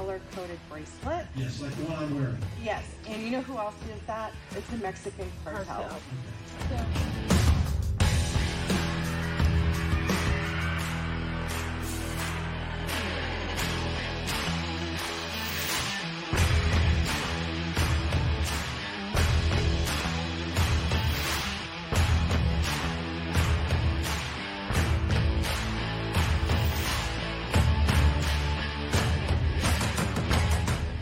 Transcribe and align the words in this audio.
a 0.00 0.02
color 0.02 0.20
coded 0.34 0.58
bracelet. 0.70 1.26
Yes, 1.36 1.60
like 1.60 1.74
the 1.76 1.84
one 1.84 2.02
I'm 2.02 2.14
wearing. 2.14 2.38
Yes. 2.62 2.84
And 3.06 3.22
you 3.22 3.30
know 3.30 3.42
who 3.42 3.58
else 3.58 3.74
did 3.86 4.00
that? 4.06 4.32
It's 4.56 4.66
the 4.68 4.78
Mexican 4.78 5.30
cartel. 5.44 5.64
Cartel. 5.64 6.00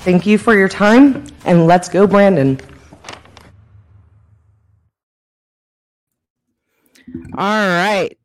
Thank 0.09 0.25
you 0.25 0.39
for 0.39 0.57
your 0.57 0.71
time, 0.71 1.23
and 1.45 1.67
let's 1.67 1.87
go, 1.87 2.07
Brandon. 2.07 2.59
All 7.37 7.69
right. 7.69 8.17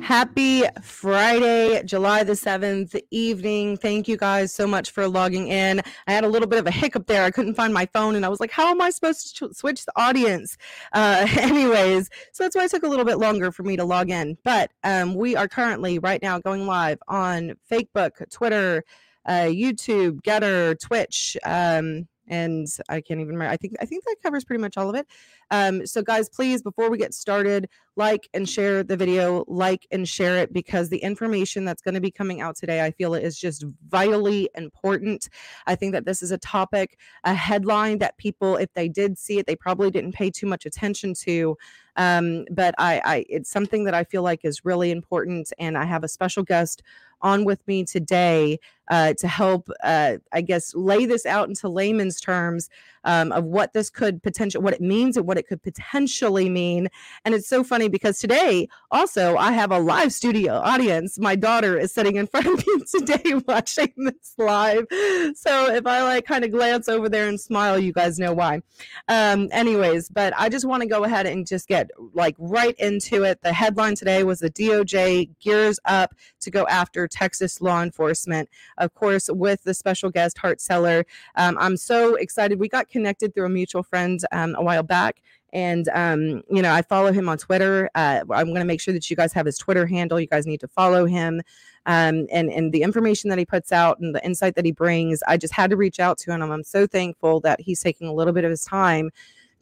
Happy 0.00 0.64
Friday, 0.82 1.80
July 1.84 2.24
the 2.24 2.32
7th 2.32 3.00
evening. 3.12 3.76
Thank 3.76 4.08
you 4.08 4.16
guys 4.16 4.52
so 4.52 4.66
much 4.66 4.90
for 4.90 5.06
logging 5.06 5.46
in. 5.46 5.80
I 6.08 6.12
had 6.12 6.24
a 6.24 6.28
little 6.28 6.48
bit 6.48 6.58
of 6.58 6.66
a 6.66 6.72
hiccup 6.72 7.06
there. 7.06 7.22
I 7.22 7.30
couldn't 7.30 7.54
find 7.54 7.72
my 7.72 7.86
phone 7.86 8.16
and 8.16 8.26
I 8.26 8.28
was 8.28 8.40
like, 8.40 8.50
how 8.50 8.68
am 8.72 8.80
I 8.80 8.90
supposed 8.90 9.36
to 9.36 9.54
switch 9.54 9.84
the 9.84 9.92
audience? 9.94 10.58
Uh, 10.92 11.24
anyways, 11.38 12.10
so 12.32 12.42
that's 12.42 12.56
why 12.56 12.64
it 12.64 12.72
took 12.72 12.82
a 12.82 12.88
little 12.88 13.04
bit 13.04 13.18
longer 13.18 13.52
for 13.52 13.62
me 13.62 13.76
to 13.76 13.84
log 13.84 14.10
in. 14.10 14.36
But 14.42 14.72
um, 14.82 15.14
we 15.14 15.36
are 15.36 15.46
currently 15.46 16.00
right 16.00 16.20
now 16.20 16.40
going 16.40 16.66
live 16.66 16.98
on 17.06 17.54
Facebook, 17.70 18.28
Twitter, 18.28 18.82
uh, 19.26 19.46
YouTube, 19.48 20.20
Gettr, 20.22 20.78
Twitch, 20.80 21.36
um, 21.44 22.08
and 22.28 22.66
I 22.88 23.00
can't 23.00 23.20
even 23.20 23.34
remember. 23.34 23.52
I 23.52 23.56
think 23.56 23.74
I 23.80 23.84
think 23.84 24.04
that 24.04 24.16
covers 24.22 24.44
pretty 24.44 24.60
much 24.60 24.76
all 24.76 24.88
of 24.88 24.94
it. 24.94 25.06
Um, 25.50 25.86
so 25.86 26.02
guys, 26.02 26.28
please 26.28 26.62
before 26.62 26.88
we 26.90 26.96
get 26.96 27.12
started, 27.12 27.68
like 27.96 28.28
and 28.32 28.48
share 28.48 28.82
the 28.82 28.96
video, 28.96 29.44
like 29.48 29.86
and 29.90 30.08
share 30.08 30.38
it 30.38 30.52
because 30.52 30.88
the 30.88 30.98
information 30.98 31.64
that's 31.64 31.82
going 31.82 31.94
to 31.94 32.00
be 32.00 32.10
coming 32.10 32.40
out 32.40 32.56
today, 32.56 32.84
I 32.84 32.90
feel 32.92 33.14
it 33.14 33.24
is 33.24 33.38
just 33.38 33.64
vitally 33.88 34.48
important. 34.56 35.28
I 35.66 35.74
think 35.74 35.92
that 35.92 36.06
this 36.06 36.22
is 36.22 36.30
a 36.30 36.38
topic, 36.38 36.98
a 37.24 37.34
headline 37.34 37.98
that 37.98 38.16
people, 38.16 38.56
if 38.56 38.72
they 38.74 38.88
did 38.88 39.18
see 39.18 39.38
it, 39.38 39.46
they 39.46 39.56
probably 39.56 39.90
didn't 39.90 40.12
pay 40.12 40.30
too 40.30 40.46
much 40.46 40.64
attention 40.64 41.14
to. 41.24 41.56
Um, 41.96 42.46
but 42.50 42.74
I, 42.78 43.02
I, 43.04 43.24
it's 43.28 43.50
something 43.50 43.84
that 43.84 43.94
I 43.94 44.04
feel 44.04 44.22
like 44.22 44.40
is 44.44 44.64
really 44.64 44.90
important, 44.90 45.52
and 45.58 45.76
I 45.76 45.84
have 45.84 46.04
a 46.04 46.08
special 46.08 46.42
guest 46.42 46.82
on 47.22 47.44
with 47.44 47.66
me 47.66 47.84
today 47.84 48.58
uh, 48.90 49.14
to 49.14 49.28
help, 49.28 49.68
uh, 49.82 50.16
I 50.32 50.42
guess, 50.42 50.74
lay 50.74 51.06
this 51.06 51.24
out 51.24 51.48
into 51.48 51.68
layman's 51.68 52.20
terms 52.20 52.68
um, 53.04 53.32
of 53.32 53.44
what 53.44 53.72
this 53.72 53.90
could 53.90 54.22
potential, 54.22 54.62
what 54.62 54.74
it 54.74 54.80
means, 54.80 55.16
and 55.16 55.26
what 55.26 55.38
it 55.38 55.48
could 55.48 55.62
potentially 55.62 56.48
mean. 56.48 56.88
And 57.24 57.34
it's 57.34 57.48
so 57.48 57.64
funny 57.64 57.88
because 57.88 58.18
today, 58.18 58.68
also, 58.90 59.36
I 59.36 59.52
have 59.52 59.72
a 59.72 59.78
live 59.78 60.12
studio 60.12 60.54
audience. 60.54 61.18
My 61.18 61.34
daughter 61.34 61.78
is 61.78 61.92
sitting 61.92 62.16
in 62.16 62.26
front 62.32 62.46
of 62.46 62.66
me 62.66 62.84
today 62.94 63.34
watching 63.46 63.92
this 63.96 64.34
live. 64.38 64.86
So 65.34 65.72
if 65.72 65.86
I 65.86 66.02
like 66.02 66.26
kind 66.26 66.44
of 66.44 66.52
glance 66.52 66.88
over 66.88 67.08
there 67.08 67.28
and 67.28 67.40
smile, 67.40 67.78
you 67.78 67.92
guys 67.92 68.18
know 68.18 68.32
why. 68.32 68.62
Um, 69.08 69.48
anyways, 69.52 70.08
but 70.08 70.32
I 70.36 70.48
just 70.48 70.66
want 70.66 70.82
to 70.82 70.88
go 70.88 71.04
ahead 71.04 71.26
and 71.26 71.46
just 71.46 71.66
get 71.66 71.90
like 72.14 72.36
right 72.38 72.74
into 72.78 73.24
it. 73.24 73.40
The 73.42 73.52
headline 73.52 73.94
today 73.94 74.22
was 74.24 74.40
the 74.40 74.50
DOJ 74.50 75.30
gears 75.40 75.78
up 75.84 76.14
to 76.40 76.50
go 76.50 76.66
after 76.66 77.08
Texas 77.12 77.60
law 77.60 77.82
enforcement. 77.82 78.48
Of 78.78 78.94
course, 78.94 79.28
with 79.30 79.62
the 79.62 79.74
special 79.74 80.10
guest 80.10 80.38
Hart 80.38 80.60
Celler. 80.60 81.04
Um, 81.36 81.56
I'm 81.60 81.76
so 81.76 82.16
excited. 82.16 82.58
We 82.58 82.68
got 82.68 82.88
connected 82.88 83.34
through 83.34 83.46
a 83.46 83.50
mutual 83.50 83.82
friend 83.82 84.20
um, 84.32 84.54
a 84.56 84.62
while 84.62 84.82
back. 84.82 85.22
And 85.52 85.88
um, 85.92 86.42
you 86.50 86.62
know, 86.62 86.72
I 86.72 86.80
follow 86.82 87.12
him 87.12 87.28
on 87.28 87.36
Twitter. 87.36 87.90
Uh, 87.94 88.20
I'm 88.30 88.46
going 88.46 88.60
to 88.60 88.64
make 88.64 88.80
sure 88.80 88.94
that 88.94 89.08
you 89.10 89.16
guys 89.16 89.34
have 89.34 89.44
his 89.44 89.58
Twitter 89.58 89.86
handle. 89.86 90.18
You 90.18 90.26
guys 90.26 90.46
need 90.46 90.60
to 90.60 90.68
follow 90.68 91.04
him, 91.04 91.42
um, 91.84 92.26
and 92.32 92.50
and 92.50 92.72
the 92.72 92.82
information 92.82 93.28
that 93.28 93.38
he 93.38 93.44
puts 93.44 93.70
out 93.70 93.98
and 94.00 94.14
the 94.14 94.24
insight 94.24 94.54
that 94.54 94.64
he 94.64 94.72
brings. 94.72 95.22
I 95.28 95.36
just 95.36 95.52
had 95.52 95.68
to 95.70 95.76
reach 95.76 96.00
out 96.00 96.16
to 96.18 96.32
him. 96.32 96.40
I'm 96.40 96.64
so 96.64 96.86
thankful 96.86 97.40
that 97.40 97.60
he's 97.60 97.80
taking 97.80 98.08
a 98.08 98.14
little 98.14 98.32
bit 98.32 98.44
of 98.44 98.50
his 98.50 98.64
time 98.64 99.10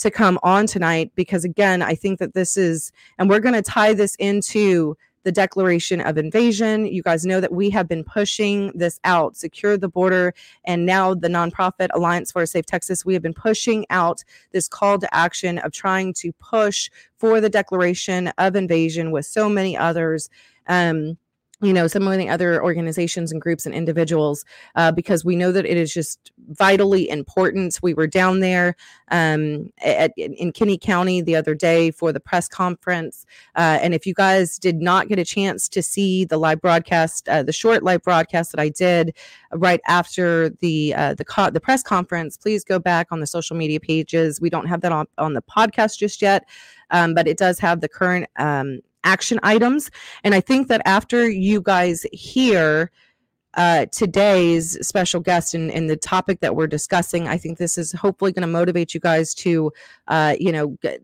to 0.00 0.10
come 0.10 0.39
on 0.43 0.66
tonight 0.66 1.12
because 1.15 1.44
again, 1.44 1.83
I 1.83 1.94
think 1.94 2.21
that 2.21 2.34
this 2.34 2.56
is, 2.56 2.91
and 3.19 3.28
we're 3.28 3.41
going 3.41 3.55
to 3.55 3.62
tie 3.62 3.93
this 3.93 4.15
into 4.16 4.97
the 5.22 5.32
declaration 5.32 6.00
of 6.00 6.16
invasion. 6.19 6.86
You 6.86 7.03
guys 7.03 7.26
know 7.26 7.41
that 7.41 7.53
we 7.53 7.70
have 7.70 7.88
been 7.88 8.04
pushing 8.04 8.72
this 8.75 8.98
out, 9.04 9.36
secure 9.36 9.76
the 9.76 9.88
border, 9.88 10.34
and 10.64 10.86
now 10.86 11.14
the 11.14 11.28
nonprofit 11.28 11.88
Alliance 11.94 12.32
for 12.32 12.42
a 12.42 12.47
Safe 12.47 12.66
Texas. 12.66 13.04
We 13.04 13.14
have 13.14 13.22
been 13.22 13.34
pushing 13.34 13.86
out 13.91 14.25
this 14.53 14.69
call 14.69 14.98
to 14.98 15.14
action 15.14 15.59
of 15.59 15.72
trying 15.72 16.14
to 16.14 16.32
push 16.34 16.91
for 17.19 17.41
the 17.41 17.50
declaration 17.50 18.28
of 18.38 18.56
invasion 18.56 19.10
with 19.10 19.26
so 19.26 19.48
many 19.48 19.76
others. 19.76 20.30
Um, 20.66 21.19
you 21.62 21.72
know, 21.72 21.87
some 21.87 22.09
of 22.09 22.16
the 22.16 22.28
other 22.28 22.62
organizations 22.62 23.31
and 23.31 23.41
groups 23.41 23.66
and 23.66 23.75
individuals, 23.75 24.44
uh, 24.76 24.91
because 24.91 25.25
we 25.25 25.37
know 25.37 25.53
that 25.53 25.66
it 25.66 25.76
is 25.76 25.93
just 25.93 26.32
vitally 26.48 27.09
important. 27.09 27.78
We 27.82 27.93
were 27.93 28.06
down 28.06 28.41
there 28.41 28.76
um, 29.10 29.71
at, 29.84 30.12
in 30.16 30.53
Kinney 30.53 30.78
County 30.78 31.21
the 31.21 31.37
other 31.37 31.54
day 31.54 31.91
for 31.91 32.12
the 32.12 32.21
press 32.21 32.48
conference. 32.48 33.26
Uh, 33.56 33.78
and 33.82 33.93
if 33.93 34.06
you 34.06 34.15
guys 34.15 34.59
did 34.59 34.81
not 34.81 35.09
get 35.09 35.19
a 35.19 35.25
chance 35.25 35.69
to 35.69 35.82
see 35.82 36.25
the 36.25 36.38
live 36.38 36.62
broadcast, 36.62 37.28
uh, 37.28 37.43
the 37.43 37.53
short 37.53 37.82
live 37.82 38.03
broadcast 38.03 38.53
that 38.53 38.60
I 38.60 38.71
did 38.71 39.15
right 39.53 39.81
after 39.87 40.48
the 40.48 40.94
uh, 40.94 41.15
the 41.15 41.25
co- 41.25 41.50
the 41.50 41.60
press 41.60 41.82
conference, 41.82 42.37
please 42.38 42.65
go 42.65 42.78
back 42.78 43.09
on 43.10 43.21
the 43.21 43.27
social 43.27 43.56
media 43.56 43.81
pages. 43.81 44.41
We 44.41 44.48
don't 44.48 44.66
have 44.66 44.81
that 44.81 44.92
on, 44.92 45.06
on 45.19 45.34
the 45.34 45.42
podcast 45.42 45.98
just 45.98 46.22
yet, 46.22 46.48
um, 46.91 47.12
but 47.12 47.28
it 47.28 47.36
does 47.36 47.59
have 47.59 47.80
the 47.80 47.89
current 47.89 48.28
um, 48.36 48.80
action 49.04 49.41
items. 49.42 49.91
And 50.24 50.34
I 50.34 50.41
think 50.41 50.68
that 50.68 50.82
after 50.84 51.28
you 51.28 51.60
guys 51.62 52.06
hear 52.12 52.91
uh, 53.54 53.86
today's 53.86 54.78
special 54.86 55.20
guest 55.20 55.54
and, 55.54 55.70
and 55.70 55.91
the 55.91 55.97
topic 55.97 56.41
that 56.41 56.54
we're 56.54 56.68
discussing, 56.68 57.26
I 57.26 57.36
think 57.36 57.58
this 57.58 57.76
is 57.76 57.92
hopefully 57.92 58.32
going 58.32 58.42
to 58.42 58.48
motivate 58.48 58.94
you 58.94 59.00
guys 59.00 59.34
to, 59.34 59.72
uh, 60.08 60.36
you 60.38 60.52
know, 60.52 60.76
g- 60.82 60.98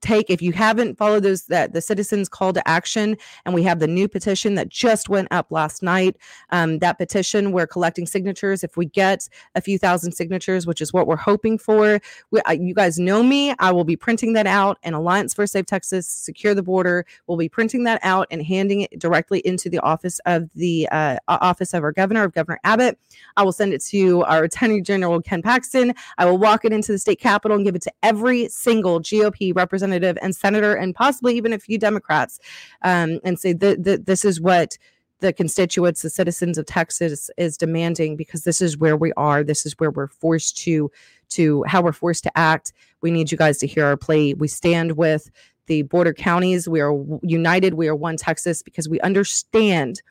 take 0.00 0.30
if 0.30 0.42
you 0.42 0.52
haven't 0.52 0.98
followed 0.98 1.22
those 1.22 1.46
that 1.46 1.72
the 1.72 1.80
citizens 1.80 2.28
call 2.28 2.52
to 2.52 2.66
action 2.68 3.16
and 3.44 3.54
we 3.54 3.62
have 3.62 3.78
the 3.78 3.86
new 3.86 4.08
petition 4.08 4.54
that 4.54 4.68
just 4.68 5.08
went 5.08 5.28
up 5.30 5.50
last 5.50 5.82
night 5.82 6.16
um, 6.50 6.78
that 6.78 6.98
petition 6.98 7.52
we're 7.52 7.66
collecting 7.66 8.06
signatures. 8.06 8.62
If 8.62 8.76
we 8.76 8.86
get 8.86 9.28
a 9.54 9.60
few 9.60 9.78
thousand 9.78 10.12
signatures 10.12 10.66
which 10.66 10.80
is 10.80 10.92
what 10.92 11.06
we're 11.06 11.16
hoping 11.16 11.58
for 11.58 12.00
we, 12.30 12.40
uh, 12.42 12.52
you 12.52 12.74
guys 12.74 12.98
know 12.98 13.22
me 13.22 13.54
i 13.58 13.70
will 13.70 13.84
be 13.84 13.96
printing 13.96 14.34
that 14.34 14.46
out 14.46 14.78
and 14.82 14.94
alliance 14.94 15.34
for 15.34 15.46
safe 15.46 15.66
texas 15.66 16.06
secure 16.06 16.54
the 16.54 16.62
border 16.62 17.04
will 17.26 17.36
be 17.36 17.48
printing 17.48 17.84
that 17.84 18.00
out 18.02 18.26
and 18.30 18.42
handing 18.42 18.82
it 18.82 18.98
directly 18.98 19.40
into 19.40 19.68
the 19.70 19.78
office 19.80 20.20
of 20.26 20.50
the 20.54 20.88
uh, 20.90 21.16
office 21.28 21.72
of 21.74 21.82
our 21.82 21.92
governor 21.92 22.24
of 22.24 22.32
governor 22.32 22.58
abbott. 22.64 22.98
I 23.36 23.42
will 23.42 23.52
send 23.52 23.72
it 23.72 23.82
to 23.86 24.22
our 24.24 24.44
attorney 24.44 24.80
general 24.80 25.20
ken 25.22 25.42
paxton. 25.42 25.94
I 26.18 26.24
will 26.24 26.38
walk 26.38 26.64
it 26.64 26.72
into 26.72 26.92
the 26.92 26.98
state 26.98 27.20
capitol 27.20 27.56
and 27.56 27.64
give 27.64 27.74
it 27.74 27.82
to 27.82 27.92
every 28.02 28.48
single 28.48 29.00
gop 29.00 29.54
representative 29.54 29.85
and 29.92 30.34
senator 30.34 30.74
and 30.74 30.94
possibly 30.94 31.36
even 31.36 31.52
a 31.52 31.58
few 31.58 31.78
democrats 31.78 32.38
um, 32.82 33.20
and 33.24 33.38
say 33.38 33.52
that 33.52 33.84
th- 33.84 34.00
this 34.04 34.24
is 34.24 34.40
what 34.40 34.76
the 35.20 35.32
constituents, 35.32 36.02
the 36.02 36.10
citizens 36.10 36.58
of 36.58 36.66
Texas 36.66 37.30
is 37.36 37.56
demanding 37.56 38.16
because 38.16 38.44
this 38.44 38.60
is 38.60 38.76
where 38.76 38.96
we 38.96 39.12
are. 39.16 39.42
This 39.42 39.64
is 39.64 39.74
where 39.78 39.90
we're 39.90 40.08
forced 40.08 40.56
to 40.58 40.90
to 41.28 41.64
how 41.64 41.82
we're 41.82 41.92
forced 41.92 42.22
to 42.24 42.38
act. 42.38 42.72
We 43.00 43.10
need 43.10 43.32
you 43.32 43.38
guys 43.38 43.58
to 43.58 43.66
hear 43.66 43.84
our 43.84 43.96
plea. 43.96 44.34
We 44.34 44.48
stand 44.48 44.92
with 44.92 45.30
the 45.66 45.82
border 45.82 46.12
counties. 46.12 46.68
We 46.68 46.80
are 46.80 46.94
united. 47.22 47.74
We 47.74 47.88
are 47.88 47.96
one 47.96 48.16
Texas 48.16 48.62
because 48.62 48.88
we 48.88 49.00
understand 49.00 50.02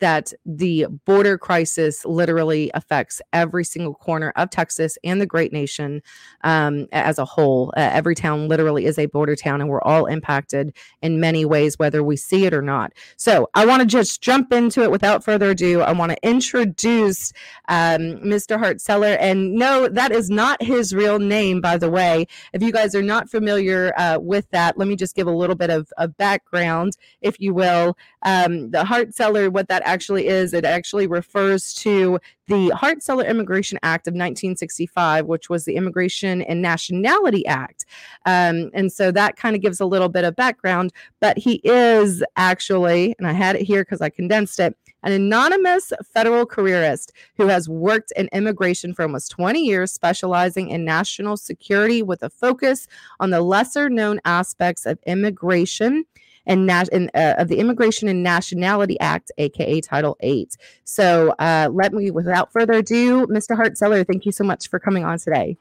that 0.00 0.32
the 0.44 0.86
border 1.04 1.38
crisis 1.38 2.04
literally 2.04 2.70
affects 2.74 3.22
every 3.32 3.64
single 3.64 3.94
corner 3.94 4.32
of 4.36 4.50
Texas 4.50 4.98
and 5.04 5.20
the 5.20 5.26
great 5.26 5.52
nation 5.52 6.02
um, 6.42 6.86
as 6.92 7.18
a 7.18 7.24
whole. 7.24 7.72
Uh, 7.76 7.90
every 7.92 8.14
town 8.14 8.48
literally 8.48 8.86
is 8.86 8.98
a 8.98 9.06
border 9.06 9.36
town, 9.36 9.60
and 9.60 9.70
we're 9.70 9.82
all 9.82 10.06
impacted 10.06 10.74
in 11.02 11.20
many 11.20 11.44
ways, 11.44 11.78
whether 11.78 12.02
we 12.02 12.16
see 12.16 12.46
it 12.46 12.54
or 12.54 12.62
not. 12.62 12.92
So 13.16 13.48
I 13.54 13.66
want 13.66 13.80
to 13.80 13.86
just 13.86 14.20
jump 14.20 14.52
into 14.52 14.82
it 14.82 14.90
without 14.90 15.24
further 15.24 15.50
ado. 15.50 15.80
I 15.80 15.92
want 15.92 16.12
to 16.12 16.26
introduce 16.26 17.32
um, 17.68 18.18
Mr. 18.18 18.58
Hart 18.58 18.80
Celler. 18.80 19.16
And 19.20 19.54
no, 19.54 19.88
that 19.88 20.12
is 20.12 20.30
not 20.30 20.62
his 20.62 20.94
real 20.94 21.18
name, 21.18 21.60
by 21.60 21.76
the 21.76 21.90
way. 21.90 22.26
If 22.52 22.62
you 22.62 22.72
guys 22.72 22.94
are 22.94 23.02
not 23.02 23.30
familiar 23.30 23.92
uh, 23.96 24.18
with 24.20 24.50
that, 24.50 24.78
let 24.78 24.88
me 24.88 24.96
just 24.96 25.14
give 25.14 25.26
a 25.26 25.32
little 25.32 25.56
bit 25.56 25.70
of, 25.70 25.92
of 25.96 26.16
background, 26.16 26.96
if 27.20 27.40
you 27.40 27.54
will. 27.54 27.96
Um, 28.22 28.70
the 28.70 28.84
Hart 28.84 29.14
Celler, 29.14 29.50
what 29.50 29.68
that 29.68 29.82
actually 29.90 30.28
is, 30.28 30.54
it 30.54 30.64
actually 30.64 31.06
refers 31.06 31.74
to 31.74 32.18
the 32.46 32.68
Hart 32.70 33.02
Celler 33.02 33.24
Immigration 33.24 33.78
Act 33.82 34.06
of 34.06 34.12
1965, 34.12 35.26
which 35.26 35.48
was 35.48 35.64
the 35.64 35.76
Immigration 35.76 36.42
and 36.42 36.62
Nationality 36.62 37.44
Act. 37.46 37.84
Um, 38.26 38.70
and 38.72 38.92
so 38.92 39.10
that 39.12 39.36
kind 39.36 39.56
of 39.56 39.62
gives 39.62 39.80
a 39.80 39.86
little 39.86 40.08
bit 40.08 40.24
of 40.24 40.36
background, 40.36 40.92
but 41.20 41.38
he 41.38 41.60
is 41.64 42.22
actually, 42.36 43.14
and 43.18 43.26
I 43.26 43.32
had 43.32 43.56
it 43.56 43.62
here 43.62 43.82
because 43.82 44.00
I 44.00 44.10
condensed 44.10 44.60
it, 44.60 44.76
an 45.02 45.12
anonymous 45.12 45.92
federal 46.12 46.46
careerist 46.46 47.12
who 47.36 47.46
has 47.46 47.68
worked 47.68 48.12
in 48.16 48.28
immigration 48.32 48.94
for 48.94 49.02
almost 49.02 49.30
20 49.30 49.60
years, 49.64 49.92
specializing 49.92 50.70
in 50.70 50.84
national 50.84 51.36
security 51.36 52.02
with 52.02 52.22
a 52.22 52.30
focus 52.30 52.86
on 53.18 53.30
the 53.30 53.40
lesser 53.40 53.88
known 53.88 54.20
aspects 54.24 54.86
of 54.86 54.98
immigration 55.06 56.04
and, 56.46 56.70
and 56.70 57.10
uh, 57.14 57.34
of 57.38 57.48
the 57.48 57.58
Immigration 57.58 58.08
and 58.08 58.22
Nationality 58.22 58.98
Act, 59.00 59.30
aka 59.38 59.80
Title 59.80 60.16
8. 60.20 60.56
So 60.84 61.34
uh, 61.38 61.68
let 61.72 61.92
me, 61.92 62.10
without 62.10 62.52
further 62.52 62.74
ado, 62.74 63.26
Mr. 63.26 63.56
Hart 63.56 63.76
Celler, 63.76 64.04
thank 64.04 64.26
you 64.26 64.32
so 64.32 64.44
much 64.44 64.68
for 64.68 64.78
coming 64.78 65.04
on 65.04 65.18
today. 65.18 65.56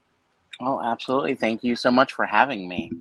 Oh, 0.61 0.81
absolutely. 0.83 1.35
Thank 1.35 1.63
you 1.63 1.75
so 1.75 1.89
much 1.89 2.13
for 2.13 2.25
having 2.25 2.67
me. 2.67 2.91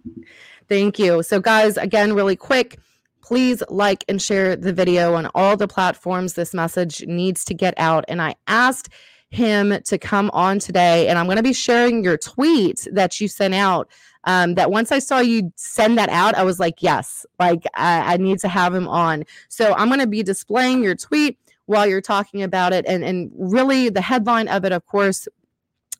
Thank 0.69 0.99
you. 0.99 1.23
So, 1.23 1.41
guys, 1.41 1.77
again, 1.77 2.15
really 2.15 2.37
quick, 2.37 2.79
please 3.21 3.63
like 3.69 4.05
and 4.09 4.23
share 4.23 4.55
the 4.55 4.73
video 4.73 5.15
on 5.15 5.29
all 5.35 5.57
the 5.57 5.67
platforms. 5.67 6.35
This 6.35 6.55
message 6.55 7.05
needs 7.07 7.45
to 7.47 7.55
get 7.55 7.75
out. 7.77 8.05
And 8.07 8.23
I 8.23 8.37
asked 8.47 8.91
him 9.31 9.81
to 9.85 9.99
come 9.99 10.31
on 10.33 10.59
today, 10.59 11.09
and 11.09 11.19
I'm 11.19 11.27
going 11.27 11.37
to 11.37 11.43
be 11.43 11.53
sharing 11.53 12.03
your 12.03 12.17
tweet 12.17 12.87
that 12.93 13.21
you 13.21 13.29
sent 13.29 13.55
out. 13.55 13.91
Um, 14.25 14.55
that 14.55 14.71
once 14.71 14.93
I 14.93 14.99
saw 14.99 15.21
you 15.21 15.53
send 15.57 15.97
that 15.97 16.11
out, 16.11 16.35
I 16.35 16.43
was 16.43 16.59
like, 16.61 16.83
yes, 16.83 17.25
like 17.39 17.63
I, 17.75 18.15
I 18.15 18.17
need 18.19 18.41
to 18.41 18.49
have 18.49 18.75
him 18.75 18.87
on. 18.89 19.25
So 19.49 19.73
I'm 19.75 19.89
going 19.89 20.01
to 20.01 20.09
be 20.09 20.23
displaying 20.23 20.83
your 20.83 20.97
tweet 20.97 21.39
while 21.67 21.87
you're 21.87 22.03
talking 22.03 22.43
about 22.43 22.73
it. 22.73 22.85
And, 22.87 23.05
and 23.05 23.31
really, 23.35 23.89
the 23.89 24.01
headline 24.01 24.49
of 24.49 24.65
it, 24.65 24.73
of 24.73 24.85
course, 24.87 25.29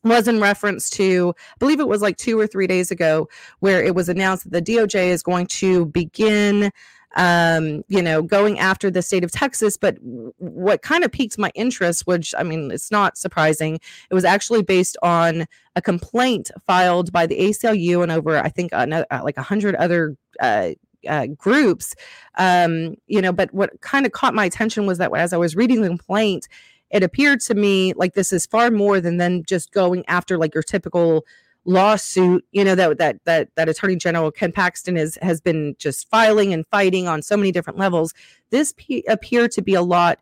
was 0.03 0.27
in 0.27 0.39
reference 0.39 0.89
to, 0.91 1.33
I 1.37 1.57
believe 1.59 1.79
it 1.79 1.87
was 1.87 2.01
like 2.01 2.17
two 2.17 2.39
or 2.39 2.47
three 2.47 2.67
days 2.67 2.91
ago, 2.91 3.29
where 3.59 3.83
it 3.83 3.95
was 3.95 4.09
announced 4.09 4.49
that 4.49 4.65
the 4.65 4.73
DOJ 4.73 5.07
is 5.07 5.23
going 5.23 5.47
to 5.47 5.85
begin 5.87 6.71
um, 7.15 7.83
you 7.87 8.01
know, 8.01 8.21
going 8.21 8.59
after 8.59 8.91
the 8.91 9.01
state 9.01 9.23
of 9.23 9.31
Texas. 9.31 9.77
But 9.77 9.97
what 10.01 10.81
kind 10.81 11.03
of 11.03 11.11
piqued 11.11 11.37
my 11.37 11.51
interest, 11.55 12.05
which 12.07 12.33
I 12.37 12.43
mean, 12.43 12.71
it's 12.71 12.91
not 12.91 13.17
surprising, 13.17 13.75
it 14.09 14.13
was 14.13 14.25
actually 14.25 14.63
based 14.63 14.97
on 15.01 15.45
a 15.75 15.81
complaint 15.81 16.51
filed 16.67 17.11
by 17.11 17.25
the 17.25 17.39
ACLU 17.39 18.03
and 18.03 18.11
over, 18.11 18.37
I 18.37 18.49
think, 18.49 18.71
another, 18.73 19.05
uh, 19.11 19.21
like 19.23 19.37
a 19.37 19.43
hundred 19.43 19.75
other. 19.75 20.15
Uh, 20.39 20.71
uh, 21.07 21.27
groups, 21.27 21.95
um, 22.39 22.93
you 23.07 23.21
know, 23.21 23.31
but 23.31 23.53
what 23.53 23.79
kind 23.79 24.05
of 24.05 24.11
caught 24.11 24.33
my 24.33 24.43
attention 24.43 24.85
was 24.85 24.97
that 24.97 25.09
as 25.15 25.31
I 25.31 25.37
was 25.37 25.55
reading 25.55 25.81
the 25.81 25.87
complaint, 25.87 26.49
it 26.91 27.03
appeared 27.03 27.39
to 27.41 27.55
me 27.55 27.93
like 27.93 28.15
this 28.15 28.33
is 28.33 28.45
far 28.45 28.69
more 28.69 28.99
than 28.99 29.15
then 29.15 29.43
just 29.47 29.71
going 29.71 30.03
after 30.07 30.37
like 30.37 30.53
your 30.53 30.63
typical 30.63 31.25
lawsuit 31.65 32.43
you 32.51 32.63
know 32.63 32.73
that 32.73 32.97
that 32.97 33.23
that 33.25 33.49
that 33.55 33.69
attorney 33.69 33.95
general 33.95 34.31
ken 34.31 34.51
paxton 34.51 34.97
is 34.97 35.17
has 35.21 35.41
been 35.41 35.75
just 35.77 36.09
filing 36.09 36.53
and 36.53 36.65
fighting 36.71 37.07
on 37.07 37.21
so 37.21 37.37
many 37.37 37.51
different 37.51 37.77
levels. 37.77 38.13
This 38.49 38.73
p- 38.77 39.03
appeared 39.07 39.51
to 39.51 39.61
be 39.61 39.73
a 39.73 39.81
lot 39.81 40.19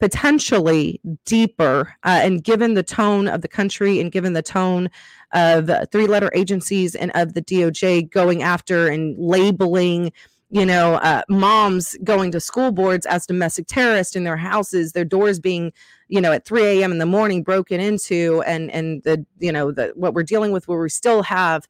potentially 0.00 1.00
deeper 1.24 1.94
uh, 2.02 2.20
and 2.22 2.42
given 2.42 2.74
the 2.74 2.82
tone 2.82 3.28
of 3.28 3.40
the 3.40 3.48
country 3.48 4.00
and 4.00 4.12
given 4.12 4.32
the 4.32 4.42
tone 4.42 4.90
of 5.32 5.70
three 5.90 6.06
letter 6.06 6.30
agencies 6.34 6.94
and 6.94 7.10
of 7.14 7.34
the 7.34 7.42
doj 7.42 8.10
going 8.10 8.42
after 8.42 8.88
and 8.88 9.16
labeling 9.18 10.12
you 10.50 10.64
know, 10.64 10.94
uh, 10.94 11.22
moms 11.28 11.96
going 12.04 12.30
to 12.32 12.40
school 12.40 12.70
boards 12.70 13.06
as 13.06 13.26
domestic 13.26 13.66
terrorists 13.66 14.14
in 14.14 14.24
their 14.24 14.36
houses, 14.36 14.92
their 14.92 15.04
doors 15.04 15.40
being, 15.40 15.72
you 16.08 16.20
know, 16.20 16.32
at 16.32 16.44
3 16.44 16.62
a.m. 16.62 16.92
in 16.92 16.98
the 16.98 17.06
morning 17.06 17.42
broken 17.42 17.80
into, 17.80 18.42
and 18.46 18.70
and 18.70 19.02
the 19.02 19.24
you 19.38 19.50
know 19.50 19.72
the 19.72 19.92
what 19.96 20.14
we're 20.14 20.22
dealing 20.22 20.52
with, 20.52 20.68
where 20.68 20.78
we 20.78 20.88
still 20.88 21.22
have, 21.22 21.66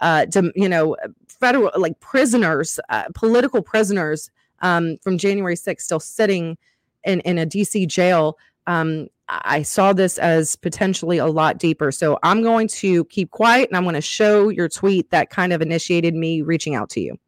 uh, 0.00 0.26
to, 0.26 0.52
you 0.54 0.68
know, 0.68 0.96
federal 1.28 1.70
like 1.76 1.98
prisoners, 2.00 2.78
uh, 2.88 3.04
political 3.14 3.62
prisoners 3.62 4.30
um, 4.60 4.96
from 5.02 5.18
January 5.18 5.56
6th 5.56 5.82
still 5.82 6.00
sitting 6.00 6.56
in 7.04 7.20
in 7.20 7.38
a 7.38 7.46
DC 7.46 7.86
jail. 7.88 8.38
Um, 8.66 9.08
I 9.28 9.62
saw 9.62 9.92
this 9.92 10.18
as 10.18 10.56
potentially 10.56 11.18
a 11.18 11.26
lot 11.26 11.58
deeper. 11.58 11.90
So 11.90 12.18
I'm 12.22 12.42
going 12.42 12.68
to 12.68 13.04
keep 13.06 13.30
quiet 13.30 13.68
and 13.68 13.76
I'm 13.76 13.84
going 13.84 13.94
to 13.94 14.00
show 14.00 14.48
your 14.50 14.68
tweet 14.68 15.10
that 15.10 15.30
kind 15.30 15.52
of 15.52 15.62
initiated 15.62 16.14
me 16.14 16.42
reaching 16.42 16.74
out 16.74 16.90
to 16.90 17.00
you. 17.00 17.18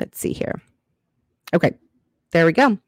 Let's 0.00 0.18
see 0.18 0.32
here. 0.32 0.62
Okay. 1.52 1.74
There 2.30 2.46
we 2.46 2.52
go. 2.52 2.78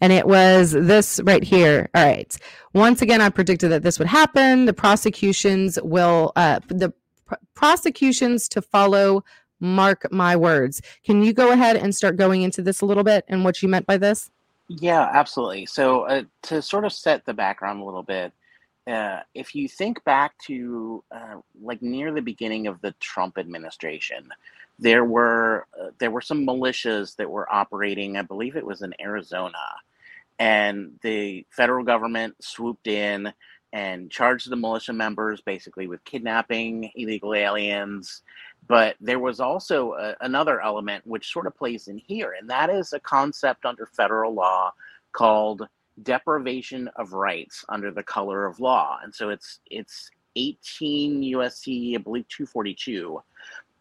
And 0.00 0.10
it 0.10 0.26
was 0.26 0.72
this 0.72 1.20
right 1.24 1.42
here. 1.42 1.90
All 1.94 2.02
right. 2.02 2.34
Once 2.72 3.02
again, 3.02 3.20
I 3.20 3.28
predicted 3.28 3.70
that 3.70 3.82
this 3.82 3.98
would 3.98 4.08
happen. 4.08 4.64
The 4.64 4.72
prosecutions 4.72 5.78
will, 5.82 6.32
uh, 6.34 6.60
the 6.68 6.94
pr- 7.26 7.34
prosecutions 7.52 8.48
to 8.48 8.62
follow, 8.62 9.22
mark 9.60 10.10
my 10.10 10.34
words. 10.34 10.80
Can 11.04 11.22
you 11.22 11.34
go 11.34 11.52
ahead 11.52 11.76
and 11.76 11.94
start 11.94 12.16
going 12.16 12.40
into 12.40 12.62
this 12.62 12.80
a 12.80 12.86
little 12.86 13.04
bit 13.04 13.26
and 13.28 13.44
what 13.44 13.62
you 13.62 13.68
meant 13.68 13.86
by 13.86 13.98
this? 13.98 14.30
Yeah, 14.68 15.10
absolutely. 15.12 15.66
So, 15.66 16.02
uh, 16.02 16.22
to 16.44 16.62
sort 16.62 16.86
of 16.86 16.92
set 16.94 17.26
the 17.26 17.34
background 17.34 17.82
a 17.82 17.84
little 17.84 18.02
bit, 18.02 18.32
uh, 18.86 19.20
if 19.34 19.54
you 19.54 19.68
think 19.68 20.02
back 20.04 20.38
to 20.46 21.04
uh, 21.10 21.36
like 21.60 21.82
near 21.82 22.12
the 22.12 22.22
beginning 22.22 22.66
of 22.66 22.80
the 22.80 22.92
Trump 22.98 23.36
administration, 23.36 24.28
there 24.82 25.04
were 25.04 25.66
uh, 25.80 25.90
there 25.98 26.10
were 26.10 26.20
some 26.20 26.44
militias 26.44 27.14
that 27.16 27.30
were 27.30 27.52
operating. 27.52 28.16
I 28.16 28.22
believe 28.22 28.56
it 28.56 28.66
was 28.66 28.82
in 28.82 28.92
Arizona, 29.00 29.58
and 30.40 30.98
the 31.02 31.46
federal 31.50 31.84
government 31.84 32.34
swooped 32.42 32.88
in 32.88 33.32
and 33.72 34.10
charged 34.10 34.50
the 34.50 34.56
militia 34.56 34.92
members 34.92 35.40
basically 35.40 35.86
with 35.86 36.04
kidnapping 36.04 36.90
illegal 36.96 37.32
aliens. 37.32 38.22
But 38.66 38.96
there 39.00 39.20
was 39.20 39.38
also 39.38 39.92
a, 39.94 40.16
another 40.20 40.60
element 40.60 41.06
which 41.06 41.32
sort 41.32 41.46
of 41.46 41.56
plays 41.56 41.86
in 41.86 41.98
here, 41.98 42.34
and 42.38 42.50
that 42.50 42.68
is 42.68 42.92
a 42.92 43.00
concept 43.00 43.64
under 43.64 43.86
federal 43.86 44.34
law 44.34 44.72
called 45.12 45.68
deprivation 46.02 46.88
of 46.96 47.12
rights 47.12 47.64
under 47.68 47.92
the 47.92 48.02
color 48.02 48.46
of 48.46 48.58
law. 48.58 48.98
And 49.04 49.14
so 49.14 49.28
it's 49.28 49.60
it's 49.70 50.10
18 50.34 51.22
USC, 51.22 51.94
I 51.94 51.98
believe 51.98 52.26
242 52.28 53.22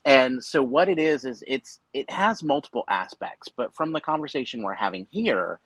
and 0.05 0.43
so 0.43 0.63
what 0.63 0.89
it 0.89 0.99
is 0.99 1.25
is 1.25 1.43
it's 1.47 1.79
it 1.93 2.09
has 2.09 2.43
multiple 2.43 2.83
aspects 2.87 3.49
but 3.49 3.73
from 3.75 3.91
the 3.91 4.01
conversation 4.01 4.63
we're 4.63 4.73
having 4.73 5.07
here 5.11 5.59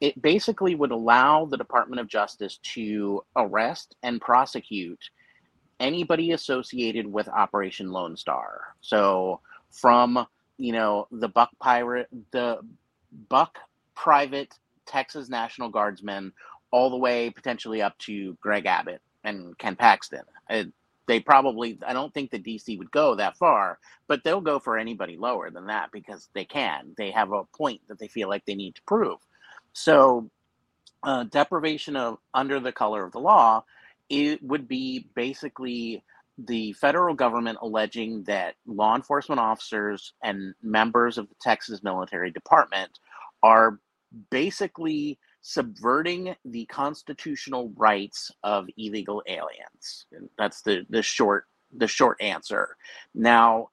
it 0.00 0.20
basically 0.22 0.74
would 0.74 0.90
allow 0.92 1.44
the 1.44 1.56
department 1.56 2.00
of 2.00 2.06
justice 2.06 2.58
to 2.62 3.22
arrest 3.36 3.96
and 4.02 4.20
prosecute 4.20 5.10
anybody 5.80 6.32
associated 6.32 7.06
with 7.06 7.28
operation 7.28 7.90
lone 7.90 8.16
star. 8.16 8.74
So 8.80 9.40
from 9.70 10.26
you 10.56 10.72
know 10.72 11.06
the 11.12 11.28
buck 11.28 11.50
pirate 11.60 12.08
the 12.32 12.58
buck 13.28 13.58
private 13.94 14.52
texas 14.86 15.28
national 15.28 15.68
guardsmen 15.68 16.32
all 16.70 16.90
the 16.90 16.96
way 16.96 17.30
potentially 17.30 17.82
up 17.82 17.96
to 17.98 18.36
greg 18.40 18.66
abbott 18.66 19.00
and 19.24 19.56
ken 19.58 19.76
paxton. 19.76 20.22
It, 20.48 20.72
they 21.08 21.20
probably 21.20 21.78
i 21.86 21.92
don't 21.92 22.14
think 22.14 22.30
the 22.30 22.38
dc 22.38 22.78
would 22.78 22.92
go 22.92 23.16
that 23.16 23.36
far 23.36 23.78
but 24.08 24.24
they'll 24.24 24.40
go 24.40 24.58
for 24.58 24.78
anybody 24.78 25.16
lower 25.16 25.50
than 25.50 25.66
that 25.66 25.92
because 25.92 26.28
they 26.34 26.44
can. 26.44 26.94
They 26.96 27.10
have 27.12 27.32
a 27.32 27.44
point 27.56 27.82
that 27.88 27.98
they 27.98 28.08
feel 28.08 28.28
like 28.28 28.44
they 28.46 28.54
need 28.54 28.74
to 28.76 28.82
prove. 28.82 29.18
So 29.74 30.30
uh, 31.04 31.24
deprivation 31.24 31.96
of 31.96 32.18
under 32.34 32.58
the 32.58 32.72
color 32.72 33.04
of 33.04 33.12
the 33.12 33.20
law 33.20 33.64
it 34.10 34.42
would 34.42 34.66
be 34.66 35.08
basically 35.14 36.02
the 36.38 36.72
federal 36.74 37.14
government 37.14 37.58
alleging 37.62 38.24
that 38.24 38.54
law 38.66 38.96
enforcement 38.96 39.40
officers 39.40 40.14
and 40.22 40.54
members 40.62 41.18
of 41.18 41.28
the 41.28 41.34
texas 41.40 41.82
military 41.84 42.30
department 42.32 42.98
are 43.42 43.78
basically 44.30 45.18
subverting 45.48 46.36
the 46.44 46.66
constitutional 46.66 47.72
rights 47.74 48.30
of 48.44 48.66
illegal 48.76 49.22
aliens. 49.26 50.04
That's 50.36 50.60
the, 50.60 50.84
the 50.90 51.00
short 51.00 51.46
the 51.74 51.86
short 51.86 52.18
answer. 52.20 52.76
Now, 53.14 53.70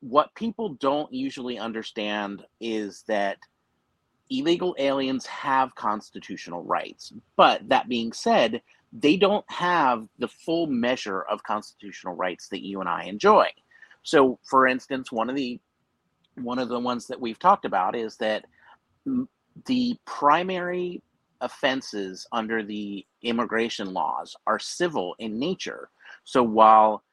what 0.00 0.34
people 0.34 0.74
don't 0.74 1.10
usually 1.10 1.58
understand 1.58 2.44
is 2.60 3.04
that 3.08 3.38
illegal 4.28 4.76
aliens 4.78 5.24
have 5.24 5.74
constitutional 5.74 6.62
rights. 6.62 7.14
But 7.36 7.70
that 7.70 7.88
being 7.88 8.12
said, 8.12 8.60
they 8.92 9.16
don't 9.16 9.50
have 9.50 10.06
the 10.18 10.28
full 10.28 10.66
measure 10.66 11.22
of 11.22 11.42
constitutional 11.42 12.14
rights 12.14 12.48
that 12.48 12.62
you 12.62 12.80
and 12.80 12.88
I 12.88 13.04
enjoy. 13.04 13.48
So, 14.02 14.38
for 14.44 14.66
instance, 14.66 15.10
one 15.10 15.30
of 15.30 15.36
the 15.36 15.58
one 16.34 16.58
of 16.58 16.68
the 16.68 16.80
ones 16.80 17.06
that 17.06 17.20
we've 17.20 17.38
talked 17.38 17.64
about 17.64 17.96
is 17.96 18.18
that 18.18 18.44
the 19.64 19.96
primary 20.04 21.02
offenses 21.44 22.26
under 22.32 22.62
the 22.62 23.04
immigration 23.22 23.92
laws 23.92 24.34
are 24.46 24.58
civil 24.58 25.14
in 25.18 25.38
nature. 25.38 25.90
So 26.24 26.42
while 26.42 27.04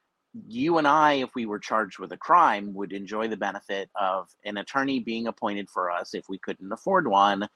you 0.47 0.77
and 0.77 0.87
I, 0.87 1.13
if 1.13 1.35
we 1.35 1.45
were 1.45 1.59
charged 1.59 1.99
with 1.99 2.13
a 2.13 2.17
crime, 2.17 2.73
would 2.73 2.93
enjoy 2.93 3.27
the 3.27 3.37
benefit 3.37 3.89
of 3.99 4.29
an 4.45 4.57
attorney 4.57 4.99
being 4.99 5.27
appointed 5.27 5.69
for 5.69 5.91
us 5.91 6.13
if 6.13 6.29
we 6.29 6.39
couldn't 6.39 6.71
afford 6.71 7.07
one, 7.07 7.47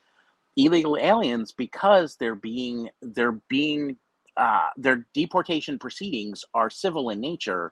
illegal 0.57 0.97
aliens, 0.97 1.53
because 1.53 2.17
they're 2.17 2.35
being 2.35 2.89
they're 3.01 3.39
being 3.47 3.97
uh, 4.37 4.67
their 4.75 5.07
deportation 5.13 5.79
proceedings 5.79 6.43
are 6.53 6.69
civil 6.69 7.09
in 7.09 7.21
nature, 7.21 7.71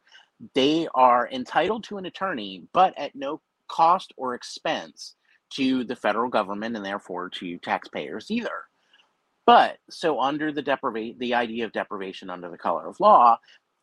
they 0.56 0.88
are 0.96 1.30
entitled 1.30 1.84
to 1.84 1.98
an 1.98 2.06
attorney, 2.06 2.64
but 2.74 2.94
at 2.98 3.14
no 3.16 3.42
cost 3.68 4.14
or 4.18 4.36
expense 4.36 5.16
to 5.50 5.84
the 5.84 5.96
federal 5.96 6.30
government 6.30 6.76
and 6.76 6.86
therefore 6.86 7.30
to 7.30 7.58
taxpayers 7.60 8.32
either. 8.32 8.64
But 9.46 9.78
so 9.90 10.20
under 10.22 10.52
the 10.52 10.62
deprivation, 10.62 11.18
the 11.20 11.34
idea 11.34 11.66
of 11.66 11.74
deprivation 11.74 12.30
under 12.30 12.50
the 12.50 12.58
color 12.58 12.88
of 12.88 13.00
law, 13.00 13.38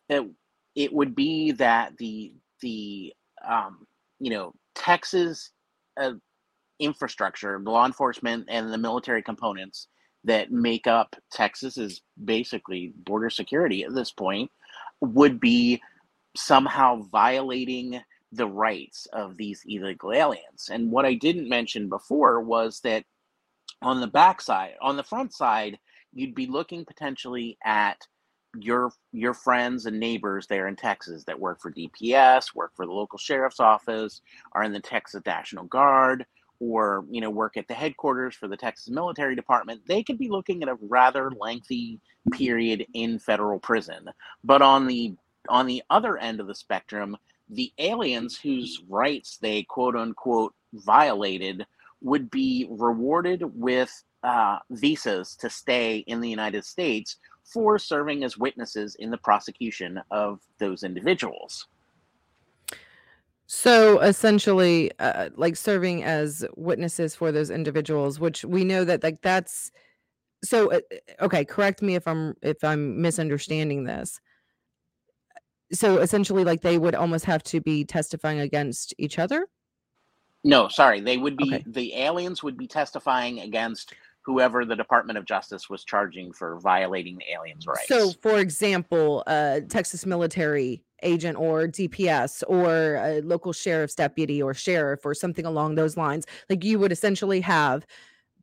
it, 0.09 0.27
it 0.75 0.93
would 0.93 1.15
be 1.15 1.53
that 1.53 1.97
the 1.99 2.33
the 2.63 3.13
um, 3.47 3.87
you 4.19 4.31
know 4.31 4.55
Texas 4.75 5.51
uh, 6.01 6.13
infrastructure, 6.79 7.59
law 7.61 7.87
enforcement 7.87 8.47
and 8.49 8.73
the 8.73 8.79
military 8.79 9.23
components 9.23 9.89
that 10.25 10.51
make 10.51 10.87
up 10.87 11.15
Texas 11.31 11.79
is 11.79 12.03
basically 12.25 12.93
border 13.05 13.31
security 13.31 13.85
at 13.85 13.95
this 13.95 14.11
point 14.11 14.51
would 15.01 15.41
be 15.41 15.81
somehow 16.37 17.03
violating 17.11 18.01
the 18.33 18.47
rights 18.47 19.07
of 19.13 19.37
these 19.37 19.63
illegal 19.67 20.13
aliens. 20.13 20.69
And 20.71 20.91
what 20.91 21.05
I 21.05 21.15
didn't 21.15 21.49
mention 21.49 21.89
before 21.89 22.41
was 22.41 22.81
that 22.81 23.05
on 23.83 24.01
the 24.01 24.07
back 24.07 24.41
side, 24.41 24.75
on 24.81 24.97
the 24.97 25.03
front 25.03 25.33
side, 25.33 25.79
you'd 26.13 26.35
be 26.35 26.47
looking 26.47 26.85
potentially 26.85 27.57
at 27.65 28.07
your 28.59 28.93
your 29.13 29.33
friends 29.33 29.87
and 29.87 30.01
neighbors 30.01 30.47
there 30.49 30.67
in 30.67 30.75
Texas 30.75 31.25
that 31.25 31.39
work 31.39 31.61
for 31.61 31.73
DPS, 31.73 32.55
work 32.55 32.73
for 32.75 32.85
the 32.85 32.93
local 32.93 33.19
sheriff's 33.19 33.61
office, 33.61 34.23
are 34.53 34.65
in 34.65 34.73
the 34.73 34.81
Texas 34.81 35.23
National 35.25 35.65
Guard, 35.65 36.27
or 36.59 37.05
you 37.11 37.21
know 37.21 37.31
work 37.31 37.57
at 37.57 37.69
the 37.69 37.75
headquarters 37.75 38.35
for 38.35 38.49
the 38.49 38.57
Texas 38.57 38.91
Military 38.91 39.35
Department, 39.35 39.81
they 39.87 40.03
could 40.03 40.19
be 40.19 40.29
looking 40.29 40.63
at 40.63 40.69
a 40.69 40.79
rather 40.83 41.31
lengthy 41.31 42.01
period 42.33 42.87
in 42.95 43.19
federal 43.19 43.59
prison. 43.59 44.11
But 44.45 44.63
on 44.63 44.87
the 44.87 45.15
on 45.49 45.67
the 45.67 45.83
other 45.91 46.19
end 46.19 46.41
of 46.41 46.47
the 46.47 46.55
spectrum, 46.55 47.17
the 47.49 47.73
aliens 47.79 48.39
whose 48.39 48.83
rights 48.89 49.39
they 49.39 49.63
quote 49.63 49.97
unquote 49.97 50.55
violated 50.73 51.67
would 52.01 52.31
be 52.31 52.67
rewarded 52.71 53.43
with 53.55 53.93
uh, 54.23 54.59
visas 54.71 55.37
to 55.37 55.51
stay 55.51 55.99
in 56.07 56.21
the 56.21 56.29
United 56.29 56.65
States 56.65 57.17
for 57.45 57.79
serving 57.79 58.25
as 58.25 58.39
witnesses 58.39 58.97
in 58.97 59.11
the 59.11 59.19
prosecution 59.19 60.01
of 60.11 60.41
those 60.59 60.83
individuals. 60.83 61.67
So 63.47 63.99
essentially, 63.99 64.93
uh, 65.01 65.31
like 65.35 65.57
serving 65.57 66.05
as 66.05 66.45
witnesses 66.57 67.17
for 67.17 67.33
those 67.33 67.51
individuals, 67.51 68.21
which 68.21 68.45
we 68.45 68.63
know 68.63 68.85
that 68.85 69.03
like 69.03 69.23
that's 69.23 69.73
so. 70.45 70.71
Uh, 70.71 70.81
okay, 71.21 71.45
correct 71.45 71.83
me 71.83 71.97
if 71.97 72.07
I'm 72.07 72.37
if 72.43 72.63
I'm 72.63 73.03
misunderstanding 73.03 73.83
this. 73.83 74.21
So 75.73 75.97
essentially, 75.99 76.45
like 76.45 76.61
they 76.61 76.79
would 76.79 76.95
almost 76.95 77.25
have 77.25 77.43
to 77.45 77.61
be 77.61 77.85
testifying 77.85 78.39
against 78.39 78.95
each 78.99 79.19
other. 79.19 79.49
No, 80.45 80.69
sorry, 80.69 81.01
they 81.01 81.19
would 81.19 81.37
be 81.37 81.55
Okay. 81.55 81.65
the 81.67 81.95
aliens 81.95 82.43
would 82.43 82.57
be 82.57 82.67
testifying 82.67 83.41
against 83.41 83.95
whoever 84.23 84.65
the 84.65 84.77
Department 84.77 85.19
of 85.19 85.25
Justice 85.25 85.69
was 85.69 85.85
charging 85.85 86.33
for 86.33 86.59
violating 86.61 87.17
the 87.17 87.25
aliens' 87.33 87.67
rights. 87.67 87.89
So, 87.89 88.13
for 88.23 88.39
example, 88.39 89.23
a 89.27 89.63
Texas 89.69 90.05
military 90.07 90.85
agent 91.03 91.39
or 91.39 91.67
DPS 91.67 92.43
or 92.47 92.97
a 92.97 93.21
local 93.23 93.53
sheriff's 93.53 93.95
deputy 93.95 94.43
or 94.43 94.53
sheriff 94.53 95.05
or 95.05 95.15
something 95.15 95.47
along 95.47 95.75
those 95.75 95.97
lines, 95.97 96.27
like 96.49 96.63
you 96.65 96.79
would 96.79 96.93
essentially 96.93 97.41
have 97.41 97.87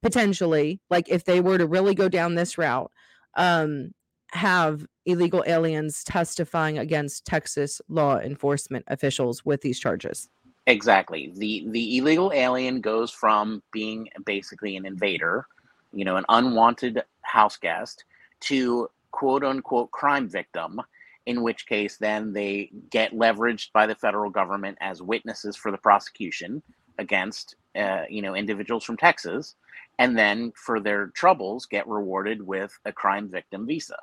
potentially, 0.02 0.80
like 0.90 1.08
if 1.10 1.26
they 1.26 1.42
were 1.42 1.58
to 1.58 1.68
really 1.68 1.96
go 1.96 2.10
down 2.10 2.36
this 2.36 2.58
route, 2.58 2.92
um, 3.36 3.92
have 4.32 4.86
illegal 5.06 5.44
aliens 5.48 6.04
testifying 6.04 6.78
against 6.78 7.26
Texas 7.26 7.82
law 7.88 8.18
enforcement 8.20 8.84
officials 8.88 9.46
with 9.46 9.62
these 9.62 9.80
charges. 9.80 10.28
Exactly. 10.68 11.32
The 11.36 11.66
the 11.70 11.98
illegal 11.98 12.32
alien 12.36 12.82
goes 12.82 13.10
from 13.10 13.64
being 13.72 14.10
basically 14.26 14.76
an 14.76 14.86
invader, 14.86 15.48
you 15.94 16.04
know, 16.04 16.18
an 16.18 16.26
unwanted 16.28 17.04
house 17.22 17.56
guest, 17.56 18.04
to 18.42 18.90
quote 19.12 19.46
unquote 19.46 19.92
crime 19.92 20.28
victim, 20.28 20.82
in 21.26 21.42
which 21.42 21.68
case 21.68 21.96
then 21.96 22.34
they 22.34 22.70
get 22.90 23.14
leveraged 23.14 23.72
by 23.72 23.88
the 23.88 23.96
federal 23.96 24.30
government 24.30 24.78
as 24.82 25.02
witnesses 25.02 25.56
for 25.56 25.72
the 25.72 25.78
prosecution 25.78 26.62
against 27.00 27.56
uh, 27.78 28.04
you 28.10 28.22
know 28.22 28.36
individuals 28.36 28.84
from 28.84 28.98
Texas, 28.98 29.56
and 30.00 30.18
then 30.18 30.52
for 30.58 30.82
their 30.82 31.08
troubles 31.08 31.66
get 31.66 31.88
rewarded 31.88 32.42
with 32.42 32.78
a 32.84 32.92
crime 32.92 33.30
victim 33.30 33.66
visa. 33.66 33.98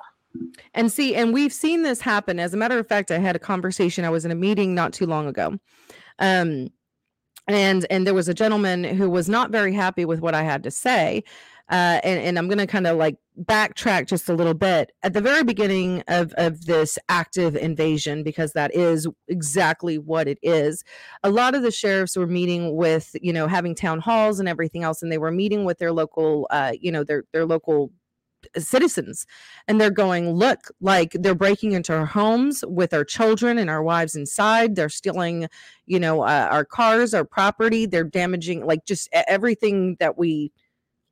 And 0.73 0.91
see, 0.91 1.15
and 1.15 1.31
we've 1.31 1.53
seen 1.53 1.83
this 1.83 2.01
happen. 2.01 2.39
As 2.39 2.55
a 2.55 2.57
matter 2.57 2.79
of 2.79 2.87
fact, 2.87 3.11
I 3.11 3.19
had 3.19 3.35
a 3.35 3.39
conversation. 3.39 4.03
I 4.03 4.09
was 4.09 4.25
in 4.25 4.31
a 4.31 4.35
meeting 4.35 4.73
not 4.73 4.93
too 4.93 5.05
long 5.05 5.27
ago. 5.27 5.59
Um, 6.19 6.69
and 7.47 7.85
and 7.89 8.07
there 8.07 8.13
was 8.13 8.27
a 8.27 8.33
gentleman 8.33 8.83
who 8.83 9.09
was 9.09 9.29
not 9.29 9.51
very 9.51 9.73
happy 9.73 10.05
with 10.05 10.19
what 10.19 10.33
I 10.33 10.43
had 10.43 10.63
to 10.63 10.71
say. 10.71 11.23
Uh, 11.69 11.99
and, 12.03 12.19
and 12.21 12.37
I'm 12.37 12.47
gonna 12.47 12.67
kind 12.67 12.85
of 12.85 12.97
like 12.97 13.17
backtrack 13.43 14.07
just 14.07 14.29
a 14.29 14.33
little 14.33 14.53
bit 14.53 14.91
at 15.01 15.13
the 15.13 15.21
very 15.21 15.43
beginning 15.43 16.03
of, 16.07 16.31
of 16.37 16.65
this 16.67 16.97
active 17.09 17.55
invasion, 17.55 18.23
because 18.23 18.53
that 18.53 18.73
is 18.75 19.07
exactly 19.27 19.97
what 19.97 20.27
it 20.27 20.37
is. 20.43 20.83
A 21.23 21.29
lot 21.31 21.55
of 21.55 21.63
the 21.63 21.71
sheriffs 21.71 22.15
were 22.15 22.27
meeting 22.27 22.75
with, 22.75 23.15
you 23.19 23.33
know, 23.33 23.47
having 23.47 23.73
town 23.73 23.99
halls 23.99 24.39
and 24.39 24.47
everything 24.47 24.83
else, 24.83 25.01
and 25.01 25.11
they 25.11 25.17
were 25.17 25.31
meeting 25.31 25.65
with 25.65 25.79
their 25.79 25.91
local, 25.91 26.47
uh, 26.51 26.73
you 26.79 26.91
know, 26.91 27.03
their 27.03 27.23
their 27.33 27.45
local 27.45 27.91
citizens 28.57 29.25
and 29.67 29.79
they're 29.79 29.89
going 29.89 30.31
look 30.31 30.71
like 30.81 31.11
they're 31.13 31.35
breaking 31.35 31.73
into 31.73 31.93
our 31.93 32.05
homes 32.05 32.63
with 32.67 32.93
our 32.93 33.03
children 33.03 33.57
and 33.57 33.69
our 33.69 33.83
wives 33.83 34.15
inside. 34.15 34.75
They're 34.75 34.89
stealing 34.89 35.47
you 35.85 35.99
know 35.99 36.21
uh, 36.21 36.47
our 36.51 36.65
cars 36.65 37.13
our 37.13 37.25
property. 37.25 37.85
They're 37.85 38.03
damaging 38.03 38.65
like 38.65 38.85
just 38.85 39.09
everything 39.13 39.97
that 39.99 40.17
we 40.17 40.51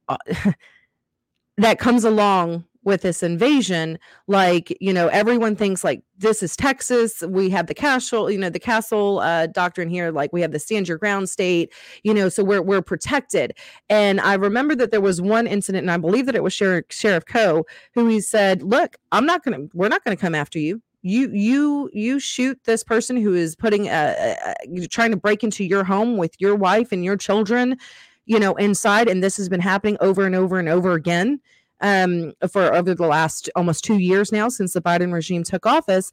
uh, 0.09 0.17
that 1.57 1.79
comes 1.79 2.03
along 2.03 2.65
with 2.83 3.01
this 3.01 3.23
invasion 3.23 3.97
like 4.27 4.75
you 4.79 4.93
know 4.93 5.07
everyone 5.09 5.55
thinks 5.55 5.83
like 5.83 6.01
this 6.17 6.43
is 6.43 6.55
texas 6.55 7.21
we 7.27 7.49
have 7.49 7.67
the 7.67 7.73
castle 7.73 8.29
you 8.29 8.37
know 8.37 8.49
the 8.49 8.59
castle 8.59 9.19
uh, 9.19 9.47
doctrine 9.47 9.89
here 9.89 10.11
like 10.11 10.31
we 10.33 10.41
have 10.41 10.51
the 10.51 10.59
stand 10.59 10.87
your 10.87 10.97
ground 10.97 11.29
state 11.29 11.71
you 12.03 12.13
know 12.13 12.29
so 12.29 12.43
we're 12.43 12.61
we're 12.61 12.81
protected. 12.81 13.53
And 13.89 14.19
i 14.21 14.33
remember 14.33 14.75
that 14.75 14.91
there 14.91 15.01
was 15.01 15.21
one 15.21 15.47
incident 15.47 15.83
and 15.83 15.91
i 15.91 15.97
believe 15.97 16.25
that 16.25 16.35
it 16.35 16.43
was 16.43 16.53
sheriff 16.53 16.85
sheriff 16.89 17.25
coe 17.25 17.65
who 17.93 18.07
he 18.07 18.21
said 18.21 18.63
look 18.63 18.95
i'm 19.11 19.25
not 19.25 19.43
gonna 19.43 19.59
we're 19.73 19.89
not 19.89 20.03
gonna 20.03 20.15
come 20.17 20.35
after 20.35 20.59
you. 20.59 20.81
You 21.05 21.29
you 21.33 21.89
you 21.91 22.19
shoot 22.19 22.57
this 22.63 22.81
person 22.83 23.17
who 23.17 23.33
is 23.33 23.57
putting 23.57 23.89
uh, 23.89 24.35
uh, 24.45 24.49
uh, 24.51 24.87
trying 24.89 25.11
to 25.11 25.17
break 25.17 25.43
into 25.43 25.65
your 25.65 25.83
home 25.83 26.15
with 26.15 26.33
your 26.39 26.55
wife 26.55 26.93
and 26.93 27.03
your 27.03 27.17
children 27.17 27.77
you 28.25 28.39
know 28.39 28.55
inside 28.55 29.09
and 29.09 29.21
this 29.21 29.35
has 29.35 29.49
been 29.49 29.59
happening 29.59 29.97
over 29.99 30.25
and 30.25 30.33
over 30.33 30.59
and 30.59 30.69
over 30.69 30.93
again 30.93 31.41
um, 31.83 32.33
for 32.49 32.73
over 32.73 32.95
the 32.95 33.05
last 33.05 33.49
almost 33.55 33.83
two 33.83 33.99
years 33.99 34.31
now 34.31 34.49
since 34.49 34.73
the 34.73 34.81
Biden 34.81 35.13
regime 35.13 35.43
took 35.43 35.67
office. 35.67 36.11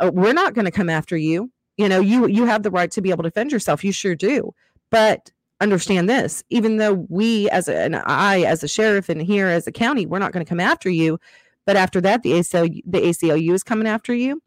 Uh, 0.00 0.10
we're 0.12 0.32
not 0.32 0.54
going 0.54 0.64
to 0.64 0.70
come 0.70 0.88
after 0.88 1.16
you. 1.16 1.52
You 1.76 1.88
know, 1.88 2.00
you 2.00 2.26
you 2.26 2.46
have 2.46 2.62
the 2.62 2.70
right 2.70 2.90
to 2.90 3.00
be 3.00 3.10
able 3.10 3.22
to 3.22 3.30
defend 3.30 3.52
yourself. 3.52 3.84
You 3.84 3.92
sure 3.92 4.16
do. 4.16 4.52
But 4.90 5.30
understand 5.60 6.08
this: 6.08 6.42
even 6.50 6.78
though 6.78 7.06
we, 7.08 7.48
as 7.50 7.68
a, 7.68 7.76
and 7.76 7.96
I, 7.96 8.40
as 8.42 8.64
a 8.64 8.68
sheriff, 8.68 9.08
and 9.08 9.22
here 9.22 9.46
as 9.46 9.66
a 9.66 9.72
county, 9.72 10.06
we're 10.06 10.18
not 10.18 10.32
going 10.32 10.44
to 10.44 10.48
come 10.48 10.60
after 10.60 10.90
you. 10.90 11.20
But 11.66 11.76
after 11.76 12.00
that, 12.00 12.22
the 12.22 12.32
ACLU, 12.32 12.82
the 12.86 13.00
ACLU 13.00 13.52
is 13.52 13.62
coming 13.62 13.86
after 13.86 14.14
you, 14.14 14.42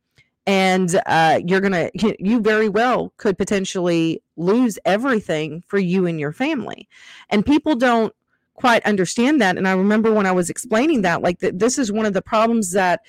and 0.48 1.00
uh, 1.06 1.40
you're 1.46 1.62
gonna 1.62 1.92
you 2.20 2.42
very 2.42 2.70
well 2.70 3.14
could 3.18 3.38
potentially 3.38 4.22
lose 4.38 4.80
everything 4.86 5.64
for 5.68 5.78
you 5.78 6.08
and 6.08 6.20
your 6.20 6.34
family. 6.34 6.90
And 7.30 7.46
people 7.46 7.76
don't 7.76 8.14
quite 8.56 8.86
understand 8.86 9.42
that. 9.42 9.58
And 9.58 9.68
i 9.68 9.72
remember 9.74 10.12
when 10.14 10.26
i 10.26 10.32
was 10.32 10.50
explaining 10.50 11.02
that 11.02 11.22
like 11.22 11.40
that 11.40 11.60
this 11.60 11.78
is 11.78 11.92
one 11.92 12.06
of 12.06 12.14
the 12.14 12.22
problems 12.22 12.72
that 12.72 13.02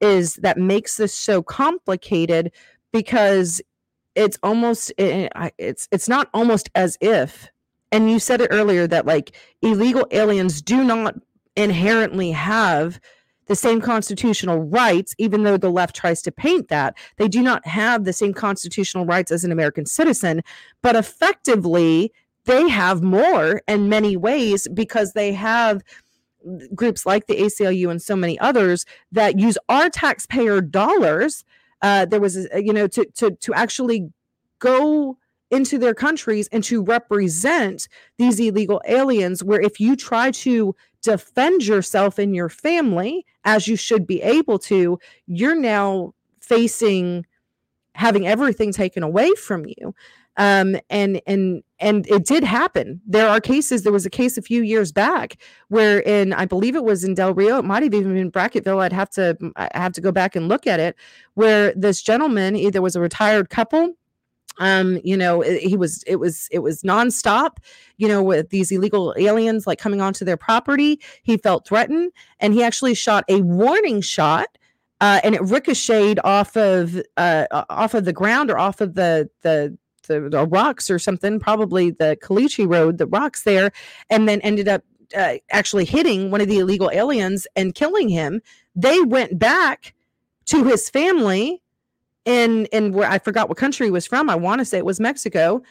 is 0.00 0.36
that 0.36 0.58
makes 0.58 0.96
this 0.96 1.14
so 1.14 1.42
complicated 1.42 2.52
because 2.92 3.60
it's 4.14 4.38
almost 4.42 4.92
eh, 4.98 5.28
it's 5.58 5.88
it's 5.92 6.08
not 6.08 6.28
almost 6.34 6.70
as 6.74 6.98
if 7.00 7.48
and 7.92 8.10
you 8.10 8.18
said 8.18 8.40
it 8.40 8.48
earlier 8.50 8.86
that 8.86 9.06
like 9.06 9.36
illegal 9.62 10.06
aliens 10.10 10.60
do 10.60 10.84
not 10.84 11.14
inherently 11.56 12.30
have 12.30 13.00
the 13.46 13.56
same 13.56 13.80
constitutional 13.80 14.60
rights 14.60 15.14
even 15.18 15.42
though 15.42 15.56
the 15.56 15.70
left 15.70 15.96
tries 15.96 16.20
to 16.20 16.30
paint 16.30 16.68
that. 16.68 16.94
They 17.16 17.28
do 17.28 17.42
not 17.42 17.66
have 17.66 18.04
the 18.04 18.12
same 18.12 18.34
constitutional 18.34 19.06
rights 19.06 19.32
as 19.32 19.44
an 19.44 19.52
american 19.52 19.86
citizen 19.86 20.42
but 20.82 20.96
effectively 20.96 22.12
they 22.48 22.68
have 22.68 23.02
more 23.02 23.60
in 23.68 23.88
many 23.88 24.16
ways 24.16 24.66
because 24.72 25.12
they 25.12 25.32
have 25.34 25.82
groups 26.74 27.04
like 27.04 27.26
the 27.26 27.36
ACLU 27.36 27.90
and 27.90 28.00
so 28.00 28.16
many 28.16 28.38
others 28.40 28.86
that 29.12 29.38
use 29.38 29.58
our 29.68 29.90
taxpayer 29.90 30.60
dollars. 30.62 31.44
Uh, 31.82 32.06
there 32.06 32.20
was, 32.20 32.48
you 32.56 32.72
know, 32.72 32.86
to 32.88 33.04
to 33.16 33.32
to 33.32 33.52
actually 33.54 34.08
go 34.58 35.16
into 35.50 35.78
their 35.78 35.94
countries 35.94 36.48
and 36.50 36.64
to 36.64 36.82
represent 36.82 37.86
these 38.16 38.40
illegal 38.40 38.80
aliens. 38.88 39.44
Where 39.44 39.60
if 39.60 39.78
you 39.78 39.94
try 39.94 40.30
to 40.30 40.74
defend 41.02 41.66
yourself 41.66 42.18
and 42.18 42.34
your 42.34 42.48
family, 42.48 43.26
as 43.44 43.68
you 43.68 43.76
should 43.76 44.06
be 44.06 44.22
able 44.22 44.58
to, 44.60 44.98
you're 45.26 45.54
now 45.54 46.14
facing 46.40 47.26
having 47.94 48.26
everything 48.26 48.72
taken 48.72 49.02
away 49.02 49.30
from 49.34 49.66
you. 49.66 49.94
Um, 50.38 50.76
and 50.88 51.20
and 51.26 51.62
and 51.80 52.06
it 52.06 52.24
did 52.24 52.44
happen. 52.44 53.00
There 53.06 53.28
are 53.28 53.40
cases. 53.40 53.82
There 53.82 53.92
was 53.92 54.06
a 54.06 54.10
case 54.10 54.38
a 54.38 54.42
few 54.42 54.62
years 54.62 54.92
back 54.92 55.36
where, 55.68 56.00
in 56.00 56.32
I 56.32 56.46
believe 56.46 56.76
it 56.76 56.84
was 56.84 57.04
in 57.04 57.14
Del 57.14 57.34
Rio, 57.34 57.58
it 57.58 57.64
might 57.64 57.82
have 57.82 57.92
even 57.92 58.14
been 58.14 58.30
Brackettville. 58.30 58.80
I'd 58.80 58.92
have 58.92 59.10
to 59.10 59.36
I 59.56 59.68
have 59.74 59.92
to 59.92 60.00
go 60.00 60.12
back 60.12 60.36
and 60.36 60.48
look 60.48 60.66
at 60.66 60.78
it, 60.80 60.96
where 61.34 61.74
this 61.74 62.00
gentleman 62.00 62.56
either 62.56 62.80
was 62.80 62.96
a 62.96 63.00
retired 63.00 63.50
couple 63.50 63.94
um 64.60 64.98
you 65.04 65.16
know 65.16 65.40
he 65.40 65.76
was 65.76 66.02
it 66.04 66.16
was 66.16 66.48
it 66.50 66.60
was 66.60 66.82
nonstop 66.82 67.58
you 67.96 68.08
know 68.08 68.22
with 68.22 68.50
these 68.50 68.72
illegal 68.72 69.14
aliens 69.16 69.68
like 69.68 69.78
coming 69.78 70.00
onto 70.00 70.24
their 70.24 70.36
property 70.36 71.00
he 71.22 71.36
felt 71.36 71.64
threatened 71.66 72.10
and 72.40 72.54
he 72.54 72.62
actually 72.64 72.94
shot 72.94 73.24
a 73.28 73.40
warning 73.42 74.00
shot 74.00 74.48
uh, 75.00 75.20
and 75.22 75.36
it 75.36 75.42
ricocheted 75.42 76.18
off 76.24 76.56
of 76.56 77.00
uh, 77.16 77.46
off 77.70 77.94
of 77.94 78.04
the 78.04 78.12
ground 78.12 78.50
or 78.50 78.58
off 78.58 78.80
of 78.80 78.94
the 78.94 79.30
the 79.42 79.76
the, 80.08 80.28
the 80.28 80.46
rocks 80.46 80.90
or 80.90 80.98
something, 80.98 81.38
probably 81.38 81.90
the 81.90 82.18
Caliche 82.22 82.68
Road, 82.68 82.98
the 82.98 83.06
rocks 83.06 83.44
there, 83.44 83.70
and 84.10 84.28
then 84.28 84.40
ended 84.40 84.68
up 84.68 84.82
uh, 85.16 85.34
actually 85.50 85.84
hitting 85.84 86.30
one 86.30 86.40
of 86.40 86.48
the 86.48 86.58
illegal 86.58 86.90
aliens 86.92 87.46
and 87.56 87.74
killing 87.74 88.08
him. 88.08 88.40
They 88.74 89.00
went 89.00 89.38
back 89.38 89.94
to 90.46 90.64
his 90.64 90.90
family 90.90 91.62
in 92.24 92.66
in 92.66 92.92
where 92.92 93.08
I 93.08 93.18
forgot 93.18 93.48
what 93.48 93.58
country 93.58 93.86
he 93.86 93.90
was 93.90 94.06
from. 94.06 94.28
I 94.28 94.34
want 94.34 94.58
to 94.60 94.64
say 94.64 94.78
it 94.78 94.84
was 94.84 95.00
Mexico, 95.00 95.62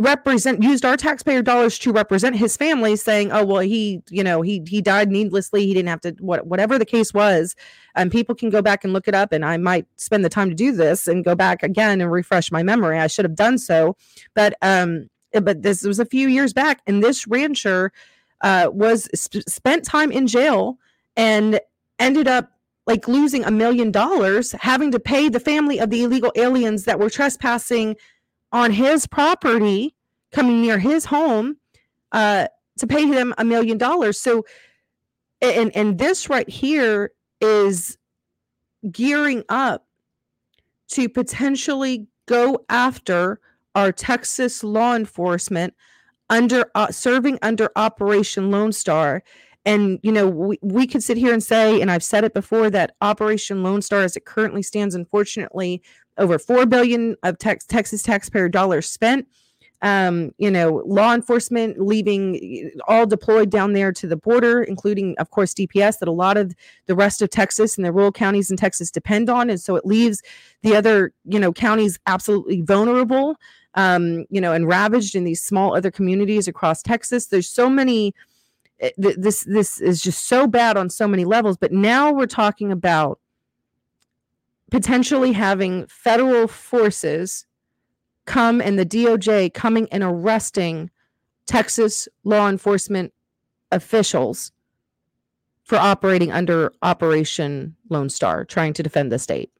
represent 0.00 0.62
used 0.62 0.84
our 0.84 0.96
taxpayer 0.96 1.42
dollars 1.42 1.78
to 1.78 1.92
represent 1.92 2.36
his 2.36 2.56
family 2.56 2.96
saying 2.96 3.32
oh 3.32 3.44
well 3.44 3.60
he 3.60 4.02
you 4.10 4.24
know 4.24 4.42
he 4.42 4.62
he 4.66 4.80
died 4.80 5.10
needlessly. 5.10 5.66
He 5.66 5.74
didn't 5.74 5.88
have 5.88 6.00
to 6.02 6.14
what 6.20 6.46
whatever 6.46 6.78
the 6.78 6.84
case 6.84 7.14
was. 7.14 7.54
And 7.94 8.08
um, 8.08 8.10
people 8.10 8.34
can 8.34 8.50
go 8.50 8.62
back 8.62 8.84
and 8.84 8.92
look 8.92 9.08
it 9.08 9.14
up 9.14 9.32
and 9.32 9.44
i 9.44 9.56
might 9.56 9.86
spend 9.96 10.24
the 10.24 10.28
time 10.28 10.48
to 10.48 10.54
do 10.54 10.72
this 10.72 11.08
and 11.08 11.24
go 11.24 11.34
back 11.34 11.62
again 11.62 12.00
and 12.00 12.10
refresh 12.10 12.52
my 12.52 12.62
memory. 12.62 12.98
I 12.98 13.06
should 13.06 13.24
have 13.24 13.34
done 13.34 13.58
so. 13.58 13.96
But 14.34 14.54
um 14.62 15.08
eh, 15.32 15.40
but 15.40 15.62
this 15.62 15.82
was 15.82 15.98
a 15.98 16.06
few 16.06 16.28
years 16.28 16.52
back 16.52 16.80
and 16.86 17.02
this 17.02 17.26
rancher 17.26 17.92
uh 18.40 18.70
was 18.72 19.08
sp- 19.14 19.46
spent 19.48 19.84
time 19.84 20.12
in 20.12 20.26
jail 20.26 20.78
and 21.16 21.60
ended 21.98 22.28
up 22.28 22.50
like 22.86 23.06
losing 23.06 23.44
a 23.44 23.50
million 23.50 23.90
dollars 23.90 24.52
having 24.52 24.90
to 24.90 24.98
pay 24.98 25.28
the 25.28 25.40
family 25.40 25.78
of 25.78 25.90
the 25.90 26.02
illegal 26.02 26.32
aliens 26.34 26.84
that 26.84 26.98
were 26.98 27.10
trespassing 27.10 27.96
on 28.52 28.72
his 28.72 29.06
property 29.06 29.94
coming 30.32 30.60
near 30.60 30.78
his 30.78 31.04
home 31.04 31.56
uh, 32.12 32.48
to 32.78 32.86
pay 32.86 33.06
him 33.06 33.34
a 33.38 33.44
million 33.44 33.78
dollars. 33.78 34.20
So, 34.20 34.44
and 35.40 35.74
and 35.76 35.98
this 35.98 36.28
right 36.28 36.48
here 36.48 37.12
is 37.40 37.96
gearing 38.90 39.44
up 39.48 39.86
to 40.88 41.08
potentially 41.08 42.06
go 42.26 42.64
after 42.68 43.40
our 43.74 43.92
Texas 43.92 44.64
law 44.64 44.94
enforcement 44.94 45.74
under 46.28 46.64
uh, 46.74 46.90
serving 46.90 47.38
under 47.42 47.70
Operation 47.76 48.50
Lone 48.50 48.72
Star. 48.72 49.22
And 49.64 49.98
you 50.02 50.10
know, 50.12 50.26
we, 50.28 50.58
we 50.62 50.86
could 50.86 51.02
sit 51.02 51.16
here 51.16 51.32
and 51.32 51.42
say, 51.42 51.80
and 51.80 51.90
I've 51.90 52.02
said 52.02 52.24
it 52.24 52.32
before, 52.32 52.70
that 52.70 52.94
Operation 53.00 53.62
Lone 53.62 53.82
Star, 53.82 54.00
as 54.00 54.16
it 54.16 54.24
currently 54.24 54.62
stands, 54.62 54.94
unfortunately, 54.94 55.82
over 56.16 56.38
4 56.38 56.66
billion 56.66 57.16
of 57.22 57.38
tex- 57.38 57.66
Texas 57.66 58.02
taxpayer 58.02 58.48
dollars 58.48 58.88
spent. 58.90 59.26
Um, 59.82 60.32
you 60.36 60.50
know, 60.50 60.82
law 60.84 61.14
enforcement 61.14 61.80
leaving 61.80 62.70
all 62.86 63.06
deployed 63.06 63.48
down 63.48 63.72
there 63.72 63.92
to 63.92 64.06
the 64.06 64.16
border, 64.16 64.62
including, 64.62 65.16
of 65.18 65.30
course, 65.30 65.54
DPS 65.54 66.00
that 66.00 66.08
a 66.08 66.12
lot 66.12 66.36
of 66.36 66.54
the 66.86 66.94
rest 66.94 67.22
of 67.22 67.30
Texas 67.30 67.78
and 67.78 67.84
the 67.84 67.92
rural 67.92 68.12
counties 68.12 68.50
in 68.50 68.58
Texas 68.58 68.90
depend 68.90 69.30
on. 69.30 69.48
And 69.48 69.58
so 69.58 69.76
it 69.76 69.86
leaves 69.86 70.22
the 70.62 70.76
other, 70.76 71.14
you 71.24 71.40
know, 71.40 71.50
counties 71.50 71.98
absolutely 72.06 72.60
vulnerable, 72.60 73.36
um, 73.74 74.26
you 74.28 74.40
know, 74.40 74.52
and 74.52 74.68
ravaged 74.68 75.14
in 75.14 75.24
these 75.24 75.42
small 75.42 75.74
other 75.74 75.90
communities 75.90 76.46
across 76.46 76.82
Texas. 76.82 77.26
There's 77.26 77.48
so 77.48 77.70
many. 77.70 78.14
Eh, 78.80 78.90
this 78.98 79.44
this 79.44 79.80
is 79.80 80.02
just 80.02 80.28
so 80.28 80.46
bad 80.46 80.76
on 80.76 80.90
so 80.90 81.08
many 81.08 81.24
levels. 81.24 81.56
But 81.56 81.72
now 81.72 82.12
we're 82.12 82.26
talking 82.26 82.70
about 82.70 83.18
potentially 84.70 85.32
having 85.32 85.86
federal 85.86 86.46
forces 86.48 87.46
come 88.26 88.60
and 88.60 88.78
the 88.78 88.86
DOJ 88.86 89.52
coming 89.52 89.88
and 89.90 90.02
arresting 90.02 90.90
Texas 91.46 92.08
law 92.24 92.48
enforcement 92.48 93.12
officials 93.72 94.52
for 95.64 95.76
operating 95.76 96.32
under 96.32 96.72
Operation 96.82 97.76
Lone 97.88 98.10
Star, 98.10 98.44
trying 98.44 98.72
to 98.74 98.82
defend 98.82 99.12
the 99.12 99.18
state. 99.18 99.50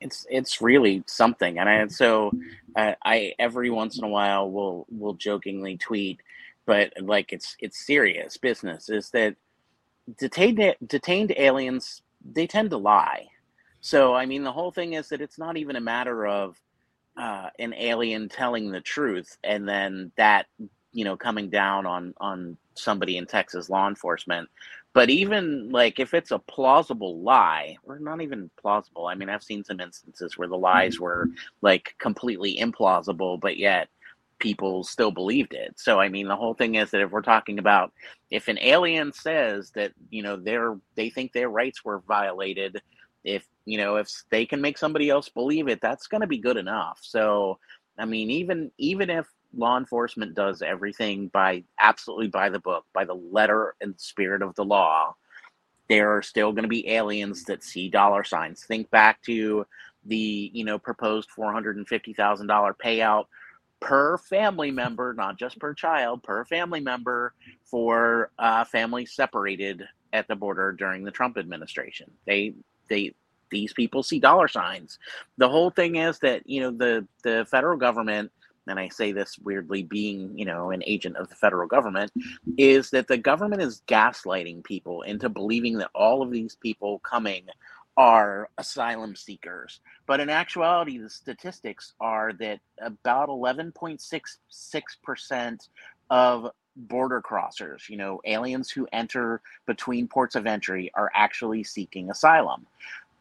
It's 0.00 0.26
it's 0.30 0.62
really 0.62 1.02
something, 1.06 1.58
and 1.58 1.68
I 1.68 1.86
so 1.88 2.30
uh, 2.76 2.92
I 3.04 3.32
every 3.38 3.68
once 3.68 3.98
in 3.98 4.04
a 4.04 4.08
while 4.08 4.50
will 4.50 4.86
will 4.90 5.14
jokingly 5.14 5.76
tweet, 5.76 6.20
but 6.66 6.92
like 7.00 7.32
it's 7.32 7.56
it's 7.58 7.84
serious 7.84 8.36
business. 8.36 8.88
Is 8.88 9.10
that 9.10 9.34
detained 10.18 10.76
detained 10.86 11.34
aliens 11.36 12.02
they 12.24 12.46
tend 12.46 12.70
to 12.70 12.76
lie. 12.76 13.26
So, 13.80 14.14
I 14.14 14.26
mean, 14.26 14.44
the 14.44 14.52
whole 14.52 14.70
thing 14.70 14.94
is 14.94 15.08
that 15.08 15.20
it's 15.20 15.38
not 15.38 15.56
even 15.56 15.76
a 15.76 15.80
matter 15.80 16.26
of 16.26 16.60
uh, 17.16 17.50
an 17.58 17.74
alien 17.74 18.28
telling 18.28 18.70
the 18.70 18.80
truth 18.80 19.36
and 19.44 19.68
then 19.68 20.12
that, 20.16 20.46
you 20.92 21.04
know, 21.04 21.16
coming 21.16 21.50
down 21.50 21.86
on 21.86 22.14
on 22.20 22.56
somebody 22.74 23.16
in 23.16 23.26
Texas 23.26 23.68
law 23.68 23.88
enforcement. 23.88 24.48
But 24.94 25.10
even 25.10 25.70
like 25.70 26.00
if 26.00 26.14
it's 26.14 26.30
a 26.30 26.38
plausible 26.38 27.20
lie, 27.20 27.76
or 27.84 27.98
not 27.98 28.20
even 28.20 28.50
plausible. 28.60 29.06
I 29.06 29.14
mean, 29.14 29.28
I've 29.28 29.42
seen 29.42 29.62
some 29.62 29.80
instances 29.80 30.36
where 30.36 30.48
the 30.48 30.56
lies 30.56 30.94
mm-hmm. 30.94 31.04
were 31.04 31.30
like 31.60 31.94
completely 31.98 32.58
implausible, 32.58 33.38
but 33.38 33.58
yet 33.58 33.88
people 34.38 34.84
still 34.84 35.10
believed 35.10 35.52
it. 35.52 35.74
So 35.76 36.00
I 36.00 36.08
mean 36.08 36.28
the 36.28 36.36
whole 36.36 36.54
thing 36.54 36.76
is 36.76 36.90
that 36.90 37.00
if 37.00 37.10
we're 37.10 37.22
talking 37.22 37.58
about 37.58 37.92
if 38.30 38.48
an 38.48 38.58
alien 38.60 39.12
says 39.12 39.70
that, 39.72 39.92
you 40.10 40.22
know, 40.22 40.36
they're 40.36 40.78
they 40.94 41.10
think 41.10 41.32
their 41.32 41.50
rights 41.50 41.84
were 41.84 42.00
violated, 42.00 42.80
if 43.24 43.46
you 43.64 43.78
know, 43.78 43.96
if 43.96 44.08
they 44.30 44.46
can 44.46 44.60
make 44.60 44.78
somebody 44.78 45.10
else 45.10 45.28
believe 45.28 45.68
it, 45.68 45.80
that's 45.80 46.06
gonna 46.06 46.26
be 46.26 46.38
good 46.38 46.56
enough. 46.56 47.00
So 47.02 47.58
I 47.98 48.04
mean, 48.04 48.30
even 48.30 48.70
even 48.78 49.10
if 49.10 49.26
law 49.56 49.78
enforcement 49.78 50.34
does 50.34 50.62
everything 50.62 51.28
by 51.28 51.64
absolutely 51.80 52.28
by 52.28 52.48
the 52.48 52.60
book, 52.60 52.84
by 52.92 53.04
the 53.04 53.14
letter 53.14 53.74
and 53.80 53.98
spirit 53.98 54.42
of 54.42 54.54
the 54.54 54.64
law, 54.64 55.14
there 55.88 56.16
are 56.16 56.22
still 56.22 56.52
going 56.52 56.64
to 56.64 56.68
be 56.68 56.88
aliens 56.88 57.44
that 57.44 57.64
see 57.64 57.88
dollar 57.88 58.24
signs. 58.24 58.64
Think 58.64 58.90
back 58.90 59.22
to 59.22 59.66
the 60.04 60.50
you 60.54 60.64
know 60.64 60.78
proposed 60.78 61.30
four 61.30 61.52
hundred 61.52 61.76
and 61.76 61.88
fifty 61.88 62.14
thousand 62.14 62.46
dollar 62.46 62.74
payout 62.74 63.26
per 63.80 64.18
family 64.18 64.70
member, 64.70 65.14
not 65.14 65.38
just 65.38 65.58
per 65.58 65.74
child, 65.74 66.22
per 66.22 66.44
family 66.44 66.80
member 66.80 67.34
for 67.64 68.30
uh, 68.38 68.64
families 68.64 69.12
separated 69.12 69.82
at 70.12 70.26
the 70.28 70.36
border 70.36 70.72
during 70.72 71.04
the 71.04 71.10
Trump 71.10 71.36
administration. 71.38 72.10
They 72.26 72.54
they 72.88 73.14
these 73.50 73.72
people 73.72 74.02
see 74.02 74.18
dollar 74.18 74.48
signs. 74.48 74.98
The 75.38 75.48
whole 75.48 75.70
thing 75.70 75.96
is 75.96 76.18
that 76.20 76.48
you 76.48 76.60
know 76.60 76.70
the 76.70 77.06
the 77.22 77.46
federal 77.50 77.76
government 77.76 78.30
and 78.68 78.78
I 78.78 78.88
say 78.88 79.12
this 79.12 79.38
weirdly 79.38 79.82
being, 79.82 80.38
you 80.38 80.44
know, 80.44 80.70
an 80.70 80.82
agent 80.86 81.16
of 81.16 81.28
the 81.28 81.34
federal 81.34 81.66
government, 81.66 82.12
is 82.56 82.90
that 82.90 83.08
the 83.08 83.16
government 83.16 83.62
is 83.62 83.82
gaslighting 83.88 84.62
people 84.62 85.02
into 85.02 85.28
believing 85.28 85.78
that 85.78 85.90
all 85.94 86.22
of 86.22 86.30
these 86.30 86.54
people 86.56 87.00
coming 87.00 87.46
are 87.96 88.48
asylum 88.58 89.16
seekers. 89.16 89.80
But 90.06 90.20
in 90.20 90.30
actuality, 90.30 90.98
the 90.98 91.10
statistics 91.10 91.94
are 92.00 92.32
that 92.34 92.60
about 92.80 93.28
11.66% 93.28 95.68
of 96.10 96.50
border 96.78 97.20
crossers, 97.20 97.88
you 97.88 97.96
know, 97.96 98.20
aliens 98.24 98.70
who 98.70 98.88
enter 98.92 99.40
between 99.66 100.08
ports 100.08 100.36
of 100.36 100.46
entry, 100.46 100.90
are 100.94 101.10
actually 101.14 101.64
seeking 101.64 102.10
asylum. 102.10 102.66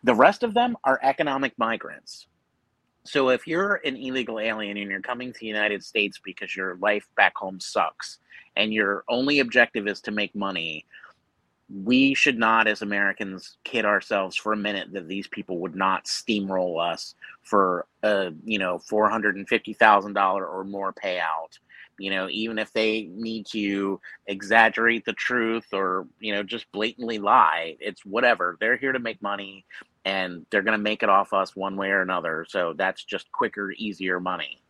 The 0.03 0.15
rest 0.15 0.43
of 0.43 0.53
them 0.53 0.77
are 0.83 0.99
economic 1.01 1.57
migrants. 1.57 2.27
So 3.03 3.29
if 3.29 3.47
you're 3.47 3.81
an 3.85 3.95
illegal 3.95 4.39
alien 4.39 4.77
and 4.77 4.91
you're 4.91 5.01
coming 5.01 5.33
to 5.33 5.39
the 5.39 5.47
United 5.47 5.83
States 5.83 6.19
because 6.23 6.55
your 6.55 6.75
life 6.77 7.07
back 7.15 7.37
home 7.37 7.59
sucks 7.59 8.19
and 8.55 8.73
your 8.73 9.03
only 9.09 9.39
objective 9.39 9.87
is 9.87 10.01
to 10.01 10.11
make 10.11 10.35
money, 10.35 10.85
we 11.83 12.13
should 12.13 12.37
not, 12.37 12.67
as 12.67 12.81
Americans, 12.81 13.57
kid 13.63 13.85
ourselves 13.85 14.35
for 14.35 14.53
a 14.53 14.57
minute 14.57 14.91
that 14.93 15.07
these 15.07 15.27
people 15.27 15.59
would 15.59 15.75
not 15.75 16.05
steamroll 16.05 16.79
us 16.81 17.15
for 17.43 17.85
a 18.03 18.31
you 18.45 18.59
know 18.59 18.77
four 18.79 19.09
hundred 19.09 19.35
and 19.35 19.47
fifty 19.47 19.73
thousand 19.73 20.13
dollar 20.13 20.45
or 20.45 20.63
more 20.63 20.93
payout. 20.93 21.59
You 21.97 22.11
know, 22.11 22.27
even 22.29 22.59
if 22.59 22.71
they 22.73 23.09
need 23.11 23.47
to 23.47 23.99
exaggerate 24.27 25.05
the 25.05 25.13
truth 25.13 25.65
or 25.73 26.07
you 26.19 26.33
know 26.33 26.43
just 26.43 26.71
blatantly 26.71 27.17
lie, 27.17 27.77
it's 27.79 28.05
whatever. 28.05 28.57
They're 28.59 28.77
here 28.77 28.91
to 28.91 28.99
make 28.99 29.21
money, 29.21 29.65
and 30.05 30.45
they're 30.49 30.61
going 30.61 30.77
to 30.77 30.83
make 30.83 31.03
it 31.03 31.09
off 31.09 31.33
us 31.33 31.55
one 31.55 31.75
way 31.75 31.89
or 31.89 32.01
another. 32.01 32.45
So 32.47 32.73
that's 32.73 33.03
just 33.03 33.31
quicker, 33.31 33.71
easier 33.71 34.19
money. 34.19 34.61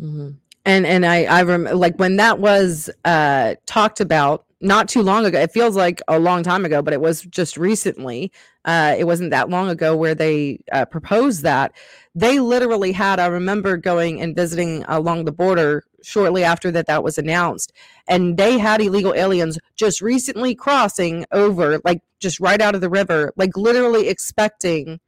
Mm-hmm. 0.00 0.30
And 0.64 0.86
and 0.86 1.06
I 1.06 1.24
I 1.24 1.42
rem- 1.42 1.64
like 1.64 1.96
when 1.98 2.16
that 2.16 2.38
was 2.38 2.90
uh 3.04 3.54
talked 3.66 4.00
about 4.00 4.44
not 4.60 4.88
too 4.88 5.02
long 5.02 5.24
ago. 5.24 5.40
It 5.40 5.52
feels 5.52 5.74
like 5.74 6.02
a 6.08 6.18
long 6.18 6.42
time 6.42 6.64
ago, 6.64 6.82
but 6.82 6.92
it 6.92 7.00
was 7.00 7.22
just 7.22 7.56
recently. 7.56 8.30
Uh, 8.66 8.94
it 8.98 9.04
wasn't 9.04 9.30
that 9.30 9.48
long 9.48 9.70
ago 9.70 9.96
where 9.96 10.14
they 10.14 10.60
uh, 10.70 10.84
proposed 10.84 11.42
that. 11.42 11.72
They 12.14 12.40
literally 12.40 12.92
had. 12.92 13.18
I 13.18 13.26
remember 13.26 13.76
going 13.78 14.20
and 14.20 14.36
visiting 14.36 14.84
along 14.86 15.24
the 15.24 15.32
border 15.32 15.84
shortly 16.02 16.44
after 16.44 16.70
that 16.72 16.86
that 16.86 17.02
was 17.02 17.16
announced, 17.16 17.72
and 18.06 18.36
they 18.36 18.58
had 18.58 18.82
illegal 18.82 19.14
aliens 19.14 19.58
just 19.76 20.02
recently 20.02 20.54
crossing 20.54 21.24
over, 21.32 21.80
like 21.84 22.02
just 22.20 22.38
right 22.38 22.60
out 22.60 22.74
of 22.74 22.82
the 22.82 22.90
river, 22.90 23.32
like 23.36 23.56
literally 23.56 24.08
expecting 24.08 25.00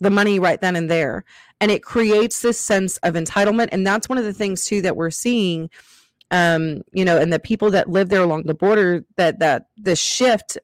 the 0.00 0.10
money 0.10 0.38
right 0.38 0.60
then 0.60 0.76
and 0.76 0.90
there. 0.90 1.24
And 1.60 1.70
it 1.70 1.82
creates 1.82 2.40
this 2.40 2.60
sense 2.60 2.98
of 2.98 3.14
entitlement. 3.14 3.68
And 3.72 3.86
that's 3.86 4.08
one 4.08 4.18
of 4.18 4.24
the 4.24 4.32
things 4.32 4.64
too 4.64 4.82
that 4.82 4.96
we're 4.96 5.10
seeing 5.10 5.70
um 6.30 6.82
you 6.92 7.06
know 7.06 7.16
and 7.16 7.32
the 7.32 7.38
people 7.38 7.70
that 7.70 7.88
live 7.88 8.10
there 8.10 8.22
along 8.22 8.42
the 8.42 8.52
border 8.52 9.02
that 9.16 9.38
that 9.38 9.68
the 9.78 9.96
shift 9.96 10.58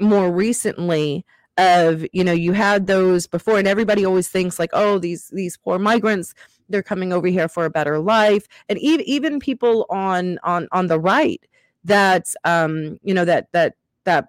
more 0.00 0.32
recently 0.32 1.22
of 1.58 2.06
you 2.14 2.24
know 2.24 2.32
you 2.32 2.52
had 2.54 2.86
those 2.86 3.26
before 3.26 3.58
and 3.58 3.68
everybody 3.68 4.06
always 4.06 4.28
thinks 4.28 4.58
like 4.58 4.70
oh 4.72 4.98
these 4.98 5.28
these 5.34 5.58
poor 5.58 5.78
migrants 5.78 6.34
they're 6.70 6.82
coming 6.82 7.12
over 7.12 7.26
here 7.26 7.48
for 7.48 7.64
a 7.64 7.70
better 7.70 7.98
life. 7.98 8.46
And 8.68 8.78
even 8.78 9.04
even 9.06 9.40
people 9.40 9.86
on 9.90 10.38
on 10.42 10.68
on 10.72 10.86
the 10.86 10.98
right 10.98 11.44
that 11.84 12.26
um 12.44 12.98
you 13.02 13.12
know 13.12 13.24
that 13.24 13.48
that 13.52 13.74
that 14.04 14.28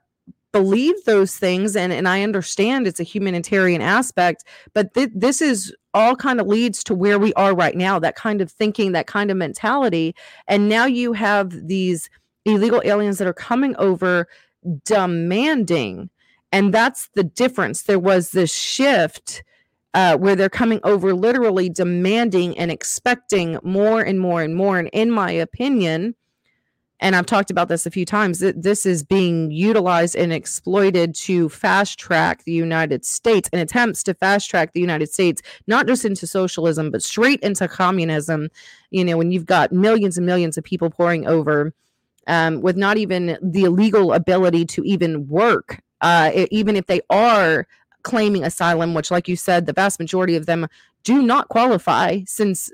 believe 0.51 0.95
those 1.05 1.35
things 1.37 1.75
and 1.75 1.93
and 1.93 2.07
I 2.07 2.23
understand 2.23 2.85
it's 2.85 2.99
a 2.99 3.03
humanitarian 3.03 3.81
aspect 3.81 4.43
but 4.73 4.93
th- 4.93 5.11
this 5.13 5.41
is 5.41 5.73
all 5.93 6.15
kind 6.15 6.39
of 6.39 6.47
leads 6.47 6.83
to 6.85 6.95
where 6.95 7.19
we 7.19 7.33
are 7.33 7.55
right 7.55 7.75
now 7.75 7.99
that 7.99 8.15
kind 8.15 8.41
of 8.41 8.51
thinking 8.51 8.91
that 8.91 9.07
kind 9.07 9.29
of 9.29 9.37
mentality. 9.37 10.15
And 10.47 10.69
now 10.69 10.85
you 10.85 11.13
have 11.13 11.67
these 11.67 12.09
illegal 12.45 12.81
aliens 12.85 13.17
that 13.17 13.27
are 13.27 13.33
coming 13.33 13.75
over 13.77 14.27
demanding 14.85 16.09
and 16.53 16.73
that's 16.73 17.07
the 17.15 17.23
difference. 17.23 17.83
There 17.83 17.99
was 17.99 18.31
this 18.31 18.53
shift 18.53 19.41
uh, 19.93 20.17
where 20.17 20.35
they're 20.35 20.49
coming 20.49 20.81
over 20.83 21.13
literally 21.13 21.69
demanding 21.69 22.57
and 22.57 22.69
expecting 22.69 23.57
more 23.63 24.01
and 24.01 24.19
more 24.19 24.41
and 24.41 24.55
more. 24.55 24.77
And 24.77 24.89
in 24.89 25.11
my 25.11 25.31
opinion 25.31 26.15
and 27.01 27.15
I've 27.15 27.25
talked 27.25 27.49
about 27.49 27.67
this 27.67 27.87
a 27.87 27.91
few 27.91 28.05
times, 28.05 28.39
that 28.39 28.61
this 28.61 28.85
is 28.85 29.03
being 29.03 29.49
utilized 29.49 30.15
and 30.15 30.31
exploited 30.31 31.15
to 31.15 31.49
fast 31.49 31.97
track 31.97 32.43
the 32.43 32.51
United 32.51 33.03
States 33.03 33.49
and 33.51 33.59
attempts 33.59 34.03
to 34.03 34.13
fast 34.13 34.49
track 34.49 34.73
the 34.73 34.79
United 34.79 35.11
States, 35.11 35.41
not 35.65 35.87
just 35.87 36.05
into 36.05 36.27
socialism, 36.27 36.91
but 36.91 37.01
straight 37.01 37.39
into 37.41 37.67
communism. 37.67 38.49
You 38.91 39.03
know, 39.03 39.17
when 39.17 39.31
you've 39.31 39.47
got 39.47 39.71
millions 39.71 40.15
and 40.17 40.27
millions 40.27 40.57
of 40.57 40.63
people 40.63 40.91
pouring 40.91 41.27
over 41.27 41.73
um, 42.27 42.61
with 42.61 42.77
not 42.77 42.97
even 42.97 43.37
the 43.41 43.67
legal 43.69 44.13
ability 44.13 44.65
to 44.65 44.83
even 44.83 45.27
work, 45.27 45.81
uh, 46.01 46.31
even 46.51 46.75
if 46.75 46.85
they 46.85 47.01
are 47.09 47.67
claiming 48.03 48.43
asylum, 48.43 48.93
which, 48.93 49.09
like 49.09 49.27
you 49.27 49.35
said, 49.35 49.65
the 49.65 49.73
vast 49.73 49.99
majority 49.99 50.35
of 50.35 50.45
them 50.45 50.67
do 51.03 51.23
not 51.23 51.49
qualify, 51.49 52.19
since 52.27 52.71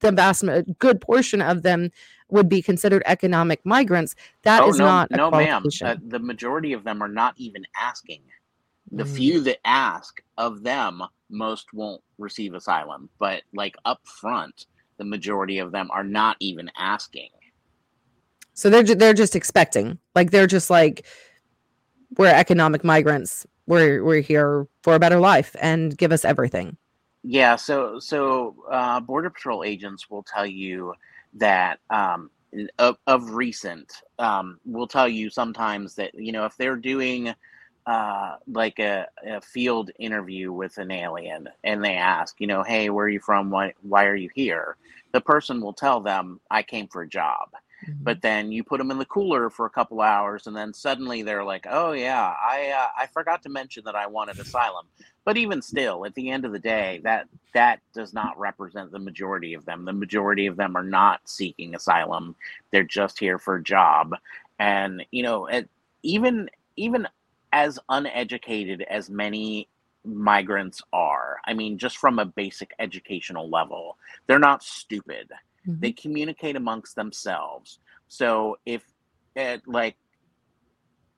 the 0.00 0.12
vast 0.12 0.44
good 0.78 0.98
portion 1.00 1.42
of 1.42 1.62
them 1.62 1.90
would 2.28 2.48
be 2.48 2.62
considered 2.62 3.02
economic 3.06 3.64
migrants. 3.64 4.14
That 4.42 4.64
is 4.66 4.76
oh, 4.76 4.78
no, 4.78 4.84
not 4.84 5.08
a 5.10 5.16
no, 5.16 5.30
ma'am. 5.30 5.64
Uh, 5.82 5.96
the 6.08 6.18
majority 6.18 6.72
of 6.72 6.84
them 6.84 7.02
are 7.02 7.08
not 7.08 7.34
even 7.36 7.64
asking. 7.76 8.22
The 8.92 9.04
Mm. 9.04 9.16
few 9.16 9.40
that 9.40 9.58
ask 9.64 10.22
of 10.38 10.62
them, 10.62 11.02
most 11.28 11.72
won't 11.72 12.02
receive 12.18 12.54
asylum. 12.54 13.08
But 13.18 13.42
like 13.52 13.76
up 13.84 14.00
front, 14.06 14.66
the 14.98 15.04
majority 15.04 15.58
of 15.58 15.72
them 15.72 15.90
are 15.90 16.04
not 16.04 16.36
even 16.40 16.70
asking. 16.76 17.30
So 18.54 18.70
they're 18.70 18.82
ju- 18.82 18.94
they're 18.94 19.12
just 19.14 19.36
expecting, 19.36 19.98
like 20.14 20.30
they're 20.30 20.46
just 20.46 20.70
like, 20.70 21.04
we're 22.16 22.28
economic 22.28 22.84
migrants. 22.84 23.46
We're 23.66 24.02
we're 24.04 24.20
here 24.20 24.66
for 24.82 24.94
a 24.94 24.98
better 24.98 25.18
life 25.20 25.54
and 25.60 25.96
give 25.96 26.12
us 26.12 26.24
everything. 26.24 26.76
Yeah, 27.22 27.56
so 27.56 27.98
so 27.98 28.54
uh, 28.70 29.00
border 29.00 29.30
patrol 29.30 29.64
agents 29.64 30.08
will 30.08 30.22
tell 30.22 30.46
you 30.46 30.94
that 31.36 31.78
um, 31.90 32.30
of, 32.78 32.96
of 33.06 33.30
recent 33.30 33.92
um, 34.18 34.58
will 34.64 34.86
tell 34.88 35.08
you 35.08 35.30
sometimes 35.30 35.94
that 35.94 36.14
you 36.14 36.32
know 36.32 36.44
if 36.44 36.56
they're 36.56 36.76
doing 36.76 37.34
uh, 37.86 38.36
like 38.48 38.78
a, 38.80 39.06
a 39.24 39.40
field 39.40 39.90
interview 39.98 40.52
with 40.52 40.76
an 40.78 40.90
alien 40.90 41.48
and 41.62 41.84
they 41.84 41.94
ask 41.94 42.36
you 42.40 42.46
know 42.46 42.62
hey 42.62 42.90
where 42.90 43.06
are 43.06 43.10
you 43.10 43.20
from? 43.20 43.50
Why 43.50 43.74
why 43.82 44.06
are 44.06 44.16
you 44.16 44.30
here? 44.34 44.76
the 45.16 45.20
person 45.22 45.62
will 45.62 45.72
tell 45.72 46.00
them 46.00 46.38
I 46.50 46.62
came 46.62 46.88
for 46.88 47.00
a 47.00 47.08
job 47.08 47.48
but 48.00 48.22
then 48.22 48.52
you 48.52 48.62
put 48.62 48.78
them 48.78 48.90
in 48.90 48.98
the 48.98 49.04
cooler 49.04 49.50
for 49.50 49.66
a 49.66 49.70
couple 49.70 50.00
hours 50.00 50.46
and 50.46 50.56
then 50.56 50.72
suddenly 50.72 51.22
they're 51.22 51.44
like 51.44 51.66
oh 51.68 51.92
yeah 51.92 52.34
i 52.42 52.70
uh, 52.70 52.88
i 52.98 53.06
forgot 53.06 53.42
to 53.42 53.48
mention 53.48 53.82
that 53.84 53.94
i 53.94 54.06
wanted 54.06 54.38
asylum. 54.38 54.86
But 55.24 55.36
even 55.36 55.60
still 55.60 56.06
at 56.06 56.14
the 56.14 56.30
end 56.30 56.44
of 56.44 56.52
the 56.52 56.58
day 56.58 57.00
that 57.02 57.26
that 57.52 57.80
does 57.92 58.12
not 58.12 58.38
represent 58.38 58.92
the 58.92 58.98
majority 58.98 59.54
of 59.54 59.64
them. 59.64 59.84
The 59.84 59.92
majority 59.92 60.46
of 60.46 60.56
them 60.56 60.76
are 60.76 60.84
not 60.84 61.20
seeking 61.24 61.74
asylum. 61.74 62.36
They're 62.70 62.84
just 62.84 63.18
here 63.18 63.38
for 63.38 63.56
a 63.56 63.62
job. 63.62 64.14
And 64.58 65.04
you 65.10 65.22
know 65.22 65.46
it, 65.46 65.68
even 66.02 66.48
even 66.76 67.08
as 67.52 67.78
uneducated 67.88 68.82
as 68.82 69.10
many 69.10 69.68
migrants 70.04 70.80
are 70.92 71.38
i 71.46 71.52
mean 71.52 71.76
just 71.78 71.96
from 71.96 72.20
a 72.20 72.24
basic 72.24 72.72
educational 72.78 73.50
level 73.50 73.96
they're 74.26 74.38
not 74.38 74.62
stupid 74.62 75.28
Mhm. 75.66 75.80
they 75.80 75.92
communicate 75.92 76.56
amongst 76.56 76.96
themselves. 76.96 77.78
So 78.08 78.58
if 78.66 78.84
it 79.34 79.62
like 79.66 79.96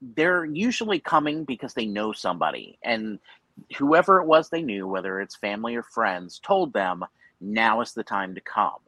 they're 0.00 0.44
usually 0.44 1.00
coming 1.00 1.44
because 1.44 1.74
they 1.74 1.86
know 1.86 2.12
somebody 2.12 2.78
and 2.84 3.18
whoever 3.76 4.20
it 4.20 4.26
was 4.26 4.48
they 4.48 4.62
knew 4.62 4.86
whether 4.86 5.20
it's 5.20 5.36
family 5.36 5.74
or 5.74 5.82
friends 5.82 6.38
told 6.38 6.72
them 6.72 7.04
now 7.40 7.80
is 7.80 7.92
the 7.92 8.04
time 8.04 8.34
to 8.34 8.40
come. 8.40 8.80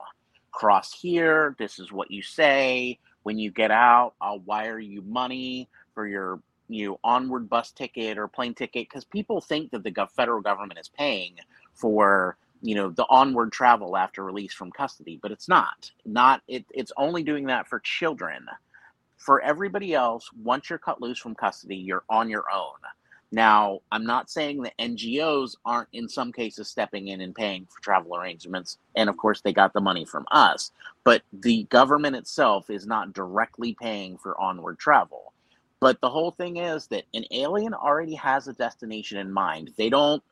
Cross 0.53 0.92
here 1.01 1.57
this 1.59 1.79
is 1.79 1.92
what 1.92 2.11
you 2.11 2.23
say. 2.23 2.99
When 3.23 3.38
you 3.38 3.51
get 3.51 3.70
out 3.70 4.14
i'll 4.20 4.40
wire 4.40 4.79
you 4.79 5.03
money 5.03 5.68
for 5.94 6.07
your 6.07 6.40
you 6.68 6.90
know, 6.90 7.01
onward 7.03 7.49
bus 7.49 7.73
ticket 7.73 8.16
or 8.16 8.29
plane 8.29 8.55
ticket 8.55 8.88
because 8.88 9.05
people 9.05 9.40
think 9.40 9.73
that 9.73 9.83
the 9.83 10.09
federal 10.16 10.40
government 10.40 10.79
is 10.79 10.88
paying 10.88 11.35
for 11.75 12.37
you 12.62 12.75
know 12.75 12.90
the 12.90 13.07
onward 13.09 13.53
travel 13.53 13.96
after 13.96 14.25
release 14.25 14.53
from 14.53 14.70
custody 14.73 15.18
but 15.23 15.33
it's 15.33 15.49
not. 15.49 15.90
Not 16.05 16.42
it, 16.49 16.64
it's 16.70 16.92
only 16.96 17.23
doing 17.23 17.46
that 17.46 17.68
for 17.68 17.81
children. 17.81 18.46
For 19.16 19.40
everybody 19.40 19.94
else 19.94 20.31
once 20.42 20.70
you're 20.70 20.79
cut 20.79 21.01
loose 21.01 21.18
from 21.18 21.35
custody 21.35 21.77
you're 21.77 22.05
on 22.09 22.31
your 22.31 22.44
own. 22.53 22.77
Now 23.33 23.81
i'm 23.92 24.05
not 24.05 24.31
saying 24.31 24.62
that 24.62 24.79
ngos 24.79 25.57
aren't 25.64 25.88
in 25.92 26.09
some 26.09 26.33
cases 26.33 26.68
stepping 26.68 27.09
in 27.09 27.20
and 27.20 27.35
paying 27.35 27.66
for 27.66 27.81
travel 27.81 28.16
arrangements 28.16 28.79
and 28.96 29.09
of 29.09 29.16
course 29.16 29.40
they 29.40 29.53
got 29.53 29.73
the 29.73 29.81
money 29.81 30.05
from 30.05 30.27
us 30.33 30.73
but 31.05 31.23
the 31.33 31.64
government 31.64 32.16
itself 32.16 32.70
is 32.70 32.87
not 32.87 33.12
directly 33.12 33.75
paying 33.81 34.18
for 34.18 34.38
onward 34.40 34.79
travel. 34.79 35.33
But 35.81 36.01
the 36.01 36.11
whole 36.11 36.31
thing 36.31 36.59
is 36.59 36.87
that 36.88 37.05
an 37.14 37.25
alien 37.31 37.73
already 37.73 38.14
has 38.14 38.49
a 38.49 38.53
destination 38.53 39.16
in 39.18 39.33
mind. 39.33 39.73
They 39.79 39.88
don't 39.88 40.23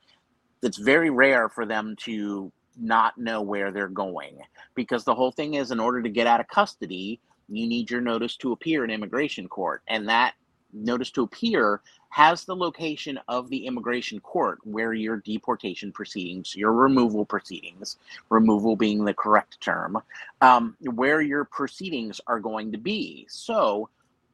it's 0.62 0.78
very 0.78 1.10
rare 1.10 1.48
for 1.48 1.66
them 1.66 1.96
to 2.00 2.52
not 2.76 3.18
know 3.18 3.42
where 3.42 3.70
they're 3.70 3.88
going. 3.88 4.38
Because 4.74 5.04
the 5.04 5.14
whole 5.14 5.32
thing 5.32 5.54
is 5.54 5.70
in 5.70 5.80
order 5.80 6.02
to 6.02 6.08
get 6.08 6.26
out 6.26 6.40
of 6.40 6.48
custody 6.48 7.20
you 7.48 7.66
need 7.66 7.90
your 7.90 8.00
notice 8.00 8.36
to 8.36 8.52
appear 8.52 8.84
in 8.84 8.90
immigration 8.90 9.48
court. 9.48 9.82
And 9.88 10.08
that 10.08 10.34
notice 10.72 11.10
to 11.12 11.22
appear 11.22 11.80
has 12.10 12.44
the 12.44 12.56
location 12.56 13.18
of 13.28 13.48
the 13.48 13.66
immigration 13.66 14.20
court 14.20 14.58
where 14.64 14.92
your 14.92 15.18
deportation 15.18 15.92
proceedings 15.92 16.54
your 16.54 16.72
removal 16.72 17.24
proceedings 17.24 17.96
removal 18.28 18.76
being 18.76 19.04
the 19.04 19.14
correct 19.14 19.60
term 19.60 19.98
um, 20.42 20.76
where 20.94 21.22
your 21.22 21.44
proceedings 21.44 22.20
are 22.26 22.40
going 22.40 22.72
to 22.72 22.78
be. 22.78 23.26
So 23.30 23.88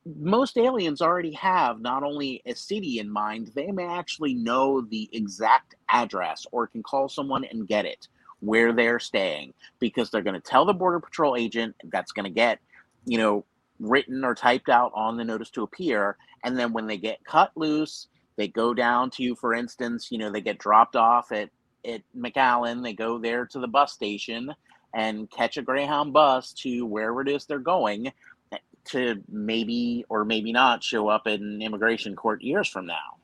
most 0.07 0.59
aliens 0.59 1.01
already 1.01 1.33
have 1.33 1.81
not 1.81 2.03
only 2.03 2.43
a 2.47 2.55
city 2.55 2.99
in 2.99 3.11
mind, 3.11 3.51
they 3.55 3.71
may 3.71 3.87
actually 3.87 4.35
know 4.35 4.83
the 4.83 5.09
exact 5.13 5.75
address 5.89 6.47
or 6.53 6.67
can 6.67 6.83
call 6.83 7.09
someone 7.09 7.45
and 7.45 7.67
get 7.67 7.87
it 7.87 8.09
where 8.41 8.73
they're 8.73 8.99
staying 8.99 9.55
because 9.81 10.11
they're 10.11 10.23
going 10.23 10.35
to 10.35 10.41
tell 10.41 10.67
the 10.67 10.75
Border 10.75 11.01
Patrol 11.01 11.37
agent 11.37 11.75
that's 11.91 12.13
going 12.13 12.25
to 12.25 12.31
get, 12.31 12.59
you 13.07 13.17
know, 13.17 13.45
written 13.81 14.25
or 14.25 14.35
typed 14.35 14.69
out 14.69 14.93
on 14.95 15.17
the 15.17 15.25
notice 15.25 15.51
to 15.51 15.63
appear. 15.63 16.17
And 16.45 16.59
then 16.59 16.73
when 16.73 16.87
they 16.87 16.99
get 16.99 17.25
cut 17.25 17.53
loose, 17.57 18.09
they 18.37 18.49
go 18.49 18.75
down 18.75 19.11
to, 19.11 19.35
for 19.37 19.55
instance, 19.55 20.09
you 20.11 20.19
know, 20.19 20.31
they 20.31 20.43
get 20.43 20.59
dropped 20.59 20.97
off 20.97 21.33
at, 21.33 21.49
at 21.87 22.03
McAllen, 22.17 22.83
they 22.83 22.93
go 22.93 23.19
there 23.19 23.47
to 23.47 23.59
the 23.59 23.69
bus 23.69 23.93
station 23.93 24.53
and 24.95 25.31
catch 25.31 25.57
a 25.57 25.63
Greyhound 25.63 26.13
bus 26.13 26.53
to 26.53 26.87
wherever 26.87 27.21
it 27.21 27.29
is 27.29 27.47
they're 27.47 27.59
going 27.59 28.13
to 28.87 29.23
maybe 29.29 30.05
or 30.09 30.25
maybe 30.25 30.53
not 30.53 30.83
show 30.83 31.09
up 31.09 31.27
in 31.27 31.63
immigration 31.63 32.17
court 32.17 32.43
years 32.43 32.69
from 32.69 32.87
now. 32.87 33.17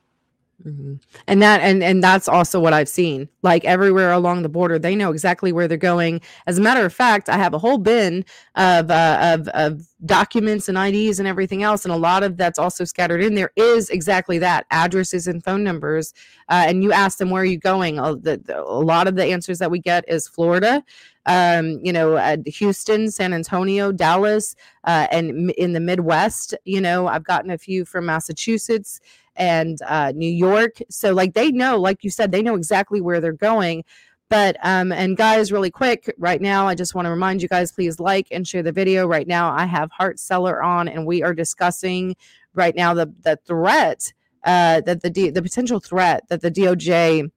Hmm 0.62 0.94
And 1.26 1.40
that 1.40 1.62
and 1.62 1.82
and 1.82 2.02
that's 2.04 2.28
also 2.28 2.60
what 2.60 2.74
I've 2.74 2.88
seen. 2.88 3.30
Like 3.42 3.64
everywhere 3.64 4.12
along 4.12 4.42
the 4.42 4.50
border, 4.50 4.78
they 4.78 4.94
know 4.94 5.10
exactly 5.10 5.52
where 5.52 5.66
they're 5.66 5.78
going. 5.78 6.20
As 6.46 6.58
a 6.58 6.60
matter 6.60 6.84
of 6.84 6.92
fact, 6.92 7.30
I 7.30 7.38
have 7.38 7.54
a 7.54 7.58
whole 7.58 7.78
bin 7.78 8.26
of 8.56 8.90
uh, 8.90 9.18
of 9.38 9.48
of 9.48 9.86
documents 10.04 10.68
and 10.68 10.76
IDs 10.76 11.18
and 11.18 11.26
everything 11.26 11.62
else, 11.62 11.86
and 11.86 11.94
a 11.94 11.96
lot 11.96 12.22
of 12.22 12.36
that's 12.36 12.58
also 12.58 12.84
scattered 12.84 13.22
in 13.22 13.36
there 13.36 13.52
is 13.56 13.88
exactly 13.88 14.38
that 14.38 14.66
addresses 14.70 15.26
and 15.26 15.42
phone 15.42 15.64
numbers. 15.64 16.12
Uh, 16.50 16.64
and 16.68 16.82
you 16.82 16.92
ask 16.92 17.16
them 17.16 17.30
where 17.30 17.42
are 17.42 17.46
you 17.46 17.58
going. 17.58 17.98
Uh, 17.98 18.12
the, 18.14 18.36
the, 18.44 18.60
a 18.60 18.62
lot 18.84 19.08
of 19.08 19.14
the 19.16 19.24
answers 19.24 19.60
that 19.60 19.70
we 19.70 19.78
get 19.78 20.04
is 20.08 20.28
Florida, 20.28 20.82
um, 21.26 21.78
you 21.82 21.92
know, 21.92 22.16
uh, 22.16 22.36
Houston, 22.46 23.10
San 23.10 23.32
Antonio, 23.32 23.92
Dallas, 23.92 24.54
uh, 24.84 25.06
and 25.10 25.30
m- 25.30 25.50
in 25.56 25.72
the 25.72 25.80
Midwest. 25.80 26.54
You 26.64 26.80
know, 26.80 27.06
I've 27.06 27.24
gotten 27.24 27.50
a 27.50 27.58
few 27.58 27.84
from 27.84 28.06
Massachusetts 28.06 29.00
and 29.40 29.78
uh, 29.88 30.12
New 30.14 30.30
York. 30.30 30.76
So 30.90 31.12
like 31.12 31.32
they 31.32 31.50
know, 31.50 31.80
like 31.80 32.04
you 32.04 32.10
said, 32.10 32.30
they 32.30 32.42
know 32.42 32.54
exactly 32.54 33.00
where 33.00 33.20
they're 33.20 33.32
going. 33.32 33.84
But 34.28 34.56
um, 34.62 34.92
and 34.92 35.16
guys, 35.16 35.50
really 35.50 35.72
quick, 35.72 36.14
right 36.16 36.40
now, 36.40 36.68
I 36.68 36.76
just 36.76 36.94
want 36.94 37.06
to 37.06 37.10
remind 37.10 37.42
you 37.42 37.48
guys, 37.48 37.72
please 37.72 37.98
like 37.98 38.28
and 38.30 38.46
share 38.46 38.62
the 38.62 38.70
video. 38.70 39.06
Right 39.06 39.26
now, 39.26 39.50
I 39.50 39.64
have 39.64 39.90
Hart 39.90 40.20
Celler 40.20 40.62
on, 40.62 40.86
and 40.86 41.04
we 41.04 41.24
are 41.24 41.34
discussing 41.34 42.14
right 42.54 42.76
now 42.76 42.94
the 42.94 43.12
the 43.22 43.40
threat 43.44 44.12
uh, 44.44 44.82
that 44.82 45.02
the 45.02 45.10
D, 45.10 45.30
the 45.30 45.42
potential 45.42 45.80
threat 45.80 46.28
that 46.28 46.42
the 46.42 46.50
DOJ 46.50 47.32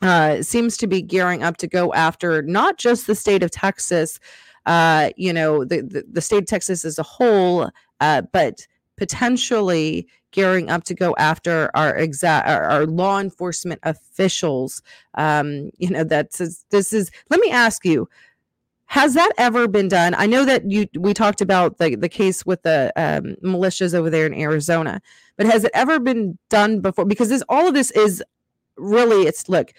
uh, 0.00 0.42
seems 0.42 0.76
to 0.78 0.88
be 0.88 1.00
gearing 1.00 1.44
up 1.44 1.58
to 1.58 1.68
go 1.68 1.92
after 1.92 2.42
not 2.42 2.76
just 2.76 3.06
the 3.06 3.14
state 3.14 3.44
of 3.44 3.52
Texas, 3.52 4.18
uh, 4.66 5.10
you 5.16 5.32
know, 5.32 5.64
the, 5.64 5.82
the, 5.82 6.04
the 6.10 6.20
state 6.20 6.38
of 6.38 6.46
Texas 6.46 6.84
as 6.84 6.98
a 6.98 7.04
whole, 7.04 7.70
uh, 8.00 8.22
but 8.32 8.66
potentially 8.96 10.06
gearing 10.32 10.70
up 10.70 10.84
to 10.84 10.94
go 10.94 11.14
after 11.18 11.70
our 11.74 11.96
exact 11.96 12.48
our, 12.48 12.64
our 12.64 12.86
law 12.86 13.20
enforcement 13.20 13.80
officials. 13.84 14.82
Um, 15.14 15.70
you 15.78 15.90
know, 15.90 16.04
that's 16.04 16.38
this 16.70 16.92
is. 16.92 17.10
Let 17.30 17.40
me 17.40 17.50
ask 17.50 17.84
you. 17.84 18.08
Has 18.86 19.14
that 19.14 19.32
ever 19.38 19.68
been 19.68 19.88
done? 19.88 20.14
I 20.14 20.26
know 20.26 20.44
that 20.44 20.70
you 20.70 20.86
we 20.98 21.14
talked 21.14 21.40
about 21.40 21.78
the, 21.78 21.94
the 21.94 22.10
case 22.10 22.44
with 22.44 22.62
the 22.62 22.92
um, 22.96 23.36
militias 23.42 23.94
over 23.94 24.10
there 24.10 24.26
in 24.26 24.34
Arizona, 24.34 25.00
but 25.38 25.46
has 25.46 25.64
it 25.64 25.70
ever 25.72 25.98
been 25.98 26.38
done 26.50 26.80
before? 26.80 27.06
Because 27.06 27.30
this 27.30 27.42
all 27.48 27.66
of 27.66 27.72
this 27.72 27.90
is 27.92 28.22
really 28.76 29.26
it's 29.26 29.48
look, 29.48 29.72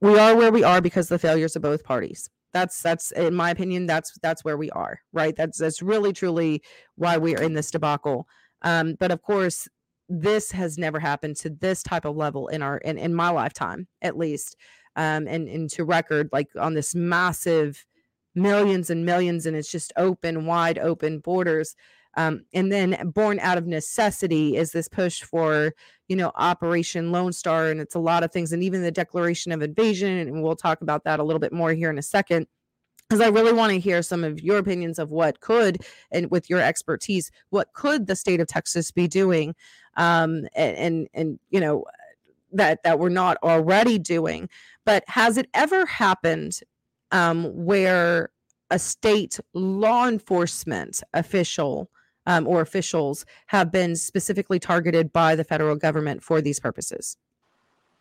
we 0.00 0.18
are 0.18 0.34
where 0.34 0.50
we 0.50 0.64
are 0.64 0.80
because 0.80 1.08
the 1.08 1.20
failures 1.20 1.54
of 1.54 1.62
both 1.62 1.84
parties 1.84 2.28
that's 2.52 2.82
that's 2.82 3.10
in 3.12 3.34
my 3.34 3.50
opinion 3.50 3.86
that's 3.86 4.12
that's 4.22 4.44
where 4.44 4.56
we 4.56 4.70
are 4.70 5.00
right? 5.12 5.36
That's 5.36 5.58
that's 5.58 5.82
really 5.82 6.12
truly 6.12 6.62
why 6.96 7.18
we 7.18 7.36
are 7.36 7.42
in 7.42 7.54
this 7.54 7.70
debacle. 7.70 8.26
Um 8.62 8.96
but 8.98 9.10
of 9.10 9.22
course 9.22 9.68
this 10.08 10.50
has 10.52 10.76
never 10.76 10.98
happened 10.98 11.36
to 11.36 11.50
this 11.50 11.82
type 11.82 12.04
of 12.04 12.16
level 12.16 12.48
in 12.48 12.62
our 12.62 12.78
in, 12.78 12.98
in 12.98 13.14
my 13.14 13.30
lifetime 13.30 13.86
at 14.02 14.16
least. 14.16 14.56
Um 14.96 15.26
and 15.26 15.48
into 15.48 15.84
record 15.84 16.28
like 16.32 16.48
on 16.58 16.74
this 16.74 16.94
massive 16.94 17.84
millions 18.34 18.90
and 18.90 19.04
millions 19.04 19.46
and 19.46 19.56
it's 19.56 19.70
just 19.70 19.92
open 19.96 20.46
wide 20.46 20.78
open 20.78 21.18
borders. 21.20 21.74
Um, 22.16 22.42
and 22.52 22.72
then 22.72 23.12
born 23.14 23.38
out 23.38 23.58
of 23.58 23.66
necessity 23.66 24.56
is 24.56 24.72
this 24.72 24.88
push 24.88 25.22
for 25.22 25.72
you 26.10 26.16
know 26.16 26.30
operation 26.34 27.12
lone 27.12 27.32
star 27.32 27.70
and 27.70 27.80
it's 27.80 27.94
a 27.94 27.98
lot 27.98 28.22
of 28.22 28.30
things 28.30 28.52
and 28.52 28.62
even 28.62 28.82
the 28.82 28.90
declaration 28.90 29.52
of 29.52 29.62
invasion 29.62 30.18
and 30.18 30.42
we'll 30.42 30.56
talk 30.56 30.82
about 30.82 31.04
that 31.04 31.20
a 31.20 31.24
little 31.24 31.40
bit 31.40 31.52
more 31.52 31.72
here 31.72 31.88
in 31.88 31.98
a 31.98 32.02
second. 32.02 32.46
Because 33.08 33.22
i 33.22 33.28
really 33.28 33.52
want 33.52 33.72
to 33.72 33.80
hear 33.80 34.02
some 34.02 34.22
of 34.22 34.40
your 34.40 34.58
opinions 34.58 34.98
of 34.98 35.10
what 35.10 35.40
could 35.40 35.78
and 36.12 36.30
with 36.30 36.50
your 36.50 36.60
expertise 36.60 37.30
what 37.48 37.72
could 37.72 38.06
the 38.06 38.14
state 38.14 38.40
of 38.40 38.46
texas 38.46 38.90
be 38.90 39.08
doing 39.08 39.54
um, 39.96 40.46
and, 40.54 40.76
and 40.76 41.08
and 41.14 41.38
you 41.50 41.60
know 41.60 41.84
that 42.52 42.82
that 42.82 42.98
we're 42.98 43.08
not 43.08 43.36
already 43.42 43.98
doing. 43.98 44.48
But 44.84 45.04
has 45.06 45.36
it 45.36 45.48
ever 45.54 45.86
happened 45.86 46.60
um, 47.12 47.44
where 47.64 48.30
a 48.70 48.78
state 48.78 49.40
law 49.52 50.06
enforcement 50.06 51.02
official 51.12 51.90
um, 52.30 52.46
or 52.46 52.60
officials 52.60 53.26
have 53.48 53.72
been 53.72 53.96
specifically 53.96 54.60
targeted 54.60 55.12
by 55.12 55.34
the 55.34 55.42
federal 55.42 55.74
government 55.74 56.22
for 56.22 56.40
these 56.40 56.60
purposes? 56.60 57.16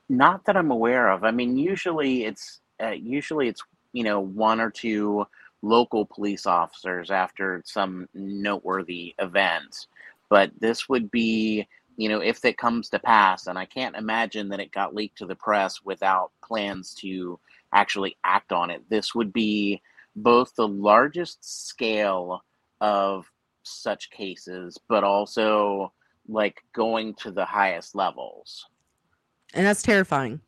Not 0.07 0.45
that 0.45 0.55
I'm 0.55 0.69
aware 0.69 1.09
of. 1.09 1.23
I 1.23 1.31
mean, 1.31 1.57
usually 1.57 2.25
it's 2.25 2.61
uh, 2.81 2.91
usually 2.91 3.47
it's 3.47 3.63
you 3.91 4.03
know 4.03 4.19
one 4.19 4.59
or 4.61 4.69
two 4.69 5.25
local 5.63 6.05
police 6.05 6.45
officers 6.45 7.09
after 7.09 7.63
some 7.65 8.07
noteworthy 8.13 9.15
event, 9.17 9.87
but 10.29 10.51
this 10.59 10.87
would 10.87 11.09
be 11.09 11.67
you 11.97 12.07
know 12.07 12.19
if 12.19 12.45
it 12.45 12.57
comes 12.57 12.89
to 12.89 12.99
pass, 12.99 13.47
and 13.47 13.57
I 13.57 13.65
can't 13.65 13.95
imagine 13.95 14.49
that 14.49 14.59
it 14.59 14.71
got 14.71 14.93
leaked 14.93 15.17
to 15.19 15.25
the 15.25 15.35
press 15.35 15.81
without 15.83 16.31
plans 16.43 16.93
to 17.01 17.39
actually 17.73 18.15
act 18.23 18.51
on 18.51 18.69
it. 18.69 18.83
This 18.89 19.15
would 19.15 19.33
be 19.33 19.81
both 20.15 20.53
the 20.53 20.67
largest 20.67 21.67
scale 21.67 22.43
of 22.79 23.25
such 23.69 24.09
cases, 24.09 24.77
but 24.87 25.03
also 25.03 25.93
like 26.27 26.61
going 26.73 27.13
to 27.15 27.31
the 27.31 27.45
highest 27.45 27.95
levels. 27.95 28.65
And 29.53 29.65
that's 29.65 29.81
terrifying. 29.81 30.41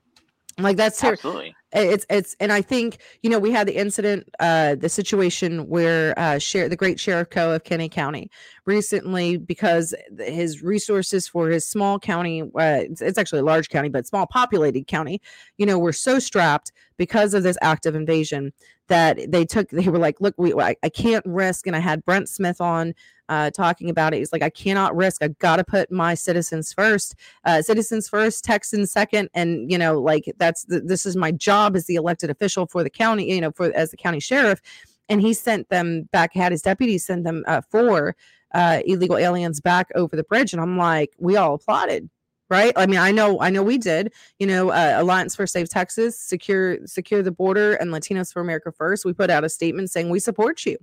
Like 0.58 0.78
that's 0.78 1.00
ter- 1.00 1.14
Absolutely. 1.14 1.56
It's 1.74 2.06
it's 2.10 2.36
and 2.40 2.52
I 2.52 2.62
think 2.62 2.98
you 3.24 3.30
know 3.30 3.40
we 3.40 3.52
had 3.52 3.68
the 3.68 3.78
incident 3.78 4.28
uh 4.40 4.76
the 4.76 4.90
situation 4.90 5.70
where 5.70 6.18
uh 6.20 6.38
share 6.38 6.68
the 6.68 6.76
great 6.76 7.00
sheriff 7.00 7.30
Coe 7.30 7.54
of 7.54 7.64
Kinney 7.64 7.88
County 7.88 8.30
recently 8.66 9.38
because 9.38 9.94
his 10.20 10.62
resources 10.62 11.28
for 11.28 11.50
his 11.50 11.66
small 11.66 11.98
county 11.98 12.42
uh, 12.42 12.84
it's, 12.84 13.02
it's 13.02 13.18
actually 13.18 13.40
a 13.40 13.44
large 13.44 13.70
county 13.70 13.90
but 13.90 14.06
small 14.06 14.28
populated 14.28 14.86
county 14.88 15.22
you 15.58 15.66
know 15.66 15.80
were 15.80 15.94
so 15.94 16.20
strapped 16.20 16.72
because 16.98 17.34
of 17.34 17.44
this 17.44 17.58
active 17.62 17.96
invasion 17.96 18.52
that 18.88 19.32
they 19.32 19.46
took 19.46 19.70
they 19.70 19.88
were 19.88 19.98
like 19.98 20.20
look 20.20 20.36
we 20.38 20.54
I, 20.54 20.76
I 20.84 20.90
can't 20.90 21.26
risk 21.26 21.68
and 21.68 21.76
I 21.76 21.80
had 21.80 22.04
Brent 22.04 22.28
Smith 22.28 22.60
on 22.60 22.94
uh, 23.32 23.50
talking 23.50 23.90
about 23.90 24.14
it. 24.14 24.18
He's 24.18 24.34
like, 24.34 24.44
I 24.44 24.50
cannot 24.50 24.94
risk. 24.94 25.24
I 25.24 25.30
got 25.30 25.56
to 25.56 25.64
put 25.64 25.90
my 25.90 26.16
citizens 26.16 26.74
first, 26.74 27.16
uh, 27.46 27.62
citizens 27.62 28.10
first, 28.10 28.44
Texans 28.44 28.92
second, 28.92 29.30
and 29.34 29.72
you 29.72 29.78
know, 29.78 30.02
like 30.02 30.26
that's 30.38 30.66
the, 30.66 30.82
this 30.82 31.06
is 31.06 31.16
my 31.16 31.32
job 31.32 31.78
as 31.78 31.86
the 31.86 31.96
elected 31.96 32.30
official 32.30 32.68
for 32.68 32.84
the 32.84 32.90
county, 32.90 33.34
you 33.34 33.40
know, 33.40 33.52
for 33.52 33.74
as 33.74 33.90
the 33.90 33.98
county 33.98 34.20
sheriff. 34.20 34.62
And 35.08 35.22
he 35.22 35.34
sent 35.34 35.70
them 35.70 36.10
back, 36.12 36.34
had 36.34 36.52
his 36.52 36.62
deputies 36.62 37.06
send 37.06 37.26
them 37.26 37.46
uh, 37.48 37.62
four 37.62 38.18
uh, 38.54 38.82
illegal 38.86 39.18
aliens 39.18 39.62
back 39.62 39.88
over 39.96 40.18
the 40.18 40.24
bridge, 40.24 40.52
and 40.52 40.62
I'm 40.62 40.78
like, 40.78 41.14
we 41.18 41.38
all 41.38 41.54
applauded 41.54 42.10
right 42.50 42.74
i 42.76 42.86
mean 42.86 43.00
i 43.00 43.12
know 43.12 43.40
i 43.40 43.50
know 43.50 43.64
we 43.64 43.78
did 43.78 44.12
you 44.38 44.46
know 44.46 44.72
uh, 44.72 44.96
alliance 44.98 45.34
for 45.38 45.48
safe 45.48 45.70
texas 45.70 46.20
secure 46.20 46.86
secure 46.86 47.24
the 47.24 47.32
border 47.32 47.76
and 47.76 47.92
latinos 47.92 48.34
for 48.34 48.42
america 48.42 48.74
first 48.74 49.06
we 49.06 49.14
put 49.14 49.30
out 49.30 49.46
a 49.46 49.50
statement 49.50 49.90
saying 49.90 50.10
we 50.10 50.20
support 50.20 50.66
you 50.66 50.76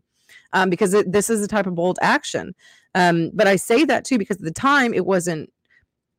um, 0.53 0.71
because 0.71 0.95
it, 0.95 1.13
this 1.13 1.31
is 1.31 1.43
a 1.43 1.49
type 1.49 1.67
of 1.67 1.75
bold 1.75 1.99
action. 2.03 2.55
Um, 2.95 3.31
but 3.35 3.47
I 3.47 3.57
say 3.57 3.85
that 3.85 4.05
too 4.05 4.19
because 4.19 4.39
at 4.39 4.45
the 4.45 4.51
time 4.53 4.95
it 4.95 5.07
wasn't 5.07 5.53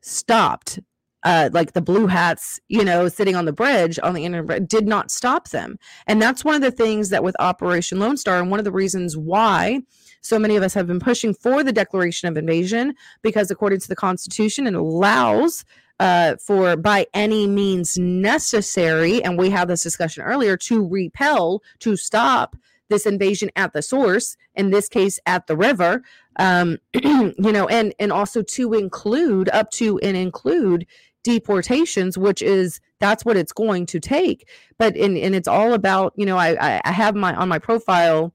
stopped. 0.02 0.80
Uh, 1.24 1.50
like 1.52 1.74
the 1.74 1.82
blue 1.82 2.08
hats, 2.08 2.62
you 2.70 2.86
know, 2.86 3.10
sitting 3.10 3.36
on 3.36 3.44
the 3.44 3.52
bridge 3.52 4.00
on 4.02 4.14
the 4.14 4.24
internet 4.24 4.70
did 4.70 4.88
not 4.88 5.12
stop 5.12 5.50
them. 5.50 5.78
And 6.08 6.22
that's 6.22 6.46
one 6.46 6.56
of 6.56 6.62
the 6.62 6.72
things 6.72 7.10
that 7.10 7.26
with 7.26 7.36
Operation 7.40 8.00
Lone 8.00 8.16
Star, 8.16 8.40
and 8.40 8.50
one 8.50 8.58
of 8.58 8.64
the 8.64 8.72
reasons 8.72 9.18
why 9.18 9.82
so 10.22 10.40
many 10.40 10.56
of 10.56 10.64
us 10.64 10.74
have 10.74 10.88
been 10.88 11.02
pushing 11.02 11.34
for 11.34 11.62
the 11.62 11.74
declaration 11.74 12.30
of 12.30 12.38
invasion, 12.38 12.96
because 13.22 13.52
according 13.52 13.82
to 13.82 13.90
the 13.90 13.98
Constitution, 13.98 14.66
it 14.66 14.76
allows 14.76 15.66
uh, 16.00 16.38
for 16.38 16.78
by 16.78 17.06
any 17.14 17.48
means 17.48 17.98
necessary, 17.98 19.22
and 19.22 19.38
we 19.38 19.50
had 19.50 19.68
this 19.68 19.84
discussion 19.84 20.24
earlier, 20.24 20.56
to 20.56 20.88
repel, 20.88 21.62
to 21.80 21.98
stop 21.98 22.56
this 22.90 23.06
invasion 23.06 23.50
at 23.56 23.74
the 23.74 23.82
source 23.82 24.36
in 24.56 24.72
this 24.72 24.90
case 24.90 25.20
at 25.26 25.48
the 25.48 25.56
river 25.56 26.02
um, 26.38 26.78
you 26.94 27.34
know 27.38 27.68
and 27.68 27.94
and 28.00 28.12
also 28.12 28.42
to 28.42 28.74
include 28.74 29.50
up 29.50 29.70
to 29.72 30.00
and 30.00 30.18
include 30.18 30.86
deportations 31.24 32.18
which 32.18 32.42
is 32.42 32.80
that's 33.00 33.26
what 33.26 33.38
it's 33.38 33.52
going 33.52 33.86
to 33.88 34.00
take. 34.00 34.48
But 34.78 34.96
and, 34.96 35.18
and 35.18 35.36
it's 35.36 35.48
all 35.48 35.74
about 35.74 36.14
you 36.16 36.26
know 36.26 36.38
I, 36.38 36.82
I 36.84 36.92
have 36.92 37.16
my 37.16 37.34
on 37.36 37.50
my 37.50 37.60
profile 37.60 38.34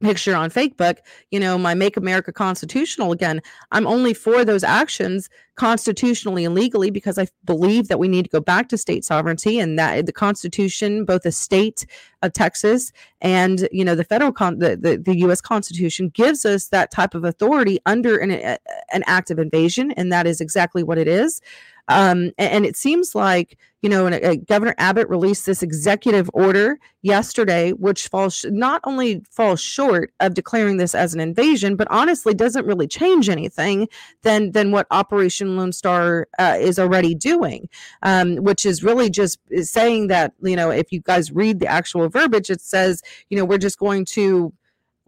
picture 0.00 0.34
on 0.34 0.50
Facebook, 0.50 0.98
you 1.30 1.38
know, 1.38 1.58
my 1.58 1.74
Make 1.74 1.96
America 1.96 2.32
Constitutional 2.32 3.12
again. 3.12 3.40
I'm 3.70 3.86
only 3.86 4.14
for 4.14 4.44
those 4.44 4.64
actions 4.64 5.28
constitutionally 5.56 6.44
and 6.44 6.54
legally 6.54 6.90
because 6.90 7.18
I 7.18 7.26
believe 7.44 7.88
that 7.88 7.98
we 7.98 8.08
need 8.08 8.24
to 8.24 8.30
go 8.30 8.40
back 8.40 8.68
to 8.70 8.78
state 8.78 9.04
sovereignty 9.04 9.58
and 9.58 9.78
that 9.78 10.06
the 10.06 10.12
Constitution, 10.12 11.04
both 11.04 11.22
the 11.22 11.32
state 11.32 11.84
of 12.22 12.32
Texas 12.32 12.92
and 13.20 13.68
you 13.70 13.84
know 13.84 13.94
the 13.94 14.04
federal 14.04 14.32
con- 14.32 14.58
the, 14.58 14.76
the, 14.76 14.96
the 14.96 15.18
U.S. 15.18 15.40
Constitution 15.40 16.08
gives 16.08 16.44
us 16.44 16.68
that 16.68 16.90
type 16.90 17.14
of 17.14 17.24
authority 17.24 17.78
under 17.86 18.16
an, 18.16 18.30
an 18.30 19.04
act 19.06 19.30
of 19.30 19.38
invasion, 19.38 19.90
and 19.92 20.12
that 20.12 20.26
is 20.26 20.40
exactly 20.40 20.82
what 20.82 20.98
it 20.98 21.08
is. 21.08 21.40
Um, 21.90 22.30
a- 22.38 22.42
and, 22.54 22.64
it 22.66 22.76
seems 22.76 23.14
like, 23.14 23.58
you 23.82 23.88
know, 23.90 24.06
and, 24.06 24.14
uh, 24.24 24.36
Governor 24.48 24.74
Abbott 24.78 25.08
released 25.08 25.46
this 25.46 25.62
executive 25.62 26.30
order 26.34 26.78
yesterday, 27.02 27.72
which 27.72 28.08
falls 28.08 28.36
sh- 28.36 28.44
not 28.50 28.80
only 28.84 29.22
falls 29.30 29.60
short 29.60 30.12
of 30.20 30.34
declaring 30.34 30.76
this 30.76 30.94
as 30.94 31.14
an 31.14 31.20
invasion, 31.20 31.76
but 31.76 31.88
honestly 31.90 32.34
doesn't 32.34 32.66
really 32.66 32.86
change 32.86 33.28
anything 33.28 33.88
than 34.22 34.52
than 34.52 34.70
what 34.70 34.86
Operation 34.90 35.56
Lone 35.56 35.72
Star 35.72 36.28
uh, 36.38 36.56
is 36.60 36.78
already 36.78 37.14
doing, 37.14 37.68
um, 38.02 38.36
which 38.36 38.64
is 38.66 38.82
really 38.84 39.10
just 39.10 39.38
saying 39.62 40.08
that 40.08 40.32
you 40.42 40.56
know 40.56 40.70
if 40.70 40.92
you 40.92 41.00
guys 41.00 41.32
read 41.32 41.58
the 41.60 41.66
actual 41.66 42.08
verbiage, 42.08 42.50
it 42.50 42.60
says 42.60 43.02
you 43.30 43.36
know 43.38 43.44
we're 43.44 43.58
just 43.58 43.78
going 43.78 44.04
to 44.06 44.52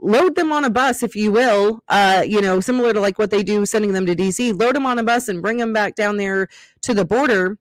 load 0.02 0.34
them 0.34 0.52
on 0.52 0.64
a 0.64 0.70
bus, 0.70 1.02
if 1.02 1.14
you 1.14 1.32
will, 1.32 1.80
uh, 1.88 2.22
you 2.26 2.40
know, 2.40 2.60
similar 2.60 2.92
to 2.92 3.00
like 3.00 3.18
what 3.18 3.30
they 3.30 3.42
do 3.42 3.64
sending 3.64 3.92
them 3.92 4.04
to 4.04 4.14
DC, 4.14 4.58
load 4.58 4.74
them 4.74 4.84
on 4.84 4.98
a 4.98 5.02
bus 5.02 5.28
and 5.28 5.40
bring 5.40 5.56
them 5.56 5.72
back 5.72 5.94
down 5.94 6.16
there 6.16 6.48
to 6.82 6.92
the 6.92 7.04
border 7.04 7.56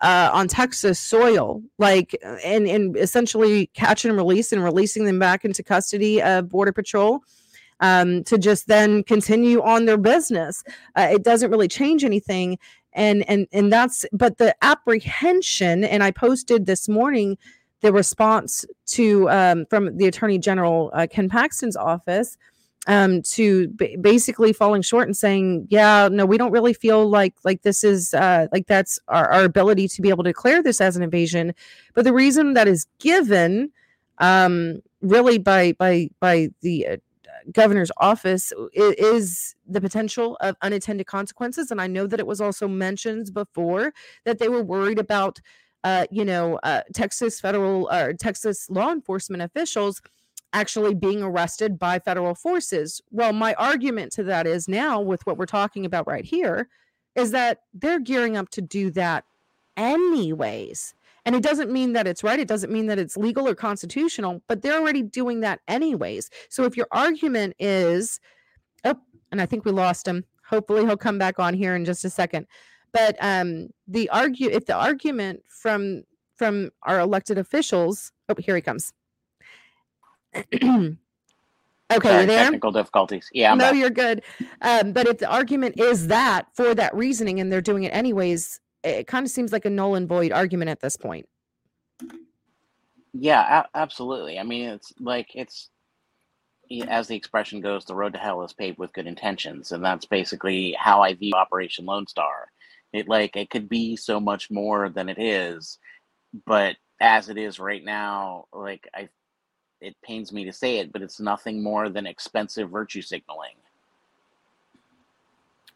uh, 0.00 0.30
on 0.32 0.48
Texas 0.48 0.98
soil, 0.98 1.62
like, 1.78 2.16
and, 2.44 2.66
and 2.66 2.96
essentially 2.96 3.68
catch 3.74 4.04
and 4.04 4.16
release 4.16 4.52
and 4.52 4.64
releasing 4.64 5.04
them 5.04 5.18
back 5.18 5.44
into 5.44 5.62
custody 5.62 6.20
of 6.20 6.48
Border 6.48 6.72
Patrol. 6.72 7.20
Um, 7.82 8.24
to 8.24 8.36
just 8.36 8.66
then 8.66 9.02
continue 9.04 9.62
on 9.62 9.86
their 9.86 9.96
business. 9.96 10.62
Uh, 10.96 11.08
it 11.12 11.22
doesn't 11.22 11.50
really 11.50 11.66
change 11.66 12.04
anything. 12.04 12.58
And 12.92 13.26
and 13.26 13.46
and 13.52 13.72
that's 13.72 14.04
but 14.12 14.36
the 14.36 14.54
apprehension, 14.60 15.84
and 15.84 16.02
I 16.02 16.10
posted 16.10 16.66
this 16.66 16.90
morning 16.90 17.38
the 17.80 17.92
response 17.92 18.64
to 18.86 19.28
um, 19.30 19.66
from 19.66 19.96
the 19.96 20.06
Attorney 20.06 20.38
General 20.38 20.90
uh, 20.94 21.06
Ken 21.10 21.28
Paxton's 21.28 21.76
office 21.76 22.36
um, 22.86 23.22
to 23.22 23.68
b- 23.68 23.96
basically 24.00 24.52
falling 24.52 24.82
short 24.82 25.06
and 25.06 25.16
saying, 25.16 25.66
"Yeah, 25.70 26.08
no, 26.10 26.26
we 26.26 26.38
don't 26.38 26.52
really 26.52 26.72
feel 26.72 27.08
like 27.08 27.34
like 27.44 27.62
this 27.62 27.84
is 27.84 28.14
uh, 28.14 28.46
like 28.52 28.66
that's 28.66 28.98
our, 29.08 29.28
our 29.30 29.44
ability 29.44 29.88
to 29.88 30.02
be 30.02 30.08
able 30.08 30.24
to 30.24 30.30
declare 30.30 30.62
this 30.62 30.80
as 30.80 30.96
an 30.96 31.02
invasion." 31.02 31.54
But 31.94 32.04
the 32.04 32.12
reason 32.12 32.54
that 32.54 32.68
is 32.68 32.86
given, 32.98 33.70
um, 34.18 34.80
really 35.02 35.38
by 35.38 35.72
by 35.72 36.10
by 36.20 36.48
the 36.62 36.86
uh, 36.86 36.96
governor's 37.52 37.90
office 37.96 38.52
is, 38.72 38.94
is, 38.98 39.54
the 39.66 39.80
potential 39.80 40.36
of 40.40 40.56
unintended 40.62 41.06
consequences 41.06 41.70
and 41.70 41.80
i 41.80 41.86
know 41.86 42.04
that 42.04 42.18
it 42.18 42.26
was 42.26 42.40
also 42.40 42.66
mentioned 42.66 43.32
before 43.32 43.94
that 44.24 44.40
they 44.40 44.48
were 44.48 44.64
worried 44.64 44.98
about 44.98 45.40
uh, 45.84 46.06
you 46.10 46.24
know, 46.24 46.58
uh, 46.62 46.82
Texas 46.94 47.40
federal 47.40 47.88
or 47.90 48.12
Texas 48.12 48.68
law 48.70 48.92
enforcement 48.92 49.42
officials 49.42 50.02
actually 50.52 50.94
being 50.94 51.22
arrested 51.22 51.78
by 51.78 51.98
federal 51.98 52.34
forces. 52.34 53.00
Well, 53.10 53.32
my 53.32 53.54
argument 53.54 54.12
to 54.12 54.24
that 54.24 54.46
is 54.46 54.68
now, 54.68 55.00
with 55.00 55.24
what 55.26 55.38
we're 55.38 55.46
talking 55.46 55.86
about 55.86 56.06
right 56.06 56.24
here, 56.24 56.68
is 57.14 57.30
that 57.30 57.60
they're 57.72 58.00
gearing 58.00 58.36
up 58.36 58.50
to 58.50 58.60
do 58.60 58.90
that 58.90 59.24
anyways. 59.76 60.94
And 61.26 61.34
it 61.34 61.42
doesn't 61.42 61.70
mean 61.70 61.92
that 61.92 62.06
it's 62.06 62.24
right. 62.24 62.40
It 62.40 62.48
doesn't 62.48 62.72
mean 62.72 62.86
that 62.86 62.98
it's 62.98 63.16
legal 63.16 63.46
or 63.46 63.54
constitutional, 63.54 64.42
but 64.48 64.62
they're 64.62 64.78
already 64.78 65.02
doing 65.02 65.40
that 65.40 65.60
anyways. 65.68 66.30
So 66.48 66.64
if 66.64 66.76
your 66.76 66.88
argument 66.90 67.54
is, 67.58 68.20
oh, 68.84 68.96
and 69.30 69.40
I 69.40 69.46
think 69.46 69.64
we 69.64 69.70
lost 69.70 70.08
him. 70.08 70.24
Hopefully 70.48 70.84
he'll 70.84 70.96
come 70.96 71.18
back 71.18 71.38
on 71.38 71.54
here 71.54 71.76
in 71.76 71.84
just 71.84 72.04
a 72.04 72.10
second. 72.10 72.46
But 72.92 73.16
um, 73.20 73.68
the 73.86 74.08
argue 74.10 74.48
if 74.50 74.66
the 74.66 74.74
argument 74.74 75.42
from 75.48 76.04
from 76.36 76.70
our 76.84 77.00
elected 77.00 77.38
officials, 77.38 78.12
oh, 78.28 78.34
here 78.38 78.56
he 78.56 78.62
comes. 78.62 78.92
okay, 80.34 80.96
Sorry, 81.90 82.26
there? 82.26 82.44
Technical 82.44 82.72
difficulties. 82.72 83.28
Yeah. 83.32 83.52
I'm 83.52 83.58
no, 83.58 83.66
back. 83.66 83.76
you're 83.76 83.90
good. 83.90 84.22
Um, 84.62 84.92
but 84.92 85.06
if 85.06 85.18
the 85.18 85.28
argument 85.28 85.78
is 85.78 86.06
that 86.06 86.46
for 86.54 86.74
that 86.74 86.94
reasoning 86.94 87.40
and 87.40 87.52
they're 87.52 87.60
doing 87.60 87.82
it 87.84 87.94
anyways, 87.94 88.60
it 88.82 89.06
kind 89.06 89.26
of 89.26 89.30
seems 89.30 89.52
like 89.52 89.64
a 89.64 89.70
null 89.70 89.94
and 89.96 90.08
void 90.08 90.32
argument 90.32 90.70
at 90.70 90.80
this 90.80 90.96
point. 90.96 91.28
Yeah, 93.12 93.62
a- 93.62 93.76
absolutely. 93.76 94.38
I 94.38 94.42
mean, 94.42 94.68
it's 94.68 94.92
like 94.98 95.28
it's 95.34 95.68
as 96.88 97.08
the 97.08 97.16
expression 97.16 97.60
goes, 97.60 97.84
the 97.84 97.94
road 97.94 98.12
to 98.12 98.18
hell 98.18 98.42
is 98.44 98.52
paved 98.52 98.78
with 98.78 98.92
good 98.92 99.06
intentions, 99.06 99.72
and 99.72 99.84
that's 99.84 100.06
basically 100.06 100.74
how 100.78 101.02
I 101.02 101.14
view 101.14 101.32
Operation 101.34 101.84
Lone 101.84 102.06
Star. 102.06 102.46
It 102.92 103.08
like 103.08 103.36
it 103.36 103.50
could 103.50 103.68
be 103.68 103.96
so 103.96 104.20
much 104.20 104.50
more 104.50 104.88
than 104.88 105.08
it 105.08 105.18
is, 105.18 105.78
but 106.46 106.76
as 107.00 107.28
it 107.28 107.38
is 107.38 107.58
right 107.58 107.84
now, 107.84 108.46
like 108.52 108.88
I, 108.94 109.08
it 109.80 109.96
pains 110.04 110.32
me 110.32 110.44
to 110.44 110.52
say 110.52 110.78
it, 110.78 110.92
but 110.92 111.02
it's 111.02 111.20
nothing 111.20 111.62
more 111.62 111.88
than 111.88 112.06
expensive 112.06 112.70
virtue 112.70 113.02
signaling. 113.02 113.56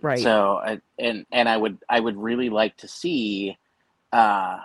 Right. 0.02 0.20
So, 0.20 0.56
I- 0.58 0.80
and 0.98 1.26
and 1.32 1.48
I 1.48 1.56
would 1.56 1.78
I 1.88 2.00
would 2.00 2.16
really 2.16 2.50
like 2.50 2.76
to 2.78 2.88
see, 2.88 3.56
uh, 4.12 4.58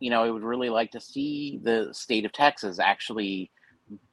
you 0.00 0.10
know, 0.10 0.24
I 0.24 0.30
would 0.30 0.42
really 0.42 0.70
like 0.70 0.90
to 0.92 1.00
see 1.00 1.60
the 1.62 1.90
state 1.92 2.24
of 2.24 2.32
Texas 2.32 2.78
actually 2.78 3.50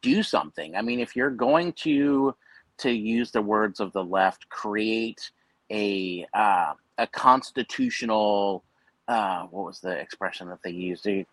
do 0.01 0.23
something. 0.23 0.75
I 0.75 0.81
mean, 0.81 0.99
if 0.99 1.15
you're 1.15 1.31
going 1.31 1.73
to 1.73 2.35
to 2.79 2.91
use 2.91 3.31
the 3.31 3.41
words 3.41 3.79
of 3.79 3.93
the 3.93 4.03
left, 4.03 4.49
create 4.49 5.31
a 5.71 6.25
uh, 6.33 6.73
a 6.99 7.07
constitutional 7.07 8.63
uh, 9.07 9.43
what 9.45 9.65
was 9.65 9.79
the 9.79 9.89
expression 9.89 10.47
that 10.49 10.61
they 10.63 10.69
used? 10.69 11.03
They're 11.03 11.25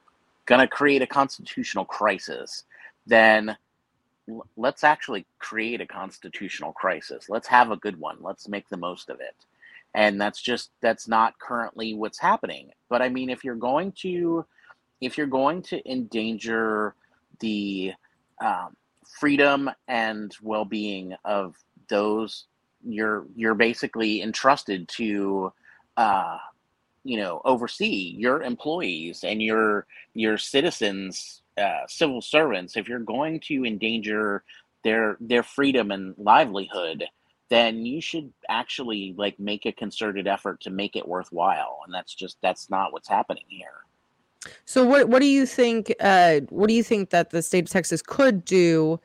gonna 0.46 0.66
create 0.66 1.02
a 1.02 1.06
constitutional 1.06 1.84
crisis, 1.84 2.64
then 3.06 3.56
l- 4.28 4.46
let's 4.56 4.82
actually 4.82 5.26
create 5.38 5.80
a 5.82 5.86
constitutional 5.86 6.72
crisis. 6.72 7.28
Let's 7.28 7.48
have 7.48 7.70
a 7.70 7.76
good 7.76 8.00
one. 8.00 8.16
Let's 8.20 8.48
make 8.48 8.68
the 8.70 8.78
most 8.78 9.10
of 9.10 9.20
it. 9.20 9.34
And 9.94 10.20
that's 10.20 10.40
just 10.40 10.70
that's 10.80 11.06
not 11.08 11.38
currently 11.38 11.94
what's 11.94 12.18
happening. 12.18 12.70
But 12.88 13.02
I 13.02 13.08
mean, 13.10 13.28
if 13.28 13.44
you're 13.44 13.54
going 13.54 13.92
to 14.02 14.46
if 15.00 15.18
you're 15.18 15.26
going 15.26 15.60
to 15.62 15.90
endanger 15.90 16.94
the 17.40 17.92
um, 18.40 18.74
freedom 19.06 19.70
and 19.88 20.34
well-being 20.42 21.14
of 21.24 21.56
those 21.88 22.46
you're 22.86 23.26
you're 23.34 23.54
basically 23.54 24.22
entrusted 24.22 24.88
to 24.88 25.52
uh, 25.96 26.38
you 27.04 27.16
know 27.18 27.40
oversee 27.44 28.14
your 28.16 28.42
employees 28.42 29.24
and 29.24 29.42
your 29.42 29.86
your 30.14 30.38
citizens 30.38 31.42
uh, 31.58 31.86
civil 31.88 32.20
servants. 32.22 32.76
If 32.76 32.88
you're 32.88 32.98
going 33.00 33.40
to 33.40 33.64
endanger 33.64 34.44
their 34.84 35.16
their 35.20 35.42
freedom 35.42 35.90
and 35.90 36.14
livelihood 36.18 37.04
then 37.48 37.86
you 37.86 38.00
should 38.00 38.32
actually 38.48 39.14
like 39.16 39.38
make 39.38 39.66
a 39.66 39.72
concerted 39.72 40.26
effort 40.26 40.60
to 40.60 40.70
make 40.70 40.96
it 40.96 41.06
worthwhile. 41.06 41.80
And 41.84 41.94
that's 41.94 42.14
just 42.14 42.38
that's 42.42 42.70
not 42.70 42.92
what's 42.92 43.08
happening 43.08 43.44
here. 43.48 43.84
So 44.64 44.84
what 44.84 45.08
what 45.08 45.20
do 45.20 45.26
you 45.26 45.46
think 45.46 45.94
uh 46.00 46.40
what 46.50 46.68
do 46.68 46.74
you 46.74 46.82
think 46.82 47.10
that 47.10 47.30
the 47.30 47.42
state 47.42 47.64
of 47.64 47.70
Texas 47.70 48.02
could 48.02 48.44
do 48.44 49.00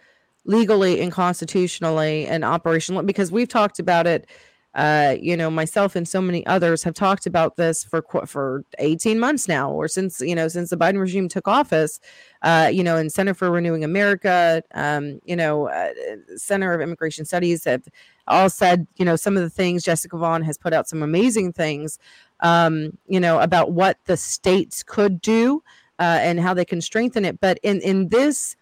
legally 0.45 1.01
and 1.01 1.11
constitutionally 1.11 2.25
and 2.27 2.43
operational 2.43 3.03
because 3.03 3.31
we've 3.31 3.49
talked 3.49 3.79
about 3.79 4.07
it 4.07 4.27
uh 4.73 5.15
you 5.19 5.35
know 5.35 5.49
myself 5.51 5.97
and 5.97 6.07
so 6.07 6.21
many 6.21 6.45
others 6.45 6.81
have 6.81 6.93
talked 6.93 7.25
about 7.25 7.57
this 7.57 7.83
for 7.83 8.01
for 8.25 8.63
18 8.79 9.19
months 9.19 9.47
now 9.47 9.69
or 9.69 9.87
since 9.87 10.21
you 10.21 10.33
know 10.33 10.47
since 10.47 10.69
the 10.69 10.77
Biden 10.77 10.97
regime 10.97 11.27
took 11.27 11.47
office 11.47 11.99
uh 12.41 12.69
you 12.71 12.81
know 12.81 12.95
and 12.95 13.11
Center 13.11 13.33
for 13.33 13.51
Renewing 13.51 13.83
America 13.83 14.63
um 14.73 15.19
you 15.25 15.35
know 15.35 15.67
uh, 15.67 15.89
Center 16.37 16.73
of 16.73 16.79
Immigration 16.79 17.25
Studies 17.25 17.65
have 17.65 17.83
all 18.27 18.49
said 18.49 18.87
you 18.95 19.03
know 19.03 19.17
some 19.17 19.35
of 19.35 19.43
the 19.43 19.49
things 19.49 19.83
Jessica 19.83 20.17
Vaughn 20.17 20.41
has 20.43 20.57
put 20.57 20.71
out 20.71 20.87
some 20.87 21.03
amazing 21.03 21.51
things 21.51 21.99
um, 22.41 22.97
you 23.07 23.19
know, 23.19 23.39
about 23.39 23.71
what 23.71 23.97
the 24.05 24.17
states 24.17 24.83
could 24.83 25.21
do 25.21 25.63
uh, 25.99 26.19
and 26.21 26.39
how 26.39 26.53
they 26.53 26.65
can 26.65 26.81
strengthen 26.81 27.25
it. 27.25 27.39
But 27.39 27.59
in 27.63 27.81
in 27.81 28.09
this 28.09 28.55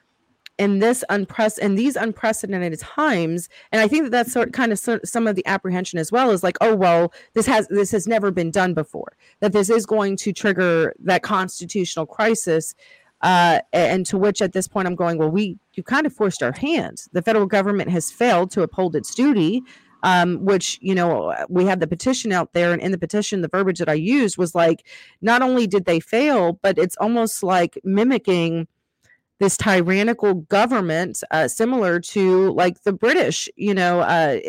in 0.60 0.80
this 0.80 1.04
in 1.62 1.76
these 1.76 1.96
unprecedented 1.96 2.78
times, 2.80 3.50
and 3.72 3.82
I 3.82 3.88
think 3.88 4.04
that 4.04 4.12
that's 4.12 4.32
sort 4.32 4.54
kind 4.54 4.72
of 4.72 4.78
so, 4.78 5.00
some 5.04 5.26
of 5.26 5.36
the 5.36 5.46
apprehension 5.48 5.98
as 5.98 6.12
well 6.12 6.30
is 6.30 6.44
like, 6.44 6.58
oh 6.62 6.76
well, 6.76 7.14
this 7.34 7.48
has 7.48 7.68
this 7.70 7.92
has 7.92 8.06
never 8.06 8.30
been 8.30 8.52
done 8.52 8.74
before. 8.74 9.14
That 9.40 9.54
this 9.54 9.70
is 9.70 9.86
going 9.86 10.18
to 10.18 10.34
trigger 10.34 10.94
that 11.00 11.24
constitutional 11.24 12.06
crisis. 12.06 12.76
Uh, 13.22 13.60
and 13.74 14.06
to 14.06 14.18
which 14.18 14.42
at 14.42 14.54
this 14.54 14.66
point 14.66 14.88
I'm 14.88 14.96
going, 14.96 15.18
well, 15.18 15.30
we 15.30 15.58
you 15.74 15.84
kind 15.84 16.06
of 16.06 16.14
forced 16.14 16.44
our 16.44 16.54
hand. 16.54 17.04
The 17.12 17.22
federal 17.22 17.48
government 17.48 17.90
has 17.90 18.12
failed 18.12 18.52
to 18.52 18.62
uphold 18.62 18.96
its 18.96 19.16
duty 19.16 19.64
um, 20.04 20.46
which 20.46 20.80
you 20.82 20.96
know 20.96 21.36
we 21.50 21.66
had 21.66 21.80
the 21.80 21.88
petition 21.88 22.32
out 22.32 22.54
there 22.54 22.72
and 22.72 22.82
in 22.82 22.92
the 22.92 22.98
petition 22.98 23.42
the 23.42 23.50
verbiage 23.50 23.80
that 23.80 23.90
i 23.90 23.94
used 23.94 24.38
was 24.38 24.56
like 24.56 24.86
not 25.22 25.42
only 25.42 25.68
did 25.68 25.84
they 25.84 26.00
fail 26.00 26.54
but 26.62 26.78
it's 26.78 26.96
almost 27.02 27.44
like 27.44 27.78
mimicking 27.84 28.66
this 29.40 29.58
tyrannical 29.58 30.36
government 30.36 31.24
uh, 31.32 31.48
similar 31.48 32.00
to 32.00 32.52
like 32.52 32.84
the 32.84 32.94
british 32.94 33.50
you 33.56 33.74
know 33.74 34.02
uh, 34.02 34.40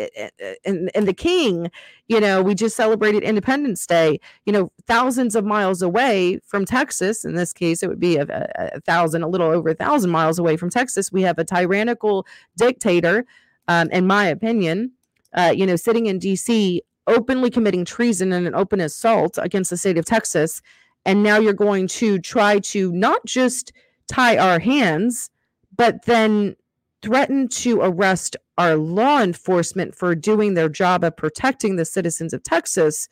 and, 0.65 0.91
and 0.95 1.09
the 1.09 1.15
king 1.15 1.71
you 2.09 2.21
know 2.21 2.43
we 2.43 2.55
just 2.55 2.77
celebrated 2.77 3.23
independence 3.23 3.87
day 3.87 4.19
you 4.47 4.53
know 4.53 4.71
thousands 4.87 5.35
of 5.35 5.45
miles 5.45 5.83
away 5.83 6.39
from 6.45 6.65
texas 6.65 7.25
in 7.25 7.35
this 7.35 7.53
case 7.53 7.83
it 7.83 7.89
would 7.89 8.01
be 8.01 8.17
a, 8.17 8.27
a, 8.75 8.81
thousand 8.81 9.23
a 9.23 9.29
little 9.29 9.49
over 9.49 9.71
a 9.71 9.75
thousand 9.75 10.11
miles 10.11 10.39
away 10.39 10.57
from 10.57 10.71
texas 10.71 11.13
we 11.13 11.23
have 11.23 11.39
a 11.39 11.45
tyrannical 11.45 12.27
dictator 12.57 13.25
um, 13.69 13.89
in 13.91 14.07
my 14.07 14.27
opinion 14.27 14.93
uh, 15.35 15.53
you 15.55 15.67
know, 15.67 15.77
sitting 15.77 16.07
in 16.07 16.19
DC 16.19 16.81
openly 17.07 17.51
committing 17.51 17.85
treason 17.85 18.33
and 18.33 18.47
an 18.47 18.55
open 18.55 18.81
assault 18.81 19.39
against 19.41 19.71
the 19.71 19.77
state 19.77 19.99
of 19.99 20.05
Texas. 20.05 20.63
And 21.05 21.23
now 21.23 21.39
you're 21.39 21.53
going 21.53 21.87
to 21.89 22.19
try 22.19 22.59
to 22.59 22.93
not 22.93 23.25
just 23.25 23.73
tie 24.11 24.37
our 24.37 24.59
hands, 24.59 25.31
but 25.77 26.05
then 26.05 26.57
threaten 27.03 27.49
to 27.49 27.81
arrest 27.81 28.37
our 28.59 28.77
law 28.77 29.21
enforcement 29.23 29.95
for 29.95 30.15
doing 30.15 30.55
their 30.55 30.69
job 30.69 31.05
of 31.05 31.17
protecting 31.17 31.77
the 31.77 31.85
citizens 31.85 32.35
of 32.35 32.43
Texas. 32.43 33.09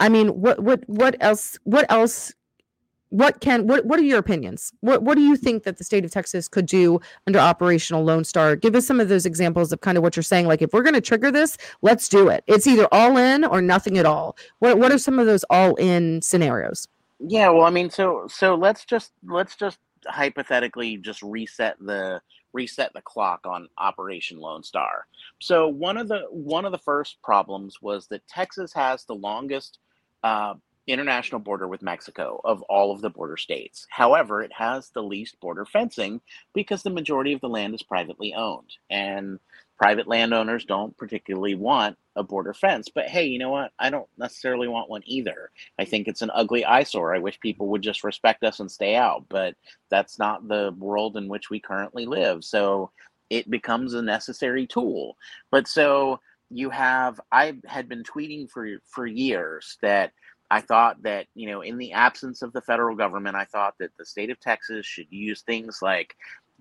I 0.00 0.08
mean, 0.08 0.28
what 0.28 0.60
what 0.60 0.82
what 0.86 1.16
else 1.20 1.58
what 1.64 1.90
else 1.90 2.32
what 3.08 3.40
can 3.40 3.68
what 3.68 3.86
what 3.86 3.98
are 4.00 4.02
your 4.02 4.18
opinions? 4.18 4.72
What 4.80 5.02
what 5.04 5.14
do 5.14 5.22
you 5.22 5.36
think 5.36 5.62
that 5.62 5.78
the 5.78 5.84
state 5.84 6.04
of 6.04 6.10
Texas 6.10 6.48
could 6.48 6.66
do 6.66 7.00
under 7.26 7.38
operational 7.38 8.04
Lone 8.04 8.24
Star? 8.24 8.56
Give 8.56 8.74
us 8.74 8.86
some 8.86 9.00
of 9.00 9.08
those 9.08 9.24
examples 9.24 9.72
of 9.72 9.80
kind 9.80 9.96
of 9.96 10.02
what 10.02 10.16
you're 10.16 10.24
saying. 10.24 10.46
Like 10.46 10.60
if 10.60 10.72
we're 10.72 10.82
going 10.82 10.94
to 10.94 11.00
trigger 11.00 11.30
this, 11.30 11.56
let's 11.80 12.08
do 12.08 12.28
it. 12.28 12.42
It's 12.48 12.66
either 12.66 12.88
all 12.92 13.16
in 13.16 13.44
or 13.44 13.62
nothing 13.62 13.96
at 13.98 14.04
all. 14.04 14.36
What 14.58 14.78
what 14.78 14.90
are 14.90 14.98
some 14.98 15.20
of 15.20 15.26
those 15.26 15.44
all 15.48 15.76
in 15.76 16.20
scenarios? 16.22 16.88
Yeah, 17.26 17.48
well, 17.50 17.64
I 17.64 17.70
mean, 17.70 17.90
so 17.90 18.26
so 18.28 18.54
let's 18.54 18.84
just 18.84 19.12
let's 19.26 19.56
just 19.56 19.78
hypothetically 20.06 20.98
just 20.98 21.22
reset 21.22 21.76
the 21.80 22.20
reset 22.52 22.92
the 22.94 23.00
clock 23.02 23.40
on 23.46 23.68
Operation 23.78 24.38
Lone 24.38 24.62
Star. 24.62 25.06
So 25.40 25.68
one 25.68 25.96
of 25.96 26.08
the 26.08 26.22
one 26.30 26.66
of 26.66 26.72
the 26.72 26.78
first 26.78 27.22
problems 27.22 27.80
was 27.80 28.06
that 28.08 28.26
Texas 28.28 28.72
has 28.74 29.04
the 29.04 29.14
longest 29.14 29.78
uh, 30.22 30.54
international 30.86 31.40
border 31.40 31.66
with 31.66 31.80
Mexico 31.82 32.40
of 32.44 32.60
all 32.62 32.92
of 32.92 33.00
the 33.00 33.08
border 33.10 33.38
states. 33.38 33.86
However, 33.88 34.42
it 34.42 34.52
has 34.52 34.90
the 34.90 35.02
least 35.02 35.40
border 35.40 35.64
fencing 35.64 36.20
because 36.52 36.82
the 36.82 36.90
majority 36.90 37.32
of 37.32 37.40
the 37.40 37.48
land 37.48 37.74
is 37.74 37.82
privately 37.82 38.34
owned, 38.34 38.76
and 38.90 39.38
private 39.76 40.06
landowners 40.06 40.64
don't 40.64 40.96
particularly 40.96 41.54
want 41.54 41.96
a 42.16 42.22
border 42.22 42.54
fence. 42.54 42.88
But 42.94 43.06
hey, 43.06 43.26
you 43.26 43.38
know 43.38 43.50
what? 43.50 43.72
I 43.78 43.90
don't 43.90 44.08
necessarily 44.16 44.68
want 44.68 44.88
one 44.88 45.02
either. 45.04 45.50
I 45.78 45.84
think 45.84 46.06
it's 46.06 46.22
an 46.22 46.30
ugly 46.34 46.64
eyesore. 46.64 47.14
I 47.14 47.18
wish 47.18 47.40
people 47.40 47.68
would 47.68 47.82
just 47.82 48.04
respect 48.04 48.44
us 48.44 48.60
and 48.60 48.70
stay 48.70 48.94
out, 48.96 49.24
but 49.28 49.54
that's 49.90 50.18
not 50.18 50.46
the 50.46 50.74
world 50.78 51.16
in 51.16 51.28
which 51.28 51.50
we 51.50 51.60
currently 51.60 52.06
live. 52.06 52.44
So 52.44 52.90
it 53.30 53.50
becomes 53.50 53.94
a 53.94 54.02
necessary 54.02 54.66
tool. 54.66 55.16
But 55.50 55.66
so 55.66 56.20
you 56.50 56.70
have 56.70 57.20
I 57.32 57.56
had 57.66 57.88
been 57.88 58.04
tweeting 58.04 58.48
for 58.50 58.68
for 58.86 59.06
years 59.06 59.78
that 59.82 60.12
I 60.50 60.60
thought 60.60 61.02
that, 61.02 61.26
you 61.34 61.48
know, 61.48 61.62
in 61.62 61.78
the 61.78 61.92
absence 61.92 62.42
of 62.42 62.52
the 62.52 62.60
federal 62.60 62.94
government, 62.94 63.34
I 63.34 63.44
thought 63.46 63.74
that 63.80 63.90
the 63.98 64.04
state 64.04 64.30
of 64.30 64.38
Texas 64.38 64.86
should 64.86 65.10
use 65.10 65.42
things 65.42 65.80
like 65.82 66.14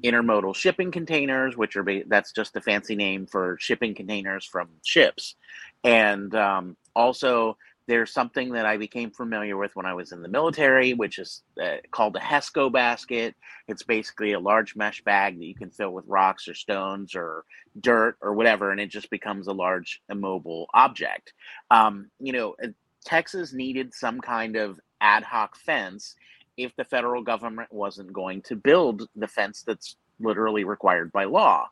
intermodal 0.03 0.55
shipping 0.55 0.91
containers, 0.91 1.57
which 1.57 1.75
are 1.75 1.85
that's 2.07 2.31
just 2.31 2.55
a 2.55 2.61
fancy 2.61 2.95
name 2.95 3.25
for 3.25 3.57
shipping 3.59 3.93
containers 3.93 4.45
from 4.45 4.69
ships. 4.83 5.35
And 5.83 6.33
um, 6.35 6.77
also, 6.95 7.57
there's 7.87 8.13
something 8.13 8.53
that 8.53 8.65
I 8.65 8.77
became 8.77 9.11
familiar 9.11 9.57
with 9.57 9.75
when 9.75 9.85
I 9.85 9.93
was 9.93 10.11
in 10.13 10.21
the 10.21 10.29
military, 10.29 10.93
which 10.93 11.19
is 11.19 11.43
uh, 11.61 11.77
called 11.91 12.15
a 12.15 12.19
HESCO 12.19 12.71
basket. 12.71 13.35
It's 13.67 13.83
basically 13.83 14.33
a 14.33 14.39
large 14.39 14.75
mesh 14.75 15.03
bag 15.03 15.37
that 15.37 15.45
you 15.45 15.55
can 15.55 15.69
fill 15.69 15.91
with 15.91 16.05
rocks 16.07 16.47
or 16.47 16.53
stones 16.53 17.13
or 17.13 17.43
dirt 17.79 18.17
or 18.21 18.33
whatever, 18.33 18.71
and 18.71 18.79
it 18.79 18.87
just 18.87 19.09
becomes 19.09 19.47
a 19.47 19.53
large 19.53 20.01
immobile 20.09 20.67
object. 20.73 21.33
Um, 21.71 22.09
you 22.19 22.31
know, 22.31 22.55
Texas 23.03 23.53
needed 23.53 23.93
some 23.93 24.21
kind 24.21 24.55
of 24.55 24.79
ad 25.01 25.23
hoc 25.23 25.57
fence 25.57 26.15
if 26.57 26.75
the 26.75 26.83
federal 26.83 27.23
government 27.23 27.71
wasn't 27.71 28.13
going 28.13 28.41
to 28.43 28.55
build 28.55 29.07
the 29.15 29.27
fence 29.27 29.63
that's 29.63 29.97
literally 30.19 30.63
required 30.63 31.11
by 31.11 31.25
law. 31.25 31.67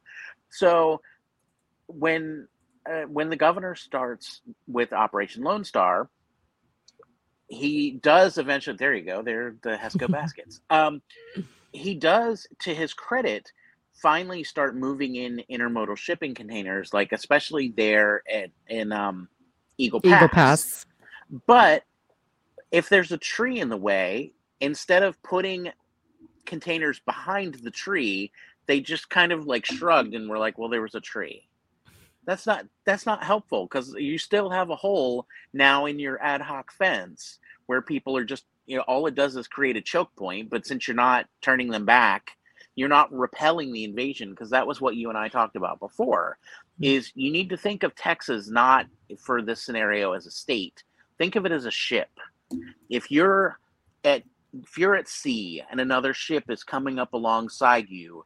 So 0.49 1.01
when 1.87 2.47
uh, 2.89 3.03
when 3.03 3.29
the 3.29 3.35
governor 3.35 3.75
starts 3.75 4.41
with 4.67 4.91
Operation 4.91 5.43
Lone 5.43 5.63
Star, 5.63 6.09
he 7.47 7.91
does 7.91 8.37
eventually. 8.37 8.77
There 8.77 8.95
you 8.95 9.03
go. 9.03 9.21
There, 9.21 9.55
the 9.61 9.71
Hesco 9.71 10.09
baskets. 10.11 10.61
Um, 10.69 11.01
he 11.71 11.95
does, 11.95 12.47
to 12.59 12.73
his 12.73 12.93
credit, 12.93 13.51
finally 14.01 14.43
start 14.43 14.75
moving 14.75 15.15
in 15.15 15.43
intermodal 15.49 15.97
shipping 15.97 16.33
containers, 16.33 16.93
like 16.93 17.11
especially 17.11 17.73
there 17.75 18.23
at 18.31 18.49
in 18.67 18.91
um, 18.91 19.27
Eagle 19.77 20.01
Pass. 20.01 20.17
Eagle 20.17 20.29
Pass. 20.29 20.85
But 21.45 21.83
if 22.71 22.89
there's 22.89 23.11
a 23.11 23.17
tree 23.17 23.59
in 23.59 23.69
the 23.69 23.77
way, 23.77 24.33
instead 24.61 25.03
of 25.03 25.21
putting 25.23 25.71
containers 26.45 26.99
behind 26.99 27.55
the 27.55 27.71
tree, 27.71 28.31
they 28.67 28.79
just 28.79 29.09
kind 29.09 29.31
of 29.31 29.45
like 29.47 29.65
shrugged 29.65 30.13
and 30.13 30.29
were 30.29 30.37
like, 30.37 30.57
"Well, 30.57 30.69
there 30.69 30.81
was 30.81 30.95
a 30.95 31.01
tree." 31.01 31.47
That's 32.25 32.45
not 32.45 32.65
that's 32.85 33.05
not 33.05 33.23
helpful 33.23 33.65
because 33.65 33.93
you 33.95 34.17
still 34.17 34.49
have 34.49 34.69
a 34.69 34.75
hole 34.75 35.27
now 35.53 35.87
in 35.87 35.99
your 35.99 36.21
ad 36.21 36.41
hoc 36.41 36.71
fence 36.71 37.39
where 37.65 37.81
people 37.81 38.15
are 38.15 38.23
just 38.23 38.45
you 38.67 38.77
know 38.77 38.83
all 38.83 39.07
it 39.07 39.15
does 39.15 39.35
is 39.35 39.47
create 39.47 39.75
a 39.75 39.81
choke 39.81 40.15
point. 40.15 40.49
But 40.49 40.65
since 40.65 40.87
you're 40.87 40.95
not 40.95 41.25
turning 41.41 41.69
them 41.69 41.85
back, 41.85 42.31
you're 42.75 42.89
not 42.89 43.11
repelling 43.11 43.73
the 43.73 43.83
invasion 43.83 44.29
because 44.29 44.51
that 44.51 44.67
was 44.67 44.79
what 44.79 44.95
you 44.95 45.09
and 45.09 45.17
I 45.17 45.27
talked 45.29 45.55
about 45.55 45.79
before. 45.79 46.37
Hmm. 46.77 46.83
Is 46.83 47.11
you 47.15 47.31
need 47.31 47.49
to 47.49 47.57
think 47.57 47.83
of 47.83 47.95
Texas 47.95 48.49
not 48.49 48.85
for 49.19 49.41
this 49.41 49.63
scenario 49.63 50.13
as 50.13 50.27
a 50.27 50.31
state. 50.31 50.83
Think 51.17 51.35
of 51.35 51.45
it 51.45 51.51
as 51.51 51.65
a 51.65 51.71
ship. 51.71 52.09
If 52.89 53.09
you're 53.09 53.57
at 54.03 54.23
if 54.53 54.77
you're 54.77 54.95
at 54.95 55.07
sea 55.07 55.61
and 55.69 55.79
another 55.79 56.13
ship 56.13 56.45
is 56.49 56.63
coming 56.63 56.99
up 56.99 57.13
alongside 57.13 57.89
you, 57.89 58.25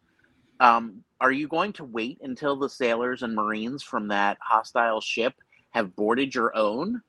um, 0.59 1.03
are 1.19 1.31
you 1.31 1.47
going 1.47 1.73
to 1.73 1.83
wait 1.83 2.19
until 2.21 2.55
the 2.55 2.69
sailors 2.69 3.23
and 3.23 3.35
marines 3.35 3.83
from 3.83 4.07
that 4.07 4.37
hostile 4.41 5.01
ship 5.01 5.33
have 5.71 5.95
boarded 5.95 6.33
your 6.33 6.55
own 6.55 7.01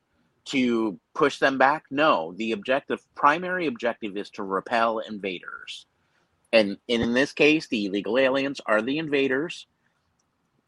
to 0.46 0.98
push 1.14 1.38
them 1.38 1.58
back? 1.58 1.84
No, 1.90 2.34
the 2.36 2.52
objective, 2.52 3.00
primary 3.14 3.66
objective, 3.66 4.16
is 4.16 4.30
to 4.30 4.42
repel 4.42 4.98
invaders. 5.00 5.86
And, 6.52 6.76
and 6.88 7.02
in 7.02 7.14
this 7.14 7.32
case, 7.32 7.68
the 7.68 7.86
illegal 7.86 8.18
aliens 8.18 8.60
are 8.66 8.82
the 8.82 8.98
invaders. 8.98 9.66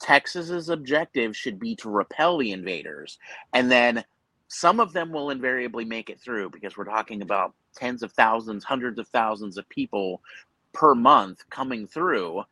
Texas's 0.00 0.68
objective 0.68 1.36
should 1.36 1.58
be 1.58 1.74
to 1.76 1.90
repel 1.90 2.38
the 2.38 2.52
invaders, 2.52 3.18
and 3.52 3.70
then 3.70 4.04
some 4.48 4.80
of 4.80 4.92
them 4.92 5.12
will 5.12 5.30
invariably 5.30 5.84
make 5.84 6.08
it 6.08 6.20
through 6.20 6.50
because 6.50 6.76
we're 6.76 6.84
talking 6.84 7.20
about 7.22 7.54
tens 7.78 8.02
of 8.02 8.12
thousands, 8.12 8.64
hundreds 8.64 8.98
of 8.98 9.08
thousands 9.08 9.56
of 9.56 9.68
people 9.68 10.20
per 10.72 10.94
month 10.94 11.44
coming 11.50 11.86
through. 11.86 12.42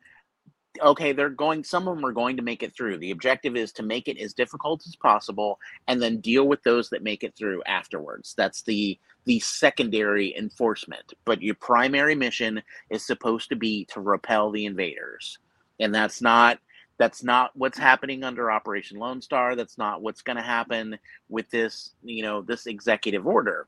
Okay, 0.83 1.13
they're 1.13 1.31
going, 1.31 1.65
some 1.65 1.89
of 1.89 1.97
them 1.97 2.05
are 2.05 2.13
going 2.13 2.37
to 2.37 2.43
make 2.43 2.63
it 2.63 2.75
through. 2.75 2.99
The 2.99 3.11
objective 3.11 3.57
is 3.57 3.73
to 3.73 3.83
make 3.83 4.09
it 4.09 4.19
as 4.19 4.35
difficult 4.35 4.87
as 4.87 4.95
possible 4.95 5.59
and 5.89 6.03
then 6.03 6.21
deal 6.21 6.47
with 6.47 6.63
those 6.63 6.91
that 6.91 7.03
make 7.03 7.25
it 7.25 7.35
through 7.35 7.63
afterwards. 7.65 8.35
That's 8.37 8.63
the 8.63 8.99
the 9.25 9.41
secondary 9.41 10.37
enforcement. 10.37 11.13
But 11.25 11.43
your 11.43 11.57
primary 11.57 12.15
mission 12.15 12.63
is 12.91 13.05
supposed 13.05 13.49
to 13.49 13.57
be 13.57 13.85
to 13.87 14.01
repel 14.01 14.51
the 14.51 14.67
invaders. 14.67 15.39
And 15.81 15.95
that's 15.95 16.23
not 16.23 16.59
that's 16.99 17.23
not 17.23 17.51
what's 17.55 17.79
happening 17.79 18.25
under 18.25 18.51
Operation 18.51 18.99
Lone 18.99 19.21
Star. 19.21 19.55
That's 19.55 19.77
not 19.77 20.01
what's 20.01 20.23
going 20.23 20.37
to 20.37 20.43
happen 20.43 20.99
with 21.29 21.51
this, 21.51 21.91
you 22.03 22.23
know, 22.23 22.41
this 22.41 22.67
executive 22.67 23.27
order. 23.27 23.67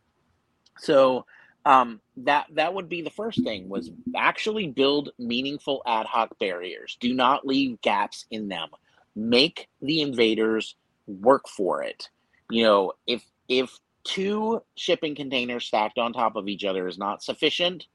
So 0.78 1.26
um, 1.68 2.00
that 2.16 2.46
that 2.54 2.72
would 2.72 2.88
be 2.88 3.02
the 3.02 3.10
first 3.10 3.44
thing 3.44 3.68
was 3.68 3.90
actually 4.16 4.68
build 4.68 5.10
meaningful 5.18 5.82
ad 5.86 6.06
hoc 6.06 6.36
barriers. 6.40 6.96
Do 6.98 7.14
not 7.14 7.46
leave 7.46 7.80
gaps 7.82 8.24
in 8.30 8.48
them. 8.48 8.70
Make 9.14 9.68
the 9.82 10.00
invaders 10.00 10.76
work 11.06 11.46
for 11.46 11.82
it. 11.82 12.08
You 12.50 12.64
know, 12.64 12.92
if 13.06 13.22
if 13.50 13.78
two 14.02 14.62
shipping 14.76 15.14
containers 15.14 15.66
stacked 15.66 15.98
on 15.98 16.14
top 16.14 16.36
of 16.36 16.48
each 16.48 16.64
other 16.64 16.88
is 16.88 16.96
not 16.96 17.22
sufficient, 17.22 17.86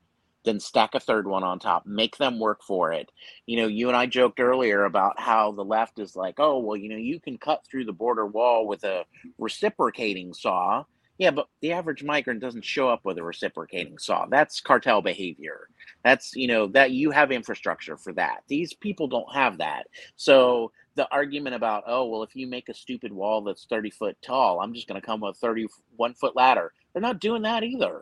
then 0.45 0.59
stack 0.59 0.93
a 0.93 0.99
third 0.99 1.25
one 1.25 1.43
on 1.43 1.57
top 1.57 1.85
make 1.85 2.17
them 2.17 2.37
work 2.37 2.61
for 2.61 2.91
it 2.91 3.09
you 3.45 3.55
know 3.55 3.65
you 3.65 3.87
and 3.87 3.95
i 3.95 4.05
joked 4.05 4.41
earlier 4.41 4.83
about 4.83 5.17
how 5.17 5.53
the 5.53 5.63
left 5.63 5.99
is 5.99 6.17
like 6.17 6.35
oh 6.37 6.59
well 6.59 6.75
you 6.75 6.89
know 6.89 6.97
you 6.97 7.17
can 7.17 7.37
cut 7.37 7.65
through 7.65 7.85
the 7.85 7.93
border 7.93 8.25
wall 8.25 8.67
with 8.67 8.83
a 8.83 9.05
reciprocating 9.37 10.33
saw 10.33 10.83
yeah 11.23 11.31
but 11.31 11.47
the 11.61 11.71
average 11.71 12.03
migrant 12.03 12.41
doesn't 12.41 12.65
show 12.65 12.89
up 12.89 12.99
with 13.05 13.17
a 13.17 13.23
reciprocating 13.23 13.97
saw. 13.97 14.25
That's 14.25 14.59
cartel 14.59 15.01
behavior. 15.01 15.69
That's 16.03 16.35
you 16.35 16.47
know 16.47 16.67
that 16.67 16.91
you 16.91 17.11
have 17.11 17.31
infrastructure 17.31 17.95
for 17.95 18.11
that. 18.13 18.43
These 18.49 18.73
people 18.73 19.07
don't 19.07 19.33
have 19.33 19.57
that. 19.59 19.87
So 20.17 20.73
the 20.95 21.09
argument 21.11 21.55
about 21.55 21.83
oh 21.87 22.05
well 22.07 22.23
if 22.23 22.35
you 22.35 22.45
make 22.45 22.67
a 22.67 22.73
stupid 22.73 23.13
wall 23.13 23.41
that's 23.41 23.65
30 23.65 23.89
foot 23.89 24.15
tall 24.21 24.59
i'm 24.59 24.75
just 24.75 24.87
going 24.87 25.01
to 25.01 25.05
come 25.05 25.21
with 25.21 25.35
a 25.35 25.39
31 25.39 26.13
foot 26.13 26.35
ladder. 26.35 26.73
They're 26.91 27.01
not 27.01 27.21
doing 27.21 27.41
that 27.43 27.63
either. 27.63 28.01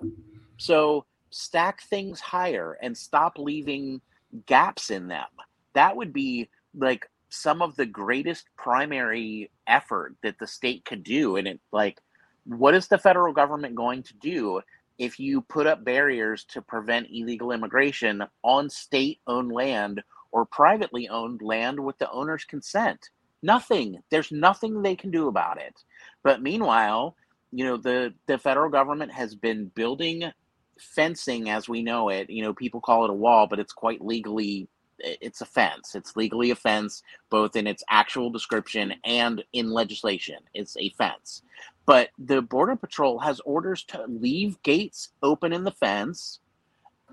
So 0.57 1.05
stack 1.29 1.83
things 1.83 2.19
higher 2.19 2.77
and 2.81 2.97
stop 2.97 3.37
leaving 3.37 4.01
gaps 4.45 4.89
in 4.89 5.07
them. 5.07 5.27
That 5.73 5.95
would 5.95 6.11
be 6.11 6.49
like 6.75 7.07
some 7.29 7.61
of 7.61 7.75
the 7.75 7.85
greatest 7.85 8.45
primary 8.57 9.51
effort 9.67 10.15
that 10.21 10.37
the 10.39 10.47
state 10.47 10.83
could 10.83 11.03
do. 11.03 11.37
And 11.37 11.47
it 11.47 11.61
like, 11.71 11.99
what 12.45 12.73
is 12.73 12.87
the 12.87 12.97
federal 12.97 13.33
government 13.33 13.75
going 13.75 14.03
to 14.03 14.13
do 14.15 14.61
if 14.97 15.19
you 15.19 15.41
put 15.41 15.67
up 15.67 15.83
barriers 15.83 16.43
to 16.45 16.61
prevent 16.61 17.07
illegal 17.11 17.51
immigration 17.51 18.23
on 18.43 18.69
state 18.69 19.19
owned 19.27 19.51
land 19.51 20.01
or 20.31 20.45
privately 20.45 21.07
owned 21.09 21.41
land 21.41 21.79
with 21.79 21.97
the 21.97 22.09
owner's 22.11 22.45
consent? 22.45 23.09
Nothing. 23.43 24.01
There's 24.09 24.31
nothing 24.31 24.81
they 24.81 24.95
can 24.95 25.11
do 25.11 25.27
about 25.27 25.59
it. 25.59 25.83
But 26.23 26.41
meanwhile, 26.41 27.15
you 27.51 27.65
know, 27.65 27.77
the 27.77 28.13
the 28.27 28.37
federal 28.37 28.69
government 28.69 29.11
has 29.11 29.35
been 29.35 29.71
building 29.73 30.31
fencing 30.79 31.49
as 31.49 31.67
we 31.69 31.81
know 31.83 32.09
it. 32.09 32.29
You 32.29 32.43
know, 32.43 32.53
people 32.53 32.81
call 32.81 33.03
it 33.03 33.09
a 33.11 33.13
wall, 33.15 33.47
but 33.47 33.59
it's 33.59 33.73
quite 33.73 34.03
legally 34.03 34.67
it's 35.03 35.41
a 35.41 35.45
fence. 35.45 35.95
It's 35.95 36.15
legally 36.15 36.51
a 36.51 36.55
fence, 36.55 37.01
both 37.29 37.55
in 37.55 37.67
its 37.67 37.83
actual 37.89 38.29
description 38.29 38.93
and 39.03 39.43
in 39.53 39.71
legislation. 39.71 40.37
It's 40.53 40.77
a 40.77 40.89
fence. 40.89 41.41
But 41.85 42.09
the 42.17 42.41
Border 42.41 42.75
Patrol 42.75 43.19
has 43.19 43.39
orders 43.41 43.83
to 43.85 44.05
leave 44.07 44.61
gates 44.63 45.09
open 45.23 45.51
in 45.51 45.63
the 45.63 45.71
fence, 45.71 46.39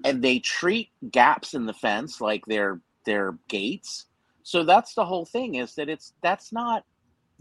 and 0.05 0.23
they 0.23 0.39
treat 0.39 0.91
gaps 1.11 1.55
in 1.55 1.66
the 1.66 1.73
fence 1.73 2.21
like 2.21 2.45
they're 2.47 2.81
they're 3.05 3.39
gates. 3.49 4.07
So 4.43 4.64
that's 4.64 4.95
the 4.95 5.05
whole 5.05 5.25
thing 5.25 5.57
is 5.57 5.75
that 5.77 5.89
it's 5.89 6.12
that's 6.23 6.53
not 6.53 6.85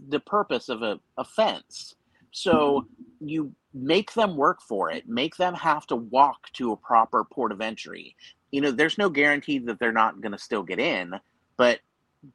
the 0.08 0.20
purpose 0.20 0.68
of 0.68 0.82
a, 0.82 1.00
a 1.16 1.24
fence. 1.24 1.94
So 2.30 2.86
you 3.20 3.52
make 3.74 4.12
them 4.14 4.36
work 4.36 4.60
for 4.60 4.90
it, 4.90 5.08
make 5.08 5.36
them 5.36 5.54
have 5.54 5.86
to 5.88 5.96
walk 5.96 6.52
to 6.54 6.72
a 6.72 6.76
proper 6.76 7.24
port 7.24 7.52
of 7.52 7.60
entry. 7.60 8.16
You 8.50 8.60
know, 8.60 8.70
there's 8.70 8.98
no 8.98 9.10
guarantee 9.10 9.58
that 9.60 9.78
they're 9.78 9.92
not 9.92 10.20
going 10.20 10.32
to 10.32 10.38
still 10.38 10.62
get 10.62 10.78
in, 10.78 11.14
but 11.56 11.80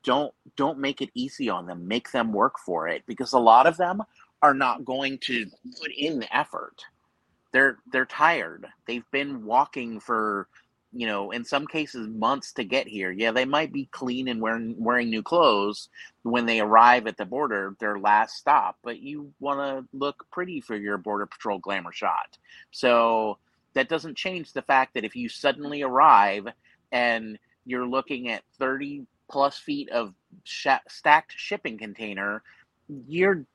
don't 0.03 0.33
don't 0.55 0.79
make 0.79 1.01
it 1.01 1.09
easy 1.13 1.49
on 1.49 1.65
them. 1.65 1.87
Make 1.87 2.11
them 2.11 2.31
work 2.31 2.57
for 2.59 2.87
it 2.87 3.03
because 3.05 3.33
a 3.33 3.39
lot 3.39 3.67
of 3.67 3.77
them 3.77 4.01
are 4.43 4.53
not 4.53 4.85
going 4.85 5.17
to 5.19 5.47
put 5.81 5.91
in 5.97 6.19
the 6.19 6.37
effort. 6.37 6.83
They're 7.53 7.77
they're 7.91 8.05
tired. 8.05 8.67
They've 8.85 9.09
been 9.11 9.45
walking 9.45 9.99
for 9.99 10.47
you 10.95 11.07
know, 11.07 11.31
in 11.31 11.43
some 11.43 11.65
cases, 11.65 12.07
months 12.07 12.53
to 12.53 12.63
get 12.63 12.87
here. 12.87 13.11
Yeah, 13.11 13.31
they 13.31 13.45
might 13.45 13.73
be 13.73 13.89
clean 13.91 14.27
and 14.27 14.39
wearing 14.39 14.75
wearing 14.77 15.09
new 15.09 15.23
clothes 15.23 15.89
when 16.21 16.45
they 16.45 16.59
arrive 16.59 17.07
at 17.07 17.17
the 17.17 17.25
border, 17.25 17.75
their 17.79 17.97
last 17.97 18.35
stop. 18.35 18.77
But 18.83 18.99
you 18.99 19.33
want 19.39 19.59
to 19.59 19.97
look 19.97 20.27
pretty 20.31 20.61
for 20.61 20.75
your 20.75 20.99
border 20.99 21.25
patrol 21.25 21.57
glamour 21.57 21.91
shot. 21.91 22.37
So 22.71 23.39
that 23.73 23.89
doesn't 23.89 24.17
change 24.17 24.53
the 24.53 24.61
fact 24.61 24.93
that 24.93 25.03
if 25.03 25.15
you 25.15 25.29
suddenly 25.29 25.81
arrive 25.81 26.47
and 26.91 27.39
you're 27.65 27.87
looking 27.87 28.29
at 28.29 28.43
thirty 28.59 29.07
plus 29.31 29.57
feet 29.57 29.89
of 29.89 30.13
sh- 30.43 30.67
stacked 30.87 31.33
shipping 31.35 31.79
container, 31.79 32.43
you're 33.07 33.45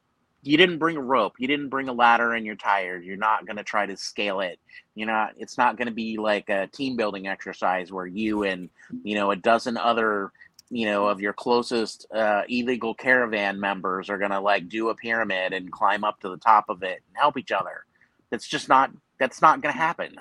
you 0.42 0.56
didn't 0.56 0.78
bring 0.78 0.96
a 0.96 1.02
rope, 1.02 1.34
you 1.38 1.48
didn't 1.48 1.68
bring 1.68 1.88
a 1.88 1.92
ladder, 1.92 2.34
and 2.34 2.46
you're 2.46 2.54
tired. 2.56 3.04
You're 3.04 3.16
not 3.16 3.46
going 3.46 3.56
to 3.56 3.64
try 3.64 3.86
to 3.86 3.96
scale 3.96 4.40
it. 4.40 4.58
you 4.94 5.06
know. 5.06 5.28
It's 5.36 5.58
not 5.58 5.76
going 5.76 5.88
to 5.88 5.94
be 5.94 6.16
like 6.16 6.48
a 6.48 6.66
team 6.68 6.96
building 6.96 7.26
exercise 7.26 7.92
where 7.92 8.06
you 8.06 8.44
and 8.44 8.70
you 9.02 9.14
know 9.14 9.30
a 9.30 9.36
dozen 9.36 9.76
other 9.76 10.32
you 10.70 10.86
know 10.86 11.06
of 11.06 11.20
your 11.20 11.32
closest 11.32 12.06
uh, 12.14 12.42
illegal 12.48 12.94
caravan 12.94 13.58
members 13.58 14.10
are 14.10 14.18
going 14.18 14.30
to 14.30 14.40
like 14.40 14.68
do 14.68 14.90
a 14.90 14.94
pyramid 14.94 15.52
and 15.52 15.72
climb 15.72 16.04
up 16.04 16.20
to 16.20 16.28
the 16.28 16.36
top 16.38 16.66
of 16.68 16.82
it 16.82 17.02
and 17.08 17.16
help 17.16 17.36
each 17.36 17.52
other. 17.52 17.84
That's 18.30 18.46
just 18.46 18.68
not. 18.68 18.90
That's 19.18 19.42
not 19.42 19.60
going 19.60 19.72
to 19.72 19.78
happen. 19.78 20.16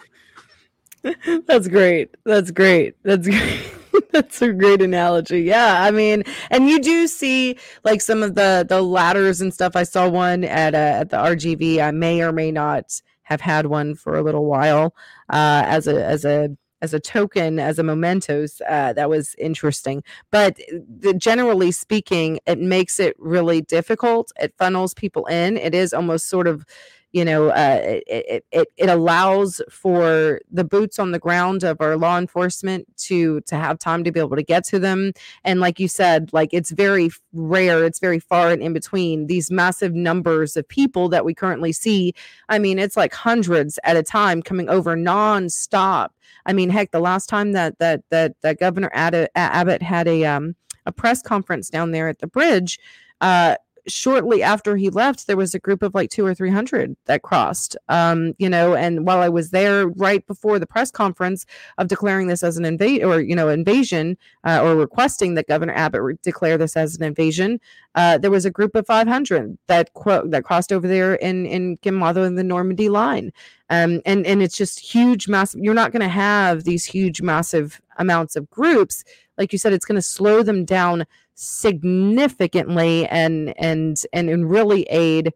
That's 1.45 1.67
great. 1.67 2.15
That's 2.25 2.51
great. 2.51 2.95
That's 3.03 3.27
great. 3.27 3.71
That's 4.11 4.41
a 4.41 4.53
great 4.53 4.81
analogy. 4.81 5.41
Yeah, 5.41 5.81
I 5.81 5.91
mean, 5.91 6.23
and 6.49 6.69
you 6.69 6.79
do 6.79 7.07
see 7.07 7.57
like 7.83 8.01
some 8.01 8.23
of 8.23 8.35
the 8.35 8.65
the 8.67 8.81
ladders 8.81 9.41
and 9.41 9.53
stuff. 9.53 9.75
I 9.75 9.83
saw 9.83 10.07
one 10.07 10.43
at 10.43 10.73
uh, 10.73 10.77
at 10.77 11.09
the 11.09 11.17
RGV. 11.17 11.81
I 11.81 11.91
may 11.91 12.21
or 12.21 12.31
may 12.31 12.51
not 12.51 13.01
have 13.23 13.41
had 13.41 13.65
one 13.65 13.95
for 13.95 14.15
a 14.15 14.23
little 14.23 14.45
while 14.45 14.95
uh, 15.29 15.63
as 15.65 15.87
a 15.87 16.05
as 16.05 16.23
a 16.25 16.55
as 16.81 16.93
a 16.93 16.99
token, 16.99 17.59
as 17.59 17.79
a 17.79 17.83
mementos. 17.83 18.61
Uh, 18.69 18.93
that 18.93 19.09
was 19.09 19.35
interesting. 19.37 20.03
But 20.31 20.57
the, 20.99 21.13
generally 21.13 21.71
speaking, 21.71 22.39
it 22.45 22.59
makes 22.59 22.99
it 22.99 23.15
really 23.17 23.61
difficult. 23.61 24.31
It 24.39 24.53
funnels 24.57 24.93
people 24.93 25.25
in. 25.25 25.57
It 25.57 25.73
is 25.73 25.93
almost 25.93 26.29
sort 26.29 26.47
of 26.47 26.65
you 27.13 27.23
know 27.23 27.49
uh, 27.49 27.79
it, 28.07 28.45
it, 28.51 28.67
it 28.75 28.89
allows 28.89 29.61
for 29.69 30.39
the 30.51 30.63
boots 30.63 30.99
on 30.99 31.11
the 31.11 31.19
ground 31.19 31.63
of 31.63 31.79
our 31.79 31.95
law 31.97 32.17
enforcement 32.17 32.85
to 32.97 33.41
to 33.41 33.55
have 33.55 33.79
time 33.79 34.03
to 34.03 34.11
be 34.11 34.19
able 34.19 34.35
to 34.35 34.43
get 34.43 34.65
to 34.65 34.79
them. 34.79 35.13
And 35.43 35.59
like 35.59 35.79
you 35.79 35.87
said 35.87 36.31
like 36.33 36.53
it's 36.53 36.71
very 36.71 37.09
rare 37.33 37.85
it's 37.85 37.99
very 37.99 38.19
far 38.19 38.49
and 38.49 38.61
in 38.61 38.73
between 38.73 39.27
these 39.27 39.49
massive 39.49 39.93
numbers 39.93 40.57
of 40.57 40.67
people 40.67 41.09
that 41.09 41.25
we 41.25 41.33
currently 41.33 41.71
see. 41.71 42.13
I 42.49 42.59
mean 42.59 42.77
it's 42.77 42.97
like 42.97 43.13
hundreds 43.13 43.79
at 43.83 43.95
a 43.95 44.03
time 44.03 44.41
coming 44.41 44.69
over 44.69 44.95
non-stop. 44.95 46.13
I 46.45 46.53
mean 46.53 46.69
heck 46.69 46.91
the 46.91 46.99
last 46.99 47.27
time 47.29 47.53
that 47.53 47.79
that 47.79 48.01
that, 48.09 48.33
that 48.41 48.59
governor 48.59 48.91
abbott, 48.93 49.81
had 49.81 50.07
a 50.07 50.25
um 50.25 50.55
a 50.85 50.91
press 50.91 51.21
conference 51.21 51.69
down 51.69 51.91
there 51.91 52.09
at 52.09 52.19
the 52.19 52.27
bridge 52.27 52.79
uh 53.21 53.55
shortly 53.87 54.43
after 54.43 54.75
he 54.75 54.89
left, 54.89 55.27
there 55.27 55.37
was 55.37 55.53
a 55.53 55.59
group 55.59 55.81
of 55.81 55.95
like 55.95 56.09
two 56.09 56.25
or 56.25 56.33
three 56.33 56.49
hundred 56.49 56.95
that 57.05 57.21
crossed. 57.21 57.77
Um, 57.89 58.33
you 58.37 58.49
know, 58.49 58.75
and 58.75 59.05
while 59.05 59.19
I 59.19 59.29
was 59.29 59.51
there 59.51 59.87
right 59.87 60.25
before 60.27 60.59
the 60.59 60.67
press 60.67 60.91
conference 60.91 61.45
of 61.77 61.87
declaring 61.87 62.27
this 62.27 62.43
as 62.43 62.57
an 62.57 62.65
invade 62.65 63.03
or 63.03 63.21
you 63.21 63.35
know 63.35 63.49
invasion 63.49 64.17
uh, 64.43 64.61
or 64.61 64.75
requesting 64.75 65.35
that 65.35 65.47
Governor 65.47 65.73
Abbott 65.73 66.01
re- 66.01 66.17
declare 66.21 66.57
this 66.57 66.75
as 66.75 66.95
an 66.97 67.03
invasion, 67.03 67.59
uh, 67.95 68.17
there 68.17 68.31
was 68.31 68.45
a 68.45 68.51
group 68.51 68.75
of 68.75 68.85
five 68.85 69.07
hundred 69.07 69.57
that 69.67 69.93
quote 69.93 70.31
that 70.31 70.43
crossed 70.43 70.71
over 70.73 70.87
there 70.87 71.15
in 71.15 71.45
in 71.45 71.77
Quemado 71.77 72.25
in 72.25 72.35
the 72.35 72.43
Normandy 72.43 72.89
line. 72.89 73.31
Um, 73.69 74.01
and 74.05 74.25
and 74.25 74.41
it's 74.41 74.57
just 74.57 74.79
huge, 74.79 75.27
massive. 75.27 75.61
You're 75.61 75.73
not 75.73 75.91
going 75.91 76.01
to 76.01 76.07
have 76.07 76.63
these 76.63 76.85
huge, 76.85 77.21
massive 77.21 77.81
amounts 77.97 78.35
of 78.35 78.49
groups, 78.49 79.03
like 79.37 79.51
you 79.51 79.59
said. 79.59 79.73
It's 79.73 79.85
going 79.85 79.97
to 79.97 80.01
slow 80.01 80.41
them 80.41 80.63
down 80.63 81.05
significantly 81.37 83.07
and 83.07 83.53
and 83.57 83.97
and, 84.11 84.29
and 84.29 84.49
really 84.49 84.83
aid 84.83 85.31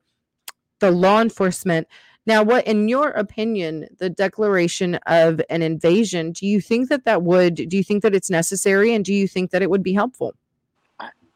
the 0.80 0.92
law 0.92 1.22
enforcement. 1.22 1.88
Now 2.26 2.44
what 2.44 2.66
in 2.68 2.90
your 2.90 3.12
opinion 3.12 3.88
the 4.00 4.10
declaration 4.10 4.96
of 5.06 5.42
an 5.50 5.62
invasion 5.62 6.32
do 6.32 6.48
you 6.48 6.60
think 6.60 6.90
that 6.90 7.06
that 7.06 7.24
would 7.24 7.56
do 7.56 7.78
you 7.78 7.84
think 7.84 8.02
that 8.04 8.16
it's 8.16 8.30
necessary 8.30 8.94
and 8.94 9.06
do 9.06 9.14
you 9.14 9.28
think 9.28 9.52
that 9.52 9.62
it 9.62 9.70
would 9.70 9.84
be 9.84 9.94
helpful? 9.94 10.36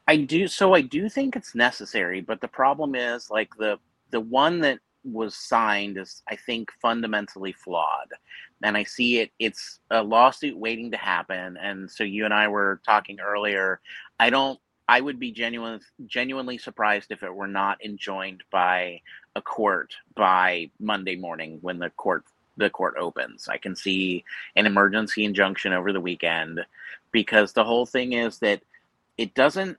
I 0.08 0.18
do 0.18 0.48
so 0.48 0.74
I 0.74 0.82
do 0.82 1.10
think 1.10 1.36
it's 1.36 1.56
necessary, 1.56 2.22
but 2.22 2.42
the 2.42 2.48
problem 2.48 2.96
is 2.96 3.30
like 3.30 3.56
the 3.58 3.78
the 4.12 4.20
one 4.20 4.62
that 4.62 4.80
was 5.06 5.36
signed 5.36 5.98
is 5.98 6.24
I 6.30 6.36
think 6.36 6.72
fundamentally 6.82 7.54
flawed. 7.54 8.10
And 8.64 8.76
I 8.76 8.84
see 8.84 9.20
it 9.20 9.32
it's 9.40 9.80
a 9.92 10.02
lawsuit 10.02 10.58
waiting 10.58 10.92
to 10.92 10.98
happen 10.98 11.58
and 11.58 11.90
so 11.90 12.04
you 12.04 12.26
and 12.26 12.34
I 12.34 12.48
were 12.48 12.82
talking 12.86 13.20
earlier 13.20 13.80
I 14.20 14.30
don't 14.30 14.60
I 14.88 15.02
would 15.02 15.20
be 15.20 15.32
genuine, 15.32 15.80
genuinely 16.06 16.58
surprised 16.58 17.12
if 17.12 17.24
it 17.24 17.34
were 17.34 17.48
not 17.48 17.84
enjoined 17.84 18.44
by 18.52 19.02
a 19.36 19.42
court 19.42 19.96
by 20.16 20.70
Monday 20.80 21.16
morning 21.16 21.58
when 21.62 21.80
the 21.80 21.90
court 21.92 22.24
the 22.58 22.70
court 22.70 22.96
opens. 22.98 23.50
I 23.50 23.58
can 23.58 23.76
see 23.76 24.24
an 24.56 24.66
emergency 24.66 25.26
injunction 25.26 25.74
over 25.74 25.92
the 25.92 26.00
weekend 26.00 26.66
because 27.12 27.52
the 27.52 27.66
whole 27.66 27.86
thing 27.86 28.14
is 28.14 28.40
that 28.40 28.62
it 29.18 29.34
doesn't 29.34 29.78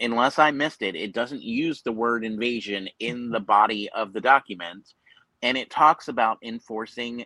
unless 0.00 0.38
I 0.38 0.50
missed 0.50 0.82
it, 0.82 0.94
it 0.94 1.12
doesn't 1.12 1.42
use 1.42 1.82
the 1.82 1.92
word 1.92 2.24
invasion 2.24 2.88
in 2.98 3.30
the 3.30 3.40
body 3.40 3.88
of 3.90 4.12
the 4.12 4.20
document 4.20 4.94
and 5.42 5.56
it 5.56 5.70
talks 5.70 6.08
about 6.08 6.38
enforcing 6.42 7.24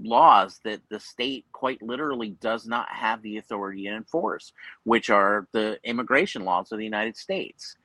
laws 0.00 0.60
that 0.64 0.80
the 0.90 1.00
state 1.00 1.46
quite 1.52 1.80
literally 1.82 2.30
does 2.40 2.66
not 2.66 2.88
have 2.90 3.22
the 3.22 3.38
authority 3.38 3.84
to 3.84 3.94
enforce, 3.94 4.52
which 4.82 5.10
are 5.10 5.46
the 5.52 5.78
immigration 5.84 6.44
laws 6.44 6.72
of 6.72 6.78
the 6.78 6.84
United 6.84 7.16
States. 7.16 7.76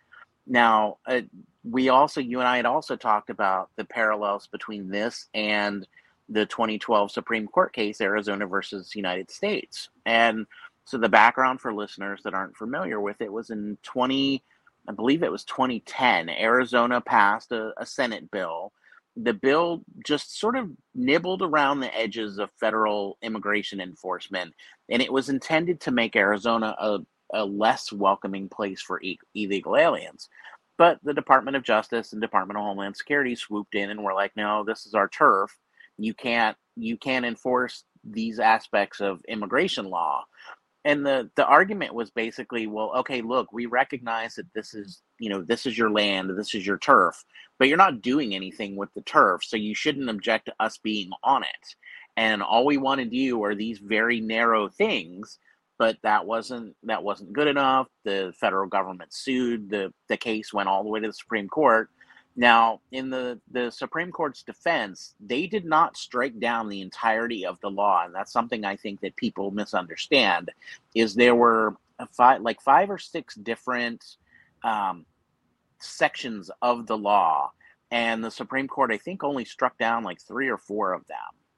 Now, 0.47 0.97
uh, 1.05 1.22
we 1.63 1.89
also, 1.89 2.22
you 2.22 2.39
and 2.39 2.47
I 2.47 2.57
had 2.57 2.65
also 2.65 2.95
talked 2.95 3.30
about 3.30 3.70
the 3.76 3.86
parallels 3.86 4.47
between 4.47 4.89
this 4.89 5.28
and 5.34 5.88
the 6.28 6.45
2012 6.45 7.11
Supreme 7.11 7.47
Court 7.47 7.74
case, 7.74 8.01
Arizona 8.01 8.47
versus 8.47 8.95
United 8.95 9.30
States. 9.30 9.89
And 10.05 10.47
so 10.89 10.97
the 10.97 11.09
background 11.09 11.61
for 11.61 11.73
listeners 11.73 12.21
that 12.23 12.33
aren't 12.33 12.57
familiar 12.57 12.99
with 12.99 13.21
it 13.21 13.31
was 13.31 13.49
in 13.51 13.77
20, 13.83 14.43
I 14.87 14.91
believe 14.91 15.23
it 15.23 15.31
was 15.31 15.43
2010, 15.43 16.29
Arizona 16.29 17.01
passed 17.01 17.51
a, 17.51 17.73
a 17.77 17.85
Senate 17.85 18.31
bill 18.31 18.73
the 19.15 19.33
bill 19.33 19.83
just 20.05 20.39
sort 20.39 20.55
of 20.55 20.69
nibbled 20.95 21.41
around 21.41 21.79
the 21.79 21.95
edges 21.95 22.39
of 22.39 22.49
federal 22.59 23.17
immigration 23.21 23.81
enforcement, 23.81 24.53
and 24.89 25.01
it 25.01 25.11
was 25.11 25.29
intended 25.29 25.81
to 25.81 25.91
make 25.91 26.15
Arizona 26.15 26.75
a, 26.79 26.99
a 27.33 27.45
less 27.45 27.91
welcoming 27.91 28.47
place 28.47 28.81
for 28.81 29.01
e- 29.01 29.19
illegal 29.35 29.75
aliens. 29.75 30.29
But 30.77 30.99
the 31.03 31.13
Department 31.13 31.57
of 31.57 31.63
Justice 31.63 32.13
and 32.13 32.21
Department 32.21 32.57
of 32.57 32.63
Homeland 32.63 32.95
Security 32.95 33.35
swooped 33.35 33.75
in 33.75 33.89
and 33.89 34.03
were 34.03 34.13
like, 34.13 34.31
"No, 34.37 34.63
this 34.63 34.85
is 34.85 34.93
our 34.93 35.09
turf. 35.09 35.57
You 35.97 36.13
can't 36.13 36.55
you 36.77 36.97
can't 36.97 37.25
enforce 37.25 37.83
these 38.03 38.39
aspects 38.39 39.01
of 39.01 39.21
immigration 39.27 39.85
law." 39.85 40.23
And 40.86 41.05
the 41.05 41.30
the 41.36 41.45
argument 41.45 41.93
was 41.93 42.09
basically 42.09 42.67
well 42.67 42.91
okay 42.95 43.21
look 43.21 43.51
we 43.51 43.65
recognize 43.65 44.36
that 44.36 44.51
this 44.53 44.73
is 44.73 45.01
you 45.19 45.30
know 45.30 45.41
this 45.41 45.65
is 45.65 45.77
your 45.77 45.91
land 45.91 46.30
this 46.38 46.55
is 46.55 46.65
your 46.65 46.77
turf 46.77 47.23
but 47.57 47.67
you're 47.67 47.77
not 47.77 48.01
doing 48.01 48.34
anything 48.34 48.75
with 48.75 48.93
the 48.93 49.01
turf 49.01 49.43
so 49.43 49.57
you 49.57 49.75
shouldn't 49.75 50.09
object 50.09 50.45
to 50.45 50.53
us 50.59 50.77
being 50.77 51.09
on 51.23 51.43
it 51.43 51.75
and 52.17 52.41
all 52.41 52.65
we 52.65 52.77
want 52.77 52.99
to 52.99 53.05
do 53.05 53.43
are 53.43 53.55
these 53.55 53.80
very 53.80 54.19
narrow 54.19 54.69
things 54.69 55.39
but 55.80 55.97
that 56.03 56.25
wasn't 56.25 56.75
that 56.84 57.01
wasn't 57.03 57.34
good 57.34 57.47
enough. 57.47 57.88
The 58.03 58.34
federal 58.39 58.67
government 58.67 59.13
sued. 59.13 59.69
the 59.69 59.91
The 60.09 60.17
case 60.17 60.53
went 60.53 60.69
all 60.69 60.84
the 60.84 60.89
way 60.89 60.99
to 60.99 61.07
the 61.07 61.13
Supreme 61.13 61.47
Court. 61.47 61.89
Now, 62.36 62.82
in 62.91 63.09
the 63.09 63.39
the 63.51 63.69
Supreme 63.71 64.11
Court's 64.11 64.43
defense, 64.43 65.13
they 65.19 65.47
did 65.47 65.65
not 65.65 65.97
strike 65.97 66.39
down 66.39 66.69
the 66.69 66.82
entirety 66.82 67.45
of 67.45 67.59
the 67.59 67.69
law, 67.69 68.05
and 68.05 68.13
that's 68.13 68.32
something 68.32 68.63
I 68.63 68.75
think 68.75 69.01
that 69.01 69.15
people 69.15 69.51
misunderstand. 69.51 70.51
Is 70.95 71.15
there 71.15 71.36
were 71.36 71.75
five 72.11 72.41
like 72.41 72.61
five 72.61 72.89
or 72.89 72.97
six 72.97 73.36
different 73.36 74.05
um, 74.63 75.05
sections 75.80 76.49
of 76.61 76.88
the 76.88 76.97
law, 76.97 77.51
and 77.91 78.23
the 78.23 78.32
Supreme 78.32 78.67
Court 78.67 78.91
I 78.91 78.97
think 78.97 79.23
only 79.23 79.45
struck 79.45 79.77
down 79.77 80.03
like 80.03 80.21
three 80.21 80.49
or 80.49 80.57
four 80.57 80.93
of 80.93 81.05
them, 81.07 81.17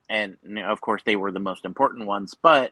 and 0.10 0.60
of 0.60 0.82
course 0.82 1.04
they 1.06 1.16
were 1.16 1.32
the 1.32 1.40
most 1.40 1.66
important 1.66 2.08
ones. 2.08 2.34
But 2.42 2.72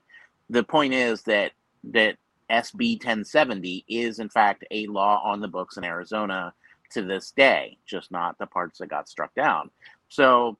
the 0.49 0.63
point 0.63 0.93
is 0.93 1.21
that 1.23 1.51
that 1.91 2.17
SB 2.49 2.93
1070 2.93 3.85
is 3.87 4.19
in 4.19 4.29
fact 4.29 4.65
a 4.71 4.87
law 4.87 5.21
on 5.23 5.41
the 5.41 5.47
books 5.47 5.77
in 5.77 5.83
Arizona 5.83 6.53
to 6.91 7.01
this 7.01 7.31
day, 7.31 7.77
just 7.85 8.11
not 8.11 8.37
the 8.37 8.47
parts 8.47 8.79
that 8.79 8.87
got 8.87 9.09
struck 9.09 9.33
down. 9.35 9.69
So, 10.09 10.57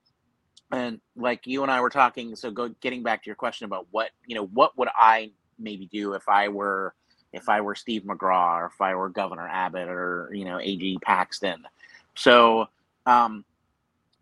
and 0.72 1.00
like 1.16 1.48
you 1.48 1.64
and 1.64 1.72
I 1.72 1.82
were 1.82 1.90
talking, 1.90 2.36
so 2.36 2.52
go 2.52 2.70
getting 2.82 3.04
back 3.04 3.24
to 3.24 3.28
your 3.28 3.36
question 3.36 3.66
about 3.66 3.88
what 3.92 4.12
you 4.26 4.36
know, 4.36 4.46
what 4.46 4.78
would 4.78 4.90
I 4.96 5.32
maybe 5.58 5.88
do 5.88 6.14
if 6.14 6.28
I 6.30 6.48
were 6.48 6.94
if 7.34 7.50
I 7.50 7.62
were 7.62 7.76
Steve 7.76 8.04
McCraw 8.04 8.62
or 8.62 8.66
if 8.68 8.82
I 8.82 8.96
were 8.96 9.10
Governor 9.10 9.48
Abbott 9.48 9.88
or 9.88 10.30
you 10.34 10.46
know 10.46 10.60
AG 10.60 10.98
Paxton. 11.04 11.64
So, 12.16 12.68
um, 13.06 13.46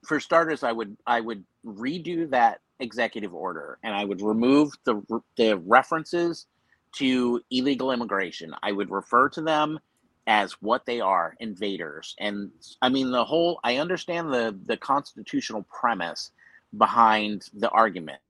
for 0.05 0.19
starters, 0.19 0.63
I 0.63 0.71
would 0.71 0.97
I 1.05 1.21
would 1.21 1.43
redo 1.65 2.29
that 2.29 2.61
executive 2.79 3.33
order 3.33 3.79
and 3.83 3.93
I 3.93 4.05
would 4.05 4.21
remove 4.21 4.71
the 4.83 5.01
the 5.35 5.57
references 5.57 6.45
to 6.93 7.41
illegal 7.51 7.91
immigration. 7.91 8.55
I 8.63 8.71
would 8.71 8.89
refer 8.89 9.29
to 9.29 9.41
them 9.41 9.79
as 10.27 10.51
what 10.61 10.85
they 10.85 10.99
are 10.99 11.35
invaders. 11.39 12.15
And 12.19 12.51
i 12.81 12.89
mean 12.89 13.11
the 13.11 13.25
whole 13.25 13.59
i 13.63 13.77
understand 13.77 14.31
the 14.31 14.57
the 14.65 14.77
constitutional 14.77 15.63
premise 15.63 16.31
behind 16.77 17.49
the 17.53 17.69
argument. 17.69 18.21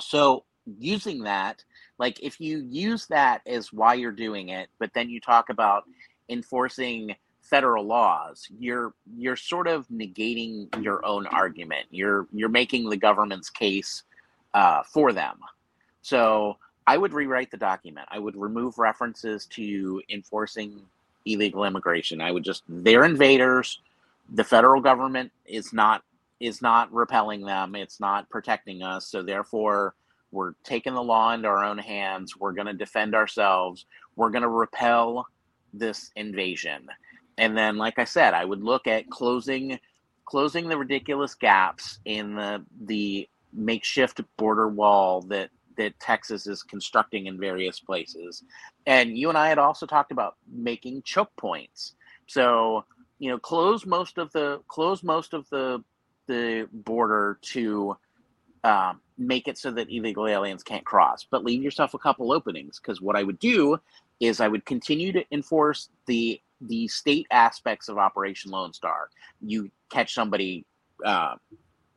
So 0.00 0.44
using 0.78 1.24
that 1.24 1.64
like 1.98 2.20
if 2.22 2.40
you 2.40 2.64
use 2.68 3.06
that 3.06 3.40
as 3.46 3.72
why 3.72 3.94
you're 3.94 4.12
doing 4.12 4.50
it 4.50 4.68
but 4.78 4.90
then 4.94 5.08
you 5.08 5.18
talk 5.18 5.48
about 5.48 5.84
enforcing 6.28 7.16
federal 7.40 7.84
laws 7.84 8.46
you're 8.58 8.92
you're 9.16 9.36
sort 9.36 9.66
of 9.66 9.88
negating 9.88 10.68
your 10.82 11.04
own 11.04 11.26
argument. 11.28 11.86
You're 11.90 12.28
you're 12.32 12.48
making 12.48 12.88
the 12.88 12.96
government's 12.96 13.50
case 13.50 14.02
uh, 14.54 14.82
for 14.82 15.12
them. 15.12 15.38
So 16.02 16.56
I 16.88 16.96
would 16.96 17.12
rewrite 17.12 17.50
the 17.50 17.58
document. 17.58 18.08
I 18.10 18.18
would 18.18 18.34
remove 18.34 18.78
references 18.78 19.44
to 19.50 20.00
enforcing 20.08 20.80
illegal 21.26 21.64
immigration. 21.64 22.22
I 22.22 22.32
would 22.32 22.44
just 22.44 22.62
they're 22.66 23.04
invaders. 23.04 23.80
The 24.32 24.42
federal 24.42 24.80
government 24.80 25.30
is 25.44 25.74
not 25.74 26.02
is 26.40 26.62
not 26.62 26.90
repelling 26.90 27.42
them. 27.42 27.74
It's 27.74 28.00
not 28.00 28.30
protecting 28.30 28.82
us. 28.82 29.06
So 29.06 29.22
therefore, 29.22 29.96
we're 30.32 30.54
taking 30.64 30.94
the 30.94 31.02
law 31.02 31.34
into 31.34 31.46
our 31.48 31.62
own 31.62 31.76
hands. 31.76 32.38
We're 32.38 32.52
going 32.52 32.68
to 32.68 32.72
defend 32.72 33.14
ourselves. 33.14 33.84
We're 34.16 34.30
going 34.30 34.42
to 34.42 34.48
repel 34.48 35.28
this 35.74 36.10
invasion. 36.16 36.88
And 37.36 37.54
then, 37.54 37.76
like 37.76 37.98
I 37.98 38.04
said, 38.04 38.32
I 38.32 38.46
would 38.46 38.64
look 38.64 38.86
at 38.86 39.10
closing 39.10 39.78
closing 40.24 40.70
the 40.70 40.78
ridiculous 40.78 41.34
gaps 41.34 41.98
in 42.06 42.34
the 42.34 42.64
the 42.86 43.28
makeshift 43.52 44.22
border 44.38 44.68
wall 44.68 45.20
that 45.20 45.50
that 45.78 45.98
Texas 46.00 46.46
is 46.46 46.62
constructing 46.62 47.26
in 47.26 47.38
various 47.38 47.80
places. 47.80 48.44
And 48.86 49.16
you 49.16 49.30
and 49.30 49.38
I 49.38 49.48
had 49.48 49.58
also 49.58 49.86
talked 49.86 50.12
about 50.12 50.36
making 50.52 51.02
choke 51.02 51.34
points. 51.36 51.94
So, 52.26 52.84
you 53.18 53.30
know, 53.30 53.38
close 53.38 53.86
most 53.86 54.18
of 54.18 54.30
the 54.32 54.60
close 54.68 55.02
most 55.02 55.32
of 55.32 55.48
the 55.48 55.82
the 56.26 56.68
border 56.72 57.38
to 57.40 57.96
um, 58.64 59.00
make 59.16 59.48
it 59.48 59.56
so 59.56 59.70
that 59.70 59.90
illegal 59.90 60.26
aliens 60.26 60.62
can't 60.62 60.84
cross, 60.84 61.26
but 61.30 61.44
leave 61.44 61.62
yourself 61.62 61.94
a 61.94 61.98
couple 61.98 62.32
openings. 62.32 62.78
Because 62.78 63.00
what 63.00 63.16
I 63.16 63.22
would 63.22 63.38
do 63.38 63.78
is 64.20 64.40
I 64.40 64.48
would 64.48 64.66
continue 64.66 65.12
to 65.12 65.24
enforce 65.32 65.88
the 66.06 66.40
the 66.60 66.88
state 66.88 67.26
aspects 67.30 67.88
of 67.88 67.98
Operation 67.98 68.50
Lone 68.50 68.72
Star. 68.72 69.08
You 69.40 69.70
catch 69.90 70.12
somebody 70.12 70.66
uh, 71.04 71.36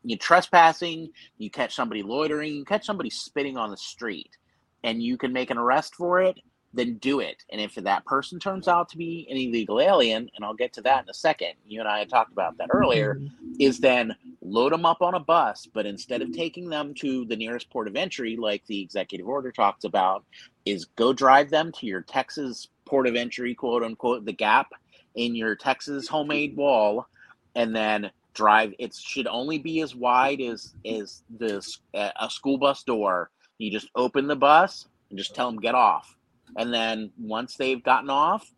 you 0.04 0.18
trespassing, 0.18 1.10
you 1.38 1.50
catch 1.50 1.76
somebody 1.76 2.04
loitering, 2.04 2.56
you 2.56 2.66
catch 2.66 2.86
somebody 2.86 3.10
spitting 3.10 3.58
on 3.58 3.72
the 3.72 3.78
street, 3.78 4.38
and 4.84 5.02
you 5.02 5.18
can 5.18 5.34
make 5.34 5.52
an 5.52 5.58
arrest 5.58 5.96
for 5.96 6.22
it, 6.22 6.40
then 6.74 6.96
do 6.96 7.20
it. 7.20 7.44
And 7.52 7.60
if 7.60 7.76
that 7.76 8.06
person 8.06 8.40
turns 8.40 8.68
out 8.68 8.90
to 8.90 8.98
be 8.98 9.28
an 9.30 9.38
illegal 9.38 9.82
alien, 9.82 10.30
and 10.36 10.46
I'll 10.46 10.54
get 10.54 10.74
to 10.74 10.82
that 10.82 11.04
in 11.04 11.10
a 11.10 11.14
second, 11.14 11.54
you 11.68 11.80
and 11.80 11.90
I 11.90 12.00
had 12.00 12.10
talked 12.10 12.32
about 12.32 12.58
that 12.58 12.70
earlier, 12.72 13.16
mm-hmm. 13.16 13.54
is 13.60 13.80
then 13.80 14.16
load 14.42 14.72
them 14.72 14.86
up 14.86 15.02
on 15.02 15.14
a 15.14 15.20
bus, 15.20 15.68
but 15.74 15.86
instead 15.86 16.22
of 16.22 16.32
taking 16.32 16.70
them 16.70 16.94
to 16.96 17.26
the 17.26 17.36
nearest 17.36 17.70
port 17.70 17.88
of 17.88 17.96
entry, 17.96 18.38
like 18.38 18.66
the 18.68 18.82
executive 18.82 19.28
order 19.28 19.52
talks 19.52 19.84
about, 19.84 20.24
is 20.66 20.86
go 20.86 21.12
drive 21.12 21.50
them 21.50 21.72
to 21.74 21.86
your 21.86 22.02
Texas 22.02 22.70
port 22.86 23.08
of 23.08 23.16
entry, 23.16 23.54
quote 23.54 23.84
unquote, 23.84 24.26
the 24.26 24.34
gap 24.34 24.72
in 25.16 25.36
your 25.36 25.56
Texas 25.56 26.08
homemade 26.08 26.56
wall, 26.56 27.08
and 27.56 27.76
then 27.76 28.10
drive 28.34 28.74
it 28.80 28.96
should 28.96 29.28
only 29.28 29.58
be 29.58 29.82
as 29.82 29.96
wide 29.96 30.42
as 30.42 30.74
is 30.84 31.24
this 31.30 31.80
a 31.94 32.30
school 32.30 32.58
bus 32.58 32.84
door. 32.84 33.30
You 33.58 33.72
just 33.72 33.90
open 33.96 34.28
the 34.28 34.36
bus 34.36 34.88
and 35.10 35.18
just 35.20 35.36
tell 35.36 35.52
them 35.52 35.60
get 35.60 35.76
off. 35.76 36.16
And 36.58 36.74
then 36.74 37.12
once 37.20 37.56
they've 37.56 37.84
gotten 37.84 38.10
off 38.10 38.52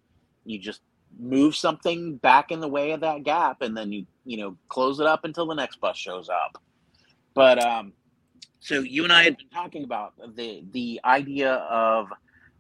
you 0.45 0.59
just 0.59 0.82
move 1.19 1.55
something 1.55 2.17
back 2.17 2.51
in 2.51 2.59
the 2.59 2.67
way 2.67 2.91
of 2.91 3.01
that 3.01 3.24
gap 3.24 3.61
and 3.61 3.78
then 3.78 3.91
you 3.91 4.05
you 4.26 4.38
know 4.38 4.57
close 4.67 4.99
it 4.99 5.05
up 5.05 5.26
until 5.26 5.45
the 5.45 5.53
next 5.53 5.80
bus 5.80 5.97
shows 5.97 6.30
up. 6.30 6.61
But 7.34 7.63
um 7.63 7.93
so 8.59 8.80
you 8.80 9.03
and 9.03 9.11
i 9.11 9.24
had 9.24 9.38
been 9.38 9.49
talking 9.49 9.84
about 9.84 10.13
the 10.36 10.63
the 10.71 10.99
idea 11.03 11.53
of 11.53 12.07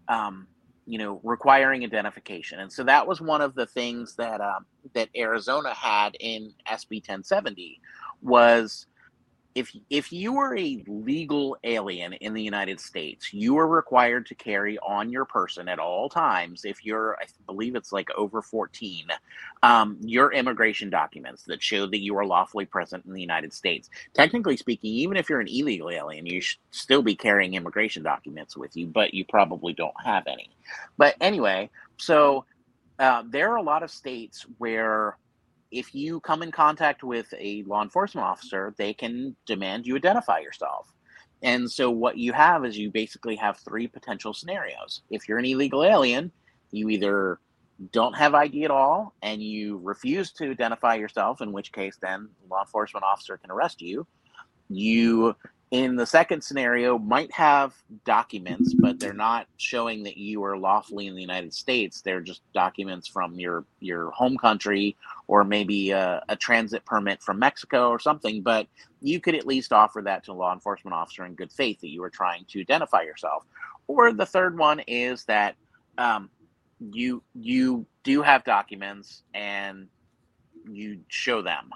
um 0.09 0.47
you 0.85 0.97
know 0.97 1.19
requiring 1.23 1.83
identification. 1.83 2.59
And 2.59 2.71
so 2.71 2.83
that 2.83 3.07
was 3.07 3.21
one 3.21 3.41
of 3.41 3.55
the 3.55 3.65
things 3.65 4.15
that 4.15 4.41
um, 4.41 4.65
that 4.93 5.09
arizona 5.15 5.73
had 5.73 6.15
in 6.19 6.53
sb 6.69 6.91
1070 6.91 7.79
was 8.21 8.87
if 9.55 9.71
if 9.89 10.11
you 10.11 10.37
are 10.37 10.57
a 10.57 10.83
legal 10.87 11.57
alien 11.63 12.13
in 12.13 12.33
the 12.33 12.41
United 12.41 12.79
States, 12.79 13.33
you 13.33 13.57
are 13.57 13.67
required 13.67 14.25
to 14.27 14.35
carry 14.35 14.79
on 14.79 15.11
your 15.11 15.25
person 15.25 15.67
at 15.67 15.79
all 15.79 16.09
times. 16.09 16.65
If 16.65 16.85
you're, 16.85 17.17
I 17.21 17.25
believe 17.45 17.75
it's 17.75 17.91
like 17.91 18.09
over 18.17 18.41
14, 18.41 19.07
um, 19.61 19.97
your 20.01 20.33
immigration 20.33 20.89
documents 20.89 21.43
that 21.43 21.61
show 21.61 21.85
that 21.87 22.01
you 22.01 22.17
are 22.17 22.25
lawfully 22.25 22.65
present 22.65 23.05
in 23.05 23.13
the 23.13 23.21
United 23.21 23.53
States. 23.53 23.89
Technically 24.13 24.57
speaking, 24.57 24.91
even 24.93 25.17
if 25.17 25.29
you're 25.29 25.41
an 25.41 25.47
illegal 25.47 25.89
alien, 25.89 26.25
you 26.25 26.41
should 26.41 26.59
still 26.71 27.03
be 27.03 27.15
carrying 27.15 27.53
immigration 27.53 28.03
documents 28.03 28.57
with 28.57 28.75
you, 28.75 28.87
but 28.87 29.13
you 29.13 29.25
probably 29.25 29.73
don't 29.73 29.93
have 30.03 30.25
any. 30.27 30.49
But 30.97 31.15
anyway, 31.21 31.69
so 31.97 32.45
uh, 32.99 33.23
there 33.29 33.51
are 33.51 33.57
a 33.57 33.63
lot 33.63 33.83
of 33.83 33.91
states 33.91 34.45
where 34.57 35.17
if 35.73 35.95
you 35.95 36.19
come 36.19 36.43
in 36.43 36.51
contact 36.51 37.03
with 37.03 37.33
a 37.37 37.63
law 37.63 37.81
enforcement 37.81 38.25
officer, 38.25 38.73
they 38.77 38.93
can 38.93 39.35
demand 39.47 39.87
you 39.87 39.95
identify 39.95 40.39
yourself. 40.39 40.93
And 41.41 41.69
so 41.69 41.89
what 41.89 42.17
you 42.17 42.31
have 42.31 42.63
is 42.63 42.77
you 42.77 42.91
basically 42.91 43.35
have 43.37 43.57
three 43.57 43.87
potential 43.87 44.33
scenarios. 44.33 45.01
If 45.09 45.27
you're 45.27 45.39
an 45.39 45.45
illegal 45.45 45.83
alien, 45.83 46.31
you 46.71 46.89
either 46.89 47.39
don't 47.91 48.15
have 48.15 48.35
ID 48.35 48.65
at 48.65 48.71
all 48.71 49.13
and 49.23 49.41
you 49.41 49.79
refuse 49.83 50.31
to 50.33 50.51
identify 50.51 50.95
yourself, 50.95 51.41
in 51.41 51.51
which 51.51 51.73
case 51.73 51.97
then 52.01 52.29
law 52.49 52.61
enforcement 52.61 53.03
officer 53.03 53.37
can 53.37 53.51
arrest 53.51 53.81
you. 53.81 54.05
You 54.69 55.35
in 55.73 55.95
the 55.95 56.05
second 56.05 56.41
scenario 56.43 56.99
might 56.99 57.31
have 57.31 57.73
documents 58.05 58.75
but 58.75 58.99
they're 58.99 59.11
not 59.11 59.47
showing 59.57 60.03
that 60.03 60.17
you 60.17 60.43
are 60.43 60.55
lawfully 60.55 61.07
in 61.07 61.15
the 61.15 61.21
united 61.21 61.53
states. 61.53 62.01
They're 62.01 62.21
just 62.21 62.41
documents 62.53 63.07
from 63.07 63.35
your 63.39 63.65
your 63.79 64.11
home 64.11 64.37
country 64.37 64.95
or 65.27 65.43
maybe 65.43 65.91
a, 65.91 66.23
a, 66.29 66.35
transit 66.35 66.85
permit 66.85 67.21
from 67.21 67.39
mexico 67.39 67.89
or 67.89 67.99
something 67.99 68.41
but 68.41 68.67
you 69.03 69.19
could 69.19 69.35
at 69.35 69.45
least 69.45 69.73
offer 69.73 70.01
that 70.01 70.23
to 70.23 70.31
a 70.31 70.33
law 70.33 70.53
enforcement 70.53 70.95
officer 70.95 71.25
in 71.25 71.35
good 71.35 71.51
faith 71.51 71.81
that 71.81 71.89
you 71.89 72.01
are 72.03 72.09
trying 72.09 72.45
to 72.45 72.61
identify 72.61 73.01
yourself. 73.01 73.45
Or 73.87 74.13
the 74.13 74.25
third 74.25 74.57
one 74.57 74.79
is 74.87 75.25
that 75.25 75.55
um, 75.97 76.29
you 76.79 77.21
you 77.35 77.85
do 78.03 78.21
have 78.21 78.43
documents 78.45 79.23
and 79.33 79.87
you 80.71 80.99
show 81.09 81.41
them. 81.41 81.69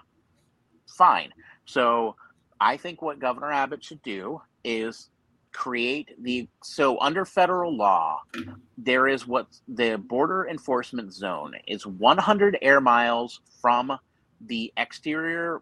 Fine. 0.87 1.33
So 1.65 2.15
I 2.59 2.77
think 2.77 3.01
what 3.01 3.19
Governor 3.19 3.51
Abbott 3.51 3.83
should 3.83 4.01
do 4.01 4.41
is 4.63 5.09
create 5.53 6.09
the 6.21 6.47
so 6.61 6.99
under 6.99 7.25
federal 7.25 7.75
law 7.75 8.21
there 8.77 9.07
is 9.07 9.25
what 9.25 9.47
the 9.67 9.97
border 9.97 10.47
enforcement 10.47 11.11
zone 11.11 11.53
is 11.67 11.87
100 11.87 12.57
air 12.61 12.79
miles 12.79 13.41
from 13.59 13.97
the 14.41 14.71
exterior 14.77 15.61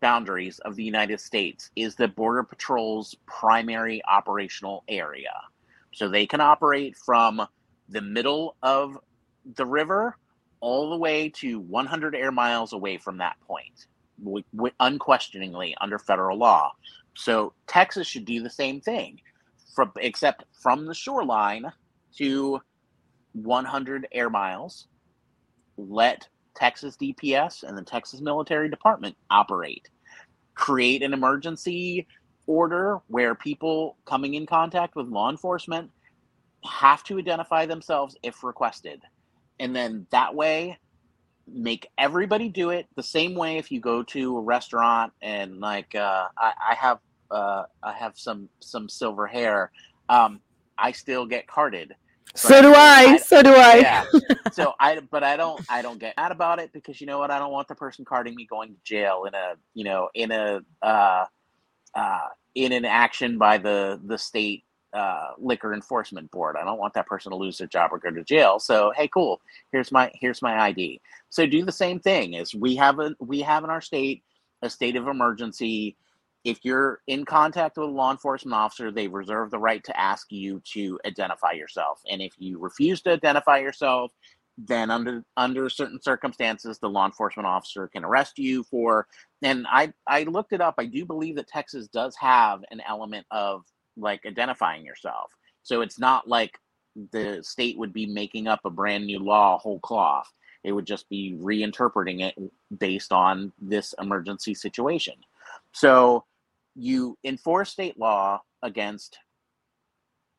boundaries 0.00 0.58
of 0.60 0.76
the 0.76 0.84
United 0.84 1.20
States 1.20 1.70
is 1.76 1.94
the 1.94 2.08
Border 2.08 2.42
Patrol's 2.42 3.14
primary 3.26 4.02
operational 4.06 4.84
area. 4.88 5.32
So 5.94 6.08
they 6.08 6.26
can 6.26 6.40
operate 6.40 6.96
from 6.96 7.46
the 7.88 8.02
middle 8.02 8.56
of 8.62 8.98
the 9.56 9.64
river 9.64 10.16
all 10.60 10.90
the 10.90 10.96
way 10.96 11.30
to 11.30 11.60
100 11.60 12.14
air 12.14 12.30
miles 12.32 12.72
away 12.72 12.98
from 12.98 13.18
that 13.18 13.36
point, 13.46 13.86
w- 14.22 14.44
w- 14.54 14.74
unquestioningly 14.80 15.76
under 15.80 15.98
federal 15.98 16.38
law. 16.38 16.72
So 17.16 17.54
Texas 17.68 18.06
should 18.08 18.26
do 18.26 18.42
the 18.42 18.50
same 18.50 18.80
thing, 18.80 19.18
from 19.74 19.92
except 20.00 20.44
from 20.62 20.86
the 20.86 20.94
shoreline 20.94 21.72
to 22.18 22.60
100 23.34 24.08
air 24.12 24.30
miles. 24.30 24.88
Let 25.78 26.28
Texas 26.56 26.96
DPS 27.02 27.64
and 27.64 27.78
the 27.78 27.84
Texas 27.84 28.20
Military 28.22 28.70
Department 28.70 29.16
operate. 29.30 29.88
Create 30.56 31.02
an 31.02 31.14
emergency 31.14 32.06
order 32.46 32.98
where 33.08 33.34
people 33.34 33.98
coming 34.06 34.34
in 34.34 34.46
contact 34.46 34.96
with 34.96 35.08
law 35.08 35.30
enforcement 35.30 35.90
have 36.64 37.04
to 37.04 37.18
identify 37.18 37.66
themselves 37.66 38.16
if 38.22 38.44
requested. 38.44 39.02
And 39.60 39.76
then 39.76 40.06
that 40.12 40.34
way, 40.34 40.78
make 41.52 41.88
everybody 41.98 42.48
do 42.48 42.70
it 42.70 42.86
the 42.96 43.02
same 43.02 43.34
way 43.34 43.58
if 43.58 43.70
you 43.70 43.80
go 43.80 44.02
to 44.02 44.38
a 44.38 44.40
restaurant 44.40 45.12
and 45.22 45.60
like 45.60 45.94
uh, 45.94 46.28
I, 46.36 46.52
I 46.70 46.74
have 46.74 46.98
uh, 47.30 47.64
I 47.82 47.92
have 47.92 48.18
some 48.18 48.48
some 48.60 48.88
silver 48.88 49.26
hair. 49.26 49.70
Um, 50.08 50.40
I 50.76 50.92
still 50.92 51.26
get 51.26 51.46
carded. 51.46 51.94
So 52.34 52.62
do 52.62 52.72
I. 52.74 53.16
So 53.18 53.42
do 53.42 53.54
I. 53.54 53.76
Yeah. 53.76 54.04
so 54.52 54.74
I, 54.78 55.00
but 55.00 55.24
I 55.24 55.36
don't, 55.36 55.60
I 55.68 55.82
don't 55.82 55.98
get 55.98 56.16
mad 56.16 56.30
about 56.30 56.58
it 56.58 56.72
because 56.72 57.00
you 57.00 57.06
know 57.06 57.18
what? 57.18 57.30
I 57.30 57.38
don't 57.38 57.52
want 57.52 57.68
the 57.68 57.74
person 57.74 58.04
carding 58.04 58.34
me 58.34 58.46
going 58.46 58.70
to 58.70 58.76
jail 58.84 59.24
in 59.26 59.34
a, 59.34 59.54
you 59.74 59.84
know, 59.84 60.08
in 60.14 60.30
a, 60.30 60.60
uh, 60.82 61.24
uh, 61.94 62.26
in 62.54 62.72
an 62.72 62.84
action 62.84 63.38
by 63.38 63.58
the 63.58 64.00
the 64.04 64.18
state 64.18 64.64
uh, 64.98 65.34
liquor 65.38 65.74
enforcement 65.74 66.30
board. 66.30 66.56
I 66.60 66.64
don't 66.64 66.78
want 66.78 66.94
that 66.94 67.06
person 67.06 67.30
to 67.30 67.36
lose 67.36 67.58
their 67.58 67.68
job 67.68 67.90
or 67.92 67.98
go 67.98 68.10
to 68.10 68.24
jail. 68.24 68.58
So 68.58 68.92
hey, 68.96 69.08
cool. 69.08 69.40
Here's 69.72 69.92
my 69.92 70.10
here's 70.14 70.42
my 70.42 70.58
ID. 70.60 71.00
So 71.30 71.46
do 71.46 71.64
the 71.64 71.72
same 71.72 72.00
thing. 72.00 72.36
As 72.36 72.54
we 72.54 72.74
have 72.76 72.98
a 72.98 73.14
we 73.20 73.40
have 73.42 73.64
in 73.64 73.70
our 73.70 73.80
state 73.80 74.22
a 74.62 74.70
state 74.70 74.96
of 74.96 75.06
emergency 75.06 75.96
if 76.44 76.64
you're 76.64 77.00
in 77.06 77.24
contact 77.24 77.76
with 77.76 77.88
a 77.88 77.92
law 77.92 78.10
enforcement 78.10 78.54
officer, 78.54 78.90
they 78.90 79.08
reserve 79.08 79.50
the 79.50 79.58
right 79.58 79.82
to 79.84 80.00
ask 80.00 80.30
you 80.30 80.62
to 80.72 80.98
identify 81.04 81.52
yourself. 81.52 82.00
And 82.10 82.22
if 82.22 82.32
you 82.38 82.58
refuse 82.58 83.02
to 83.02 83.12
identify 83.12 83.58
yourself, 83.58 84.12
then 84.56 84.90
under 84.90 85.24
under 85.36 85.68
certain 85.68 86.00
circumstances, 86.02 86.78
the 86.78 86.88
law 86.88 87.06
enforcement 87.06 87.46
officer 87.46 87.86
can 87.88 88.04
arrest 88.04 88.38
you 88.38 88.64
for. 88.64 89.06
And 89.42 89.66
I 89.70 89.92
I 90.06 90.24
looked 90.24 90.52
it 90.52 90.60
up. 90.60 90.74
I 90.78 90.86
do 90.86 91.04
believe 91.04 91.36
that 91.36 91.48
Texas 91.48 91.86
does 91.88 92.16
have 92.16 92.62
an 92.70 92.80
element 92.88 93.26
of 93.30 93.64
like 93.98 94.24
identifying 94.26 94.84
yourself. 94.84 95.32
So 95.62 95.80
it's 95.80 95.98
not 95.98 96.28
like 96.28 96.58
the 97.12 97.40
state 97.42 97.78
would 97.78 97.92
be 97.92 98.06
making 98.06 98.46
up 98.46 98.60
a 98.64 98.70
brand 98.70 99.06
new 99.06 99.18
law 99.18 99.58
whole 99.58 99.80
cloth. 99.80 100.32
It 100.64 100.72
would 100.72 100.86
just 100.86 101.08
be 101.08 101.36
reinterpreting 101.40 102.20
it 102.20 102.34
based 102.78 103.12
on 103.12 103.52
this 103.60 103.94
emergency 104.00 104.54
situation. 104.54 105.14
So 105.72 106.24
you 106.74 107.16
enforce 107.24 107.70
state 107.70 107.98
law 107.98 108.40
against 108.62 109.18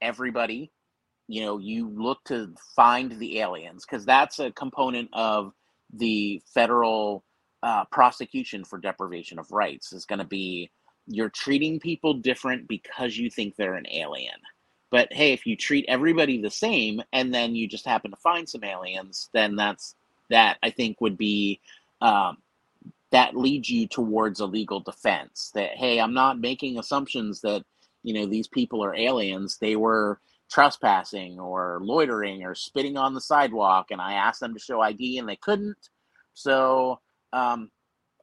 everybody. 0.01 0.71
You 1.27 1.41
know, 1.41 1.57
you 1.57 1.89
look 1.89 2.23
to 2.25 2.53
find 2.75 3.11
the 3.19 3.39
aliens 3.39 3.85
because 3.85 4.05
that's 4.05 4.39
a 4.39 4.51
component 4.51 5.09
of 5.13 5.53
the 5.93 6.41
federal 6.53 7.23
uh, 7.63 7.85
prosecution 7.91 8.63
for 8.63 8.79
deprivation 8.79 9.39
of 9.39 9.51
rights 9.51 9.93
is 9.93 10.05
going 10.05 10.19
to 10.19 10.25
be 10.25 10.71
you're 11.09 11.29
treating 11.29 11.79
people 11.79 12.13
different 12.13 12.67
because 12.67 13.17
you 13.17 13.29
think 13.29 13.55
they're 13.55 13.75
an 13.75 13.87
alien. 13.91 14.35
But 14.91 15.11
hey, 15.11 15.33
if 15.33 15.45
you 15.45 15.55
treat 15.55 15.85
everybody 15.87 16.41
the 16.41 16.49
same 16.49 17.01
and 17.13 17.33
then 17.33 17.55
you 17.55 17.67
just 17.67 17.85
happen 17.85 18.11
to 18.11 18.17
find 18.17 18.47
some 18.47 18.63
aliens, 18.63 19.29
then 19.33 19.55
that's 19.55 19.95
that 20.29 20.57
I 20.63 20.69
think 20.69 21.01
would 21.01 21.17
be 21.17 21.59
um, 22.01 22.37
that 23.11 23.35
leads 23.35 23.69
you 23.69 23.87
towards 23.87 24.39
a 24.39 24.45
legal 24.45 24.79
defense 24.79 25.51
that 25.53 25.71
hey 25.75 25.99
i'm 25.99 26.13
not 26.13 26.39
making 26.39 26.77
assumptions 26.77 27.41
that 27.41 27.63
you 28.03 28.13
know 28.13 28.25
these 28.25 28.47
people 28.47 28.83
are 28.83 28.95
aliens 28.95 29.57
they 29.57 29.75
were 29.75 30.19
trespassing 30.49 31.39
or 31.39 31.79
loitering 31.81 32.43
or 32.43 32.55
spitting 32.55 32.97
on 32.97 33.13
the 33.13 33.21
sidewalk 33.21 33.87
and 33.91 34.01
i 34.01 34.13
asked 34.13 34.39
them 34.39 34.53
to 34.53 34.59
show 34.59 34.81
id 34.81 35.17
and 35.17 35.27
they 35.27 35.35
couldn't 35.35 35.89
so 36.33 36.99
um, 37.33 37.69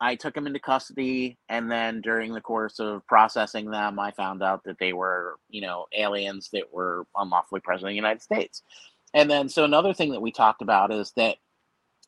i 0.01 0.15
took 0.15 0.35
them 0.35 0.47
into 0.47 0.59
custody 0.61 1.39
and 1.49 1.71
then 1.71 2.01
during 2.01 2.33
the 2.33 2.41
course 2.41 2.79
of 2.79 3.07
processing 3.07 3.71
them 3.71 3.99
i 3.99 4.11
found 4.13 4.43
out 4.43 4.63
that 4.65 4.79
they 4.79 4.93
were 4.93 5.37
you 5.49 5.61
know 5.61 5.87
aliens 5.97 6.49
that 6.53 6.73
were 6.73 7.07
unlawfully 7.17 7.61
present 7.61 7.89
in 7.89 7.93
the 7.93 7.97
united 7.97 8.23
states 8.23 8.63
and 9.15 9.31
then 9.31 9.49
so 9.49 9.65
another 9.65 9.95
thing 9.95 10.11
that 10.13 10.23
we 10.23 10.33
talked 10.33 10.63
about 10.63 10.93
is 10.93 11.13
that 11.17 11.37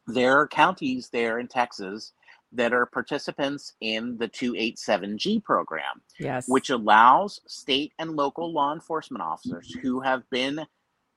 there 0.07 0.39
are 0.39 0.49
counties 0.49 1.09
there 1.13 1.39
in 1.39 1.49
texas 1.49 2.13
that 2.53 2.73
are 2.73 2.87
participants 2.87 3.75
in 3.81 4.17
the 4.17 4.29
287G 4.29 5.43
program, 5.45 6.01
Yes. 6.19 6.47
which 6.49 6.71
allows 6.71 7.41
state 7.47 7.93
and 7.99 8.17
local 8.17 8.53
law 8.53 8.73
enforcement 8.73 9.23
officers 9.23 9.75
who 9.83 10.01
have 10.01 10.23
been 10.31 10.61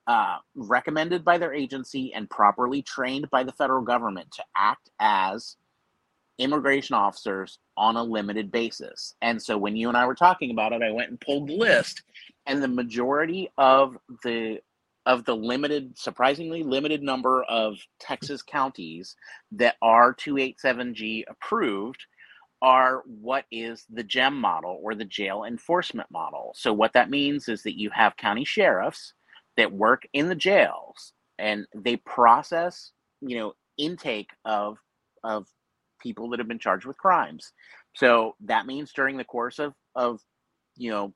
uh, 0.08 0.38
recommended 0.56 1.24
by 1.24 1.38
their 1.38 1.54
agency 1.54 2.14
and 2.14 2.30
properly 2.30 2.82
trained 2.82 3.30
by 3.30 3.44
the 3.44 3.52
federal 3.54 3.82
government 3.82 4.30
to 4.32 4.44
act 4.58 4.90
as 5.00 5.56
immigration 6.42 6.96
officers 6.96 7.60
on 7.78 7.96
a 7.96 8.04
limited 8.04 8.52
basis. 8.52 9.16
And 9.22 9.42
so 9.42 9.58
when 9.58 9.76
you 9.76 9.88
and 9.88 9.98
I 9.98 10.06
were 10.06 10.16
talking 10.16 10.52
about 10.52 10.74
it, 10.74 10.82
I 10.82 10.92
went 10.92 11.10
and 11.10 11.22
pulled 11.22 11.48
the 11.48 11.56
list, 11.56 12.04
and 12.48 12.62
the 12.62 12.68
majority 12.68 13.50
of 13.58 13.98
the 14.24 14.60
of 15.06 15.26
the 15.26 15.36
limited, 15.36 15.98
surprisingly 15.98 16.64
limited 16.64 17.02
number 17.02 17.44
of 17.44 17.78
Texas 18.00 18.44
counties 18.44 19.16
that 19.52 19.76
are 19.82 20.14
287G 20.14 21.24
approved 21.28 22.06
are 22.62 23.02
what 23.06 23.46
is 23.52 23.86
the 23.90 24.04
JEM 24.04 24.40
model 24.40 24.80
or 24.84 24.94
the 24.94 25.06
jail 25.06 25.46
enforcement 25.46 26.10
model. 26.12 26.54
So, 26.56 26.72
what 26.72 26.94
that 26.94 27.10
means 27.10 27.50
is 27.50 27.64
that 27.64 27.80
you 27.80 27.90
have 27.92 28.18
county 28.18 28.46
sheriffs 28.46 29.14
that 29.58 29.72
work 29.72 30.04
in 30.14 30.30
the 30.30 30.36
jails 30.36 31.14
and 31.40 31.66
they 31.76 31.98
process, 31.98 32.92
you 33.22 33.38
know, 33.38 33.54
intake 33.78 34.30
of 34.46 34.78
of 35.24 35.48
people 36.02 36.30
that 36.30 36.40
have 36.40 36.48
been 36.48 36.60
charged 36.60 36.86
with 36.86 36.98
crimes. 36.98 37.54
So 37.96 38.36
that 38.46 38.66
means 38.66 38.94
during 38.94 39.18
the 39.18 39.24
course 39.24 39.60
of 39.60 39.74
of 39.96 40.22
you 40.78 40.92
know 40.92 41.14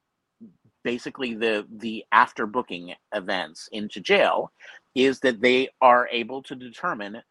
basically 0.84 1.34
the 1.34 1.66
the 1.78 2.06
after 2.12 2.46
booking 2.46 2.94
events 3.14 3.68
into 3.72 4.00
jail 4.00 4.52
is 4.94 5.20
that 5.20 5.42
they 5.42 5.68
are 5.82 6.08
able 6.12 6.42
to 6.44 6.56
determine 6.56 7.22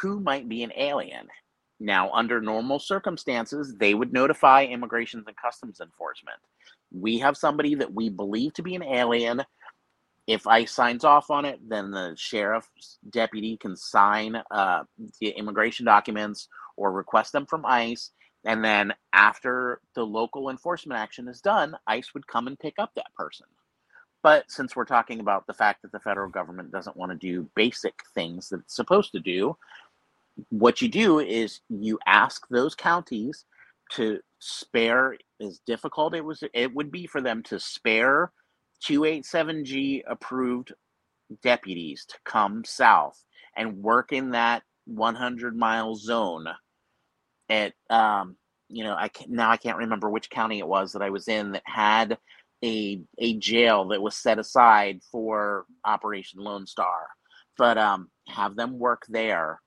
who 0.00 0.20
might 0.20 0.48
be 0.48 0.62
an 0.62 0.72
alien. 0.76 1.26
Now 1.80 2.10
under 2.12 2.40
normal 2.40 2.78
circumstances 2.78 3.74
they 3.78 3.94
would 3.94 4.12
notify 4.12 4.64
immigrations 4.64 5.24
and 5.26 5.36
customs 5.36 5.80
enforcement. 5.80 6.38
We 6.92 7.18
have 7.18 7.36
somebody 7.36 7.74
that 7.76 7.92
we 7.92 8.10
believe 8.10 8.52
to 8.54 8.62
be 8.62 8.74
an 8.74 8.82
alien. 8.82 9.42
If 10.26 10.46
I 10.46 10.64
signs 10.66 11.04
off 11.04 11.30
on 11.30 11.44
it 11.44 11.60
then 11.66 11.90
the 11.90 12.14
sheriff's 12.16 12.98
deputy 13.10 13.56
can 13.56 13.76
sign 13.76 14.40
uh, 14.50 14.84
the 15.20 15.30
immigration 15.30 15.86
documents 15.86 16.48
or 16.76 16.92
request 16.92 17.32
them 17.32 17.46
from 17.46 17.64
ice 17.66 18.10
and 18.44 18.64
then 18.64 18.92
after 19.12 19.80
the 19.94 20.04
local 20.04 20.50
enforcement 20.50 21.00
action 21.00 21.28
is 21.28 21.40
done, 21.40 21.76
ICE 21.86 22.12
would 22.14 22.26
come 22.26 22.46
and 22.46 22.58
pick 22.58 22.74
up 22.78 22.90
that 22.96 23.14
person. 23.16 23.46
But 24.22 24.50
since 24.50 24.74
we're 24.74 24.84
talking 24.84 25.20
about 25.20 25.46
the 25.46 25.54
fact 25.54 25.82
that 25.82 25.92
the 25.92 26.00
federal 26.00 26.30
government 26.30 26.72
doesn't 26.72 26.96
want 26.96 27.12
to 27.12 27.18
do 27.18 27.48
basic 27.54 27.94
things 28.14 28.48
that 28.48 28.60
it's 28.60 28.76
supposed 28.76 29.12
to 29.12 29.20
do, 29.20 29.56
what 30.48 30.80
you 30.80 30.88
do 30.88 31.20
is 31.20 31.60
you 31.68 31.98
ask 32.06 32.46
those 32.48 32.74
counties 32.74 33.44
to 33.92 34.20
spare 34.38 35.16
as 35.40 35.60
difficult 35.66 36.14
it 36.14 36.24
was 36.24 36.42
it 36.54 36.74
would 36.74 36.90
be 36.90 37.06
for 37.06 37.20
them 37.20 37.42
to 37.42 37.60
spare 37.60 38.32
287G 38.82 40.02
approved 40.06 40.72
deputies 41.42 42.06
to 42.06 42.16
come 42.24 42.64
south 42.64 43.22
and 43.56 43.82
work 43.82 44.12
in 44.12 44.30
that 44.30 44.62
100 44.86 45.56
mile 45.56 45.94
zone 45.94 46.46
at 47.48 47.72
um, 47.90 48.36
you 48.68 48.84
know 48.84 48.94
I 48.98 49.08
can, 49.08 49.32
now 49.32 49.50
I 49.50 49.56
can't 49.56 49.78
remember 49.78 50.08
which 50.10 50.30
county 50.30 50.58
it 50.58 50.66
was 50.68 50.92
that 50.92 51.02
I 51.02 51.10
was 51.10 51.28
in 51.28 51.52
that 51.52 51.62
had 51.66 52.18
a 52.64 53.00
a 53.18 53.38
jail 53.38 53.88
that 53.88 54.02
was 54.02 54.16
set 54.16 54.38
aside 54.38 55.00
for 55.10 55.66
Operation 55.84 56.40
Lone 56.40 56.66
Star, 56.66 57.08
but 57.58 57.78
um, 57.78 58.08
have 58.28 58.56
them 58.56 58.78
work 58.78 59.02
there. 59.08 59.60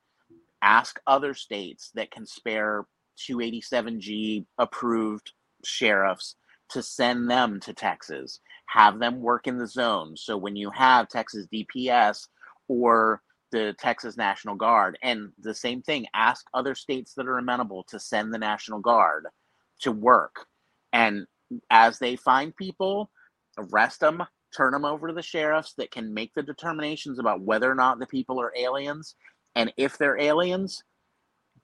Ask 0.62 1.00
other 1.06 1.34
states 1.34 1.92
that 1.96 2.12
can 2.12 2.26
spare 2.26 2.86
287G 3.30 4.46
approved 4.58 5.32
sheriffs 5.64 6.36
to 6.70 6.82
send 6.82 7.30
them 7.30 7.60
to 7.62 7.74
Texas. 7.74 8.40
Have 8.70 9.00
them 9.00 9.22
work 9.22 9.48
in 9.48 9.58
the 9.58 9.68
zone. 9.68 10.18
So 10.18 10.38
when 10.38 10.56
you 10.56 10.72
have 10.72 11.08
Texas 11.08 11.48
DPS 11.54 12.28
or 12.68 13.22
the 13.56 13.74
Texas 13.80 14.18
National 14.18 14.56
Guard. 14.56 14.98
And 15.02 15.32
the 15.40 15.56
same 15.56 15.82
thing, 15.82 16.06
ask 16.14 16.46
other 16.54 16.76
states 16.76 17.14
that 17.14 17.28
are 17.28 17.38
amenable 17.38 17.84
to 17.90 18.00
send 18.00 18.34
the 18.34 18.38
National 18.38 18.80
Guard 18.80 19.28
to 19.82 19.92
work. 19.92 20.46
And 20.92 21.26
as 21.70 22.00
they 22.00 22.16
find 22.16 22.56
people, 22.56 23.10
arrest 23.58 24.02
them, 24.02 24.24
turn 24.56 24.74
them 24.74 24.86
over 24.86 25.08
to 25.08 25.14
the 25.14 25.22
sheriffs 25.22 25.74
that 25.78 25.92
can 25.92 26.14
make 26.14 26.34
the 26.34 26.44
determinations 26.44 27.18
about 27.18 27.42
whether 27.42 27.72
or 27.72 27.76
not 27.76 28.00
the 28.00 28.08
people 28.08 28.42
are 28.42 28.54
aliens. 28.58 29.16
And 29.56 29.72
if 29.78 29.98
they're 29.98 30.20
aliens, 30.20 30.84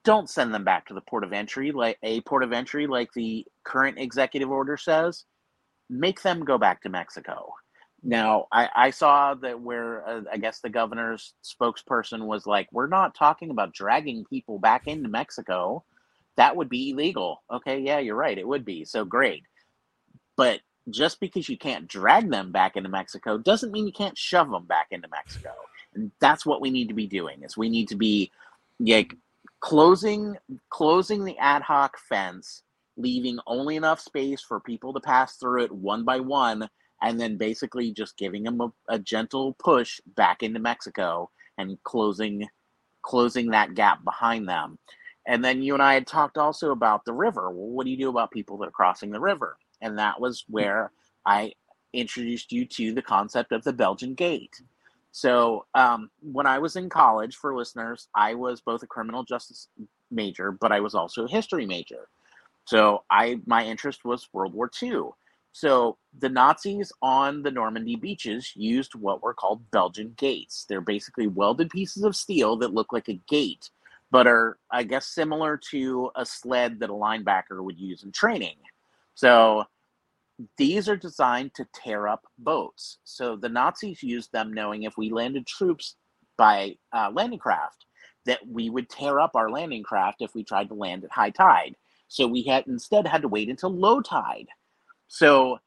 don't 0.04 0.30
send 0.30 0.54
them 0.54 0.64
back 0.64 0.88
to 0.88 0.94
the 0.94 1.02
port 1.02 1.24
of 1.24 1.34
entry, 1.34 1.72
like 1.72 1.98
a 2.04 2.22
port 2.22 2.44
of 2.44 2.54
entry, 2.54 2.88
like 2.88 3.12
the 3.14 3.46
current 3.66 4.00
executive 4.00 4.50
order 4.50 4.78
says. 4.78 5.26
Make 5.90 6.22
them 6.22 6.46
go 6.46 6.58
back 6.58 6.82
to 6.84 6.90
Mexico. 6.90 7.54
Now, 8.04 8.48
I, 8.52 8.70
I 8.76 8.90
saw 8.90 9.36
that 9.36 9.60
where 9.60 10.08
uh, 10.08 10.22
I 10.32 10.38
guess 10.38 10.60
the 10.60 10.70
governor's 10.70 11.34
spokesperson 11.44 12.26
was 12.26 12.48
like, 12.48 12.68
we're 12.72 12.88
not 12.88 13.14
talking 13.14 13.52
about 13.52 13.74
dragging 13.74 14.26
people 14.26 14.58
back 14.58 14.88
into 14.88 15.08
Mexico. 15.08 15.84
That 16.36 16.56
would 16.56 16.70
be 16.70 16.92
illegal. 16.92 17.44
Okay, 17.52 17.80
yeah, 17.80 18.00
you're 18.00 18.16
right. 18.16 18.38
It 18.38 18.48
would 18.48 18.66
be. 18.66 18.86
So 18.86 19.06
great. 19.06 19.44
But 20.36 20.62
just 20.90 21.20
because 21.20 21.48
you 21.48 21.58
can't 21.58 21.88
drag 21.88 22.32
them 22.32 22.52
back 22.52 22.76
into 22.76 22.90
Mexico 22.90 23.38
doesn't 23.38 23.72
mean 23.72 23.86
you 23.86 23.94
can't 23.94 24.18
shove 24.18 24.50
them 24.50 24.66
back 24.66 24.88
into 24.90 25.08
Mexico. 25.10 25.52
And 25.94 26.12
that's 26.20 26.46
what 26.46 26.62
we 26.62 26.72
need 26.72 26.88
to 26.88 26.96
be 26.96 27.06
doing 27.06 27.44
is 27.44 27.58
we 27.58 27.70
need 27.70 27.88
to 27.90 27.96
be 27.96 28.32
like 28.80 29.16
closing 29.60 30.38
closing 30.70 31.24
the 31.24 31.38
ad 31.38 31.62
hoc 31.62 31.98
fence, 32.10 32.64
leaving 32.98 33.38
only 33.46 33.76
enough 33.76 34.00
space 34.00 34.42
for 34.42 34.60
people 34.60 34.94
to 34.94 35.00
pass 35.00 35.36
through 35.36 35.66
it 35.66 35.72
one 35.72 36.04
by 36.04 36.20
one 36.20 36.68
and 37.02 37.20
then 37.20 37.38
basically 37.38 37.92
just 37.92 38.18
giving 38.18 38.44
them 38.44 38.62
a, 38.62 38.72
a 38.90 39.00
gentle 39.00 39.54
push 39.54 40.00
back 40.16 40.44
into 40.44 40.60
Mexico 40.60 41.30
and 41.58 41.82
closing 41.84 42.48
closing 43.02 43.50
that 43.50 43.74
gap 43.74 44.04
behind 44.04 44.48
them. 44.48 44.78
And 45.26 45.44
then 45.44 45.62
you 45.62 45.74
and 45.74 45.84
I 45.84 45.94
had 45.96 46.08
talked 46.08 46.38
also 46.38 46.72
about 46.72 47.06
the 47.06 47.14
river. 47.14 47.50
Well, 47.50 47.70
what 47.70 47.86
do 47.86 47.92
you 47.92 47.98
do 47.98 48.10
about 48.10 48.32
people 48.32 48.58
that 48.58 48.68
are 48.68 48.72
crossing 48.72 49.12
the 49.12 49.20
river? 49.20 49.58
And 49.82 49.98
that 49.98 50.20
was 50.20 50.46
where 50.48 50.92
I 51.26 51.54
introduced 51.94 52.52
you 52.52 52.66
to 52.66 52.94
the 52.94 53.02
concept 53.02 53.52
of 53.52 53.64
the 53.64 53.74
Belgian 53.74 54.14
Gate. 54.14 54.62
So, 55.12 55.66
um, 55.76 56.10
when 56.22 56.48
I 56.48 56.60
was 56.60 56.76
in 56.78 56.90
college, 56.90 57.36
for 57.36 57.56
listeners, 57.56 58.08
I 58.16 58.34
was 58.34 58.62
both 58.62 58.82
a 58.82 58.88
criminal 58.88 59.24
justice 59.24 59.68
major, 60.10 60.52
but 60.52 60.72
I 60.72 60.80
was 60.80 60.96
also 60.96 61.26
a 61.26 61.30
history 61.30 61.66
major. 61.66 62.08
So, 62.66 63.04
I 63.10 63.42
my 63.46 63.66
interest 63.66 64.06
was 64.06 64.30
World 64.32 64.54
War 64.54 64.72
II. 64.82 65.10
So 65.54 65.98
the 66.18 66.30
Nazis 66.30 66.92
on 67.02 67.44
the 67.44 67.52
Normandy 67.52 67.96
beaches 67.96 68.54
used 68.56 68.96
what 68.96 69.22
were 69.22 69.34
called 69.34 69.70
Belgian 69.72 70.14
gates. 70.18 70.66
They're 70.68 70.82
basically 70.82 71.28
welded 71.28 71.70
pieces 71.70 72.04
of 72.04 72.16
steel 72.16 72.56
that 72.58 72.74
look 72.74 72.94
like 72.94 73.10
a 73.10 73.20
gate, 73.28 73.70
but 74.12 74.28
are, 74.28 74.58
I 74.72 74.84
guess, 74.84 75.08
similar 75.08 75.58
to 75.72 76.12
a 76.16 76.26
sled 76.26 76.80
that 76.80 76.90
a 76.90 76.94
linebacker 76.94 77.64
would 77.64 77.80
use 77.80 78.04
in 78.04 78.12
training. 78.12 78.56
So 79.14 79.66
these 80.58 80.88
are 80.88 80.96
designed 80.96 81.54
to 81.56 81.68
tear 81.74 82.08
up 82.08 82.26
boats. 82.38 83.00
So 83.04 83.36
the 83.36 83.50
Nazis 83.50 84.02
used 84.02 84.32
them 84.32 84.54
knowing 84.54 84.84
if 84.84 84.98
we 84.98 85.10
landed 85.10 85.46
troops 85.46 85.96
by 86.38 86.78
uh, 86.94 87.12
landing 87.14 87.40
craft, 87.40 87.86
that 88.26 88.40
we 88.48 88.70
would 88.70 88.90
tear 88.90 89.20
up 89.20 89.36
our 89.36 89.50
landing 89.50 89.84
craft 89.84 90.22
if 90.22 90.34
we 90.34 90.44
tried 90.44 90.70
to 90.70 90.76
land 90.76 91.04
at 91.04 91.12
high 91.12 91.30
tide. 91.30 91.76
So 92.08 92.26
we 92.26 92.44
had 92.44 92.68
instead 92.68 93.06
had 93.06 93.22
to 93.22 93.28
wait 93.28 93.50
until 93.50 93.70
low 93.70 94.02
tide 94.02 94.48
so 95.12 95.60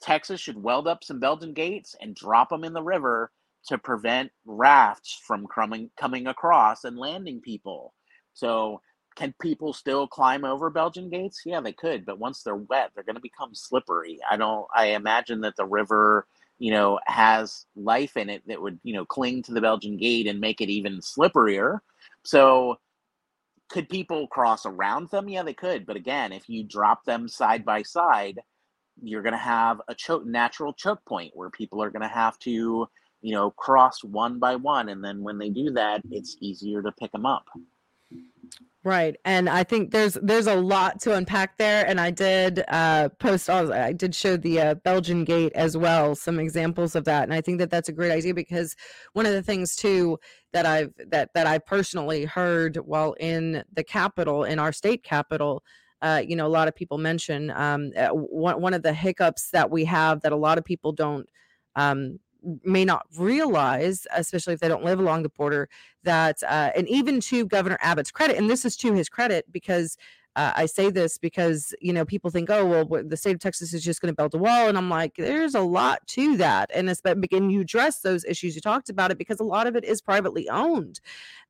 Texas 0.00 0.40
should 0.40 0.60
weld 0.62 0.88
up 0.88 1.04
some 1.04 1.20
Belgian 1.20 1.52
gates 1.52 1.94
and 2.00 2.14
drop 2.14 2.48
them 2.48 2.64
in 2.64 2.72
the 2.72 2.82
river 2.82 3.30
to 3.66 3.76
prevent 3.76 4.32
rafts 4.46 5.20
from 5.26 5.46
coming 5.46 5.90
coming 6.00 6.26
across 6.26 6.84
and 6.84 6.96
landing 6.96 7.42
people. 7.42 7.92
So 8.32 8.80
can 9.16 9.34
people 9.42 9.74
still 9.74 10.06
climb 10.06 10.46
over 10.46 10.70
Belgian 10.70 11.10
gates? 11.10 11.42
Yeah, 11.44 11.60
they 11.60 11.74
could, 11.74 12.06
but 12.06 12.18
once 12.18 12.42
they're 12.42 12.56
wet, 12.56 12.92
they're 12.94 13.04
going 13.04 13.16
to 13.16 13.20
become 13.20 13.54
slippery. 13.54 14.18
I 14.30 14.38
don't 14.38 14.66
I 14.74 14.86
imagine 14.86 15.42
that 15.42 15.56
the 15.56 15.66
river, 15.66 16.26
you 16.58 16.70
know, 16.70 16.98
has 17.04 17.66
life 17.76 18.16
in 18.16 18.30
it 18.30 18.42
that 18.46 18.62
would, 18.62 18.80
you 18.82 18.94
know, 18.94 19.04
cling 19.04 19.42
to 19.42 19.52
the 19.52 19.60
Belgian 19.60 19.98
gate 19.98 20.26
and 20.26 20.40
make 20.40 20.62
it 20.62 20.70
even 20.70 21.00
slipperier. 21.00 21.80
So 22.24 22.78
could 23.68 23.88
people 23.88 24.26
cross 24.28 24.66
around 24.66 25.10
them? 25.10 25.28
Yeah, 25.28 25.42
they 25.42 25.54
could. 25.54 25.86
But 25.86 25.96
again, 25.96 26.32
if 26.32 26.48
you 26.48 26.64
drop 26.64 27.04
them 27.04 27.28
side 27.28 27.64
by 27.64 27.82
side, 27.82 28.40
you're 29.02 29.22
going 29.22 29.32
to 29.32 29.38
have 29.38 29.80
a 29.88 29.94
choke, 29.94 30.26
natural 30.26 30.72
choke 30.72 31.04
point 31.06 31.32
where 31.34 31.50
people 31.50 31.82
are 31.82 31.90
going 31.90 32.02
to 32.02 32.08
have 32.08 32.38
to, 32.40 32.88
you 33.20 33.34
know, 33.34 33.50
cross 33.50 34.02
one 34.02 34.38
by 34.38 34.56
one. 34.56 34.88
And 34.88 35.04
then 35.04 35.22
when 35.22 35.38
they 35.38 35.50
do 35.50 35.70
that, 35.72 36.02
it's 36.10 36.36
easier 36.40 36.82
to 36.82 36.92
pick 36.92 37.12
them 37.12 37.26
up. 37.26 37.44
Right. 38.84 39.16
And 39.24 39.48
I 39.50 39.64
think 39.64 39.90
there's 39.90 40.14
there's 40.22 40.46
a 40.46 40.54
lot 40.54 41.00
to 41.00 41.12
unpack 41.14 41.58
there. 41.58 41.84
And 41.86 42.00
I 42.00 42.10
did 42.10 42.64
uh, 42.68 43.08
post 43.18 43.50
all 43.50 43.72
I 43.72 43.92
did 43.92 44.14
show 44.14 44.36
the 44.36 44.60
uh, 44.60 44.74
Belgian 44.76 45.24
gate 45.24 45.52
as 45.54 45.76
well, 45.76 46.14
some 46.14 46.38
examples 46.38 46.94
of 46.94 47.04
that. 47.04 47.24
And 47.24 47.34
I 47.34 47.40
think 47.40 47.58
that 47.58 47.70
that's 47.70 47.88
a 47.88 47.92
great 47.92 48.12
idea 48.12 48.34
because 48.34 48.76
one 49.14 49.26
of 49.26 49.32
the 49.32 49.42
things 49.42 49.74
too 49.76 50.18
that 50.52 50.64
I've 50.64 50.92
that 51.08 51.30
that 51.34 51.46
I 51.46 51.58
personally 51.58 52.24
heard 52.24 52.76
while 52.76 53.14
in 53.20 53.64
the 53.72 53.84
capital 53.84 54.44
in 54.44 54.58
our 54.58 54.72
state 54.72 55.02
capital. 55.02 55.62
Uh, 56.00 56.22
you 56.24 56.36
know, 56.36 56.46
a 56.46 56.48
lot 56.48 56.68
of 56.68 56.76
people 56.76 56.96
mention 56.96 57.50
um, 57.50 57.90
uh, 57.96 58.10
one 58.10 58.60
one 58.62 58.74
of 58.74 58.82
the 58.82 58.92
hiccups 58.94 59.50
that 59.50 59.68
we 59.70 59.84
have 59.84 60.20
that 60.22 60.30
a 60.30 60.36
lot 60.36 60.56
of 60.56 60.64
people 60.64 60.92
don't 60.92 61.28
um, 61.74 62.20
may 62.64 62.84
not 62.84 63.06
realize, 63.16 64.06
especially 64.14 64.54
if 64.54 64.60
they 64.60 64.68
don't 64.68 64.84
live 64.84 64.98
along 64.98 65.22
the 65.22 65.28
border, 65.28 65.68
that, 66.04 66.42
uh, 66.42 66.70
and 66.76 66.88
even 66.88 67.20
to 67.20 67.46
Governor 67.46 67.78
Abbott's 67.80 68.10
credit, 68.10 68.36
and 68.36 68.48
this 68.48 68.64
is 68.64 68.76
to 68.78 68.92
his 68.92 69.08
credit 69.08 69.44
because 69.50 69.96
uh, 70.38 70.52
I 70.54 70.66
say 70.66 70.88
this 70.88 71.18
because 71.18 71.74
you 71.80 71.92
know 71.92 72.04
people 72.04 72.30
think, 72.30 72.48
oh 72.48 72.64
well, 72.64 73.02
the 73.04 73.16
state 73.16 73.34
of 73.34 73.40
Texas 73.40 73.74
is 73.74 73.82
just 73.82 74.00
going 74.00 74.12
to 74.12 74.16
build 74.16 74.34
a 74.34 74.38
wall, 74.38 74.68
and 74.68 74.78
I'm 74.78 74.88
like, 74.88 75.16
there's 75.16 75.56
a 75.56 75.60
lot 75.60 76.06
to 76.08 76.36
that, 76.36 76.70
and 76.72 76.88
it's 76.88 77.00
but 77.00 77.18
you 77.32 77.60
address 77.60 78.00
those 78.02 78.24
issues 78.24 78.54
you 78.54 78.60
talked 78.60 78.88
about 78.88 79.10
it 79.10 79.18
because 79.18 79.40
a 79.40 79.44
lot 79.44 79.66
of 79.66 79.74
it 79.74 79.84
is 79.84 80.00
privately 80.00 80.48
owned, 80.48 81.00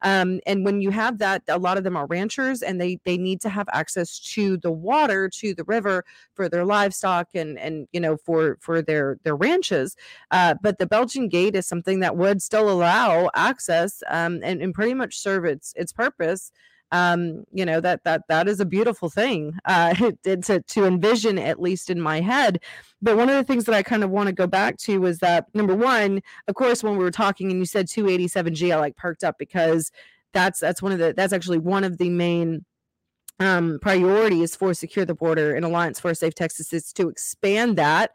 um, 0.00 0.40
and 0.46 0.64
when 0.64 0.80
you 0.80 0.90
have 0.90 1.18
that, 1.18 1.42
a 1.48 1.58
lot 1.58 1.76
of 1.76 1.84
them 1.84 1.98
are 1.98 2.06
ranchers, 2.06 2.62
and 2.62 2.80
they 2.80 2.98
they 3.04 3.18
need 3.18 3.42
to 3.42 3.50
have 3.50 3.68
access 3.74 4.18
to 4.20 4.56
the 4.56 4.72
water, 4.72 5.28
to 5.28 5.52
the 5.54 5.64
river 5.64 6.02
for 6.32 6.48
their 6.48 6.64
livestock, 6.64 7.28
and 7.34 7.58
and 7.58 7.88
you 7.92 8.00
know 8.00 8.16
for 8.16 8.56
for 8.58 8.80
their 8.80 9.18
their 9.22 9.36
ranches, 9.36 9.96
uh, 10.30 10.54
but 10.62 10.78
the 10.78 10.86
Belgian 10.86 11.28
Gate 11.28 11.54
is 11.54 11.66
something 11.66 12.00
that 12.00 12.16
would 12.16 12.40
still 12.40 12.70
allow 12.70 13.28
access 13.34 14.02
um, 14.08 14.40
and 14.42 14.62
and 14.62 14.72
pretty 14.72 14.94
much 14.94 15.18
serve 15.18 15.44
its 15.44 15.74
its 15.76 15.92
purpose 15.92 16.52
um, 16.92 17.44
you 17.52 17.64
know 17.64 17.80
that 17.80 18.04
that 18.04 18.22
that 18.28 18.48
is 18.48 18.60
a 18.60 18.64
beautiful 18.64 19.10
thing 19.10 19.54
uh, 19.64 19.94
it 20.24 20.42
to 20.44 20.60
to 20.60 20.84
envision 20.84 21.38
at 21.38 21.60
least 21.60 21.90
in 21.90 22.00
my 22.00 22.20
head. 22.20 22.60
But 23.02 23.16
one 23.16 23.28
of 23.28 23.36
the 23.36 23.44
things 23.44 23.64
that 23.64 23.74
I 23.74 23.82
kind 23.82 24.02
of 24.02 24.10
want 24.10 24.28
to 24.28 24.32
go 24.32 24.46
back 24.46 24.76
to 24.78 24.98
was 24.98 25.18
that 25.18 25.46
number 25.54 25.74
one, 25.74 26.20
of 26.48 26.54
course, 26.54 26.82
when 26.82 26.96
we 26.96 27.04
were 27.04 27.10
talking 27.10 27.50
and 27.50 27.60
you 27.60 27.66
said 27.66 27.86
287G, 27.86 28.72
I 28.72 28.78
like 28.78 28.96
perked 28.96 29.22
up 29.22 29.36
because 29.38 29.92
that's 30.32 30.60
that's 30.60 30.82
one 30.82 30.92
of 30.92 30.98
the 30.98 31.14
that's 31.16 31.32
actually 31.32 31.58
one 31.58 31.84
of 31.84 31.98
the 31.98 32.10
main 32.10 32.64
um, 33.40 33.78
priorities 33.80 34.56
for 34.56 34.74
secure 34.74 35.04
the 35.04 35.14
border 35.14 35.54
and 35.54 35.64
alliance 35.64 36.00
for 36.00 36.10
a 36.10 36.14
safe 36.14 36.34
texas 36.34 36.72
is 36.72 36.92
to 36.92 37.08
expand 37.08 37.78
that 37.78 38.10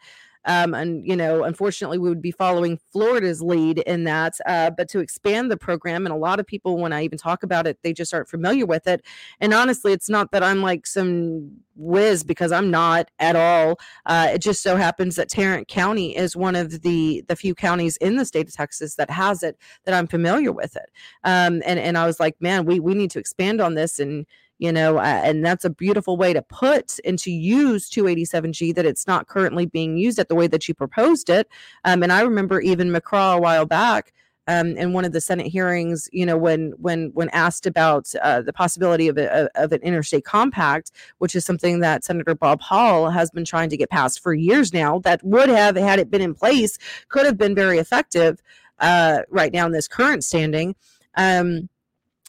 um, 0.45 0.73
and, 0.73 1.05
you 1.05 1.15
know, 1.15 1.43
unfortunately, 1.43 1.97
we 1.97 2.09
would 2.09 2.21
be 2.21 2.31
following 2.31 2.79
Florida's 2.91 3.41
lead 3.41 3.79
in 3.79 4.03
that. 4.05 4.33
Uh, 4.45 4.69
but 4.69 4.89
to 4.89 4.99
expand 4.99 5.49
the 5.49 5.57
program, 5.57 6.05
and 6.05 6.13
a 6.13 6.17
lot 6.17 6.39
of 6.39 6.45
people, 6.45 6.77
when 6.77 6.93
I 6.93 7.03
even 7.03 7.17
talk 7.17 7.43
about 7.43 7.67
it, 7.67 7.79
they 7.83 7.93
just 7.93 8.13
aren't 8.13 8.29
familiar 8.29 8.65
with 8.65 8.87
it. 8.87 9.05
And 9.39 9.53
honestly, 9.53 9.93
it's 9.93 10.09
not 10.09 10.31
that 10.31 10.43
I'm 10.43 10.61
like 10.61 10.85
some 10.85 11.51
whiz 11.75 12.23
because 12.23 12.51
I'm 12.51 12.69
not 12.69 13.09
at 13.19 13.35
all. 13.35 13.79
Uh, 14.05 14.31
it 14.33 14.39
just 14.39 14.61
so 14.61 14.75
happens 14.75 15.15
that 15.15 15.29
Tarrant 15.29 15.67
County 15.67 16.15
is 16.15 16.35
one 16.35 16.55
of 16.55 16.81
the 16.81 17.23
the 17.27 17.35
few 17.35 17.55
counties 17.55 17.97
in 17.97 18.17
the 18.17 18.25
state 18.25 18.47
of 18.47 18.53
Texas 18.53 18.95
that 18.95 19.09
has 19.09 19.43
it 19.43 19.57
that 19.85 19.93
I'm 19.93 20.07
familiar 20.07 20.51
with 20.51 20.75
it. 20.75 20.89
Um, 21.23 21.61
and 21.65 21.79
and 21.79 21.97
I 21.97 22.05
was 22.05 22.19
like, 22.19 22.35
man, 22.39 22.65
we 22.65 22.79
we 22.79 22.93
need 22.93 23.11
to 23.11 23.19
expand 23.19 23.61
on 23.61 23.75
this 23.75 23.99
and 23.99 24.25
you 24.59 24.71
know, 24.71 24.97
uh, 24.97 25.21
and 25.23 25.45
that's 25.45 25.65
a 25.65 25.69
beautiful 25.69 26.17
way 26.17 26.33
to 26.33 26.41
put 26.41 26.99
and 27.05 27.17
to 27.19 27.31
use 27.31 27.89
287G 27.89 28.73
that 28.75 28.85
it's 28.85 29.07
not 29.07 29.27
currently 29.27 29.65
being 29.65 29.97
used 29.97 30.19
at 30.19 30.29
the 30.29 30.35
way 30.35 30.47
that 30.47 30.67
you 30.67 30.73
proposed 30.73 31.29
it. 31.29 31.47
Um, 31.83 32.03
and 32.03 32.11
I 32.11 32.21
remember 32.21 32.61
even 32.61 32.89
McCraw 32.89 33.35
a 33.37 33.41
while 33.41 33.65
back. 33.65 34.13
Um, 34.45 34.75
in 34.75 34.91
one 34.91 35.05
of 35.05 35.13
the 35.13 35.21
Senate 35.21 35.47
hearings, 35.47 36.09
you 36.11 36.25
know, 36.25 36.35
when 36.35 36.73
when 36.77 37.11
when 37.13 37.29
asked 37.29 37.65
about 37.65 38.13
uh, 38.21 38.41
the 38.41 38.51
possibility 38.51 39.07
of, 39.07 39.17
a, 39.17 39.49
of 39.55 39.71
an 39.71 39.81
interstate 39.83 40.25
compact, 40.25 40.91
which 41.19 41.33
is 41.33 41.45
something 41.45 41.79
that 41.79 42.03
Senator 42.03 42.35
Bob 42.35 42.59
Hall 42.59 43.09
has 43.09 43.31
been 43.31 43.45
trying 43.45 43.69
to 43.69 43.77
get 43.77 43.89
passed 43.89 44.19
for 44.19 44.33
years 44.33 44.73
now, 44.73 44.99
that 44.99 45.23
would 45.23 45.47
have 45.47 45.77
had 45.77 45.97
it 45.97 46.11
been 46.11 46.21
in 46.21 46.33
place, 46.33 46.77
could 47.07 47.25
have 47.25 47.37
been 47.37 47.55
very 47.55 47.77
effective 47.77 48.41
uh, 48.79 49.19
right 49.29 49.53
now 49.53 49.65
in 49.65 49.71
this 49.71 49.87
current 49.87 50.25
standing. 50.25 50.75
Um, 51.15 51.69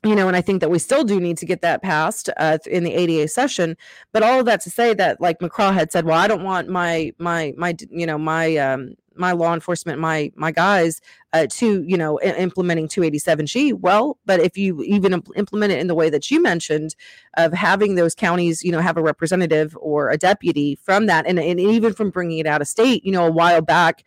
you 0.04 0.14
know, 0.14 0.28
and 0.28 0.36
I 0.36 0.40
think 0.40 0.60
that 0.60 0.70
we 0.70 0.78
still 0.78 1.04
do 1.04 1.18
need 1.20 1.38
to 1.38 1.46
get 1.46 1.62
that 1.62 1.82
passed 1.82 2.28
uh, 2.36 2.58
in 2.66 2.84
the 2.84 2.92
ADA 2.92 3.28
session. 3.28 3.76
But 4.12 4.22
all 4.22 4.40
of 4.40 4.46
that 4.46 4.60
to 4.62 4.70
say 4.70 4.94
that, 4.94 5.20
like 5.20 5.38
McCraw 5.38 5.72
had 5.72 5.90
said, 5.90 6.04
well, 6.04 6.18
I 6.18 6.28
don't 6.28 6.44
want 6.44 6.68
my 6.68 7.12
my 7.18 7.54
my 7.56 7.74
you 7.90 8.06
know 8.06 8.18
my 8.18 8.56
um, 8.56 8.94
my 9.16 9.32
law 9.32 9.54
enforcement, 9.54 9.98
my 9.98 10.30
my 10.34 10.50
guys, 10.50 11.00
uh, 11.32 11.46
to 11.50 11.82
you 11.82 11.96
know 11.96 12.20
I- 12.20 12.36
implementing 12.36 12.88
287G. 12.88 13.74
Well, 13.74 14.18
but 14.26 14.40
if 14.40 14.56
you 14.56 14.82
even 14.82 15.14
imp- 15.14 15.30
implement 15.36 15.72
it 15.72 15.78
in 15.78 15.86
the 15.86 15.94
way 15.94 16.10
that 16.10 16.30
you 16.30 16.42
mentioned, 16.42 16.94
of 17.36 17.52
having 17.52 17.94
those 17.94 18.14
counties, 18.14 18.62
you 18.62 18.72
know, 18.72 18.80
have 18.80 18.96
a 18.96 19.02
representative 19.02 19.76
or 19.80 20.10
a 20.10 20.16
deputy 20.18 20.76
from 20.76 21.06
that, 21.06 21.26
and, 21.26 21.38
and 21.38 21.60
even 21.60 21.92
from 21.92 22.10
bringing 22.10 22.38
it 22.38 22.46
out 22.46 22.60
of 22.60 22.68
state, 22.68 23.04
you 23.04 23.12
know, 23.12 23.26
a 23.26 23.30
while 23.30 23.62
back. 23.62 24.04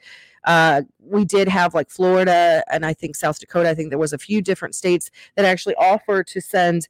Uh, 0.48 0.82
we 1.00 1.26
did 1.26 1.48
have 1.48 1.76
like 1.76 1.90
Florida 1.90 2.64
and 2.72 2.86
I 2.86 2.94
think 2.94 3.16
South 3.16 3.40
Dakota. 3.40 3.70
I 3.70 3.76
think 3.76 3.90
there 3.90 4.00
was 4.00 4.14
a 4.14 4.18
few 4.18 4.42
different 4.42 4.74
states 4.74 5.12
that 5.36 5.46
actually 5.46 5.76
offer 5.76 6.24
to 6.24 6.42
send 6.42 6.88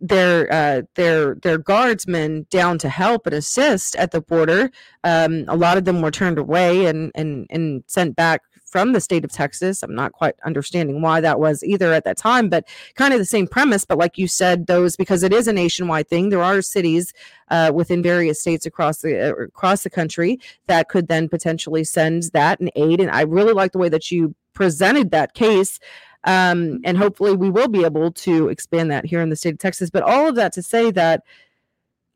their 0.00 0.52
uh, 0.52 0.82
their 0.94 1.36
their 1.36 1.58
guardsmen 1.58 2.46
down 2.50 2.78
to 2.78 2.88
help 2.88 3.26
and 3.26 3.34
assist 3.34 3.96
at 3.96 4.10
the 4.10 4.20
border. 4.20 4.70
Um, 5.04 5.44
a 5.46 5.56
lot 5.56 5.78
of 5.78 5.84
them 5.84 6.02
were 6.02 6.10
turned 6.10 6.38
away 6.38 6.86
and 6.86 7.12
and 7.14 7.46
and 7.50 7.84
sent 7.86 8.16
back 8.16 8.42
from 8.66 8.92
the 8.92 9.00
state 9.00 9.24
of 9.24 9.32
Texas. 9.32 9.82
I'm 9.82 9.94
not 9.94 10.12
quite 10.12 10.34
understanding 10.44 11.00
why 11.00 11.20
that 11.20 11.40
was 11.40 11.64
either 11.64 11.92
at 11.92 12.04
that 12.04 12.18
time, 12.18 12.48
but 12.48 12.68
kind 12.94 13.14
of 13.14 13.18
the 13.18 13.24
same 13.24 13.46
premise. 13.46 13.84
But 13.84 13.98
like 13.98 14.18
you 14.18 14.28
said, 14.28 14.66
those 14.66 14.96
because 14.96 15.22
it 15.22 15.32
is 15.32 15.48
a 15.48 15.52
nationwide 15.52 16.08
thing, 16.08 16.28
there 16.28 16.42
are 16.42 16.60
cities 16.62 17.12
uh, 17.50 17.70
within 17.74 18.02
various 18.02 18.40
states 18.40 18.66
across 18.66 18.98
the 18.98 19.30
uh, 19.30 19.34
across 19.34 19.82
the 19.82 19.90
country 19.90 20.38
that 20.66 20.88
could 20.88 21.08
then 21.08 21.28
potentially 21.28 21.84
send 21.84 22.24
that 22.32 22.60
and 22.60 22.70
aid. 22.76 23.00
And 23.00 23.10
I 23.10 23.22
really 23.22 23.52
like 23.52 23.72
the 23.72 23.78
way 23.78 23.88
that 23.88 24.10
you 24.10 24.34
presented 24.52 25.10
that 25.10 25.34
case 25.34 25.78
um, 26.26 26.80
and 26.84 26.98
hopefully 26.98 27.36
we 27.36 27.50
will 27.50 27.68
be 27.68 27.84
able 27.84 28.10
to 28.10 28.48
expand 28.48 28.90
that 28.90 29.06
here 29.06 29.20
in 29.20 29.30
the 29.30 29.36
state 29.36 29.54
of 29.54 29.58
Texas. 29.60 29.90
But 29.90 30.02
all 30.02 30.28
of 30.28 30.34
that 30.34 30.52
to 30.54 30.62
say 30.62 30.90
that 30.90 31.22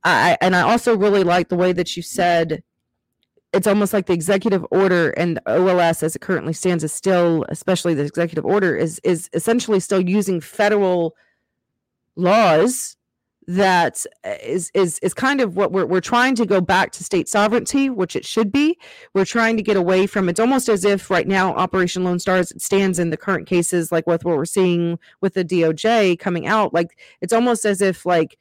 I 0.02 0.36
and 0.40 0.56
I 0.56 0.62
also 0.62 0.96
really 0.96 1.22
like 1.22 1.48
the 1.48 1.56
way 1.56 1.72
that 1.72 1.96
you 1.96 2.02
said 2.02 2.62
it's 3.52 3.66
almost 3.66 3.92
like 3.92 4.06
the 4.06 4.12
executive 4.12 4.64
order 4.70 5.10
and 5.10 5.40
OLS 5.46 6.02
as 6.02 6.14
it 6.14 6.20
currently 6.20 6.52
stands 6.52 6.84
is 6.84 6.92
still, 6.92 7.44
especially 7.48 7.94
the 7.94 8.04
executive 8.04 8.44
order, 8.44 8.76
is 8.76 9.00
is 9.02 9.28
essentially 9.32 9.80
still 9.80 10.00
using 10.00 10.40
federal 10.40 11.16
laws 12.16 12.96
that 13.46 14.04
is 14.42 14.70
is 14.74 15.00
is 15.00 15.12
kind 15.12 15.40
of 15.40 15.56
what 15.56 15.72
we're 15.72 15.86
we're 15.86 16.00
trying 16.00 16.36
to 16.36 16.46
go 16.46 16.60
back 16.60 16.92
to 16.92 17.02
state 17.02 17.28
sovereignty, 17.28 17.90
which 17.90 18.14
it 18.14 18.24
should 18.24 18.52
be. 18.52 18.78
We're 19.14 19.24
trying 19.24 19.56
to 19.56 19.62
get 19.62 19.76
away 19.76 20.06
from. 20.06 20.28
It's 20.28 20.38
almost 20.38 20.68
as 20.68 20.84
if 20.84 21.10
right 21.10 21.26
now 21.26 21.54
Operation 21.54 22.04
Lone 22.04 22.20
Star 22.20 22.36
as 22.36 22.52
it 22.52 22.62
stands 22.62 23.00
in 23.00 23.10
the 23.10 23.16
current 23.16 23.48
cases, 23.48 23.90
like 23.90 24.06
with 24.06 24.24
what 24.24 24.36
we're 24.36 24.44
seeing 24.44 24.98
with 25.20 25.34
the 25.34 25.44
DOJ 25.44 26.18
coming 26.20 26.46
out, 26.46 26.72
like 26.72 26.98
it's 27.20 27.32
almost 27.32 27.64
as 27.64 27.82
if 27.82 28.06
like 28.06 28.38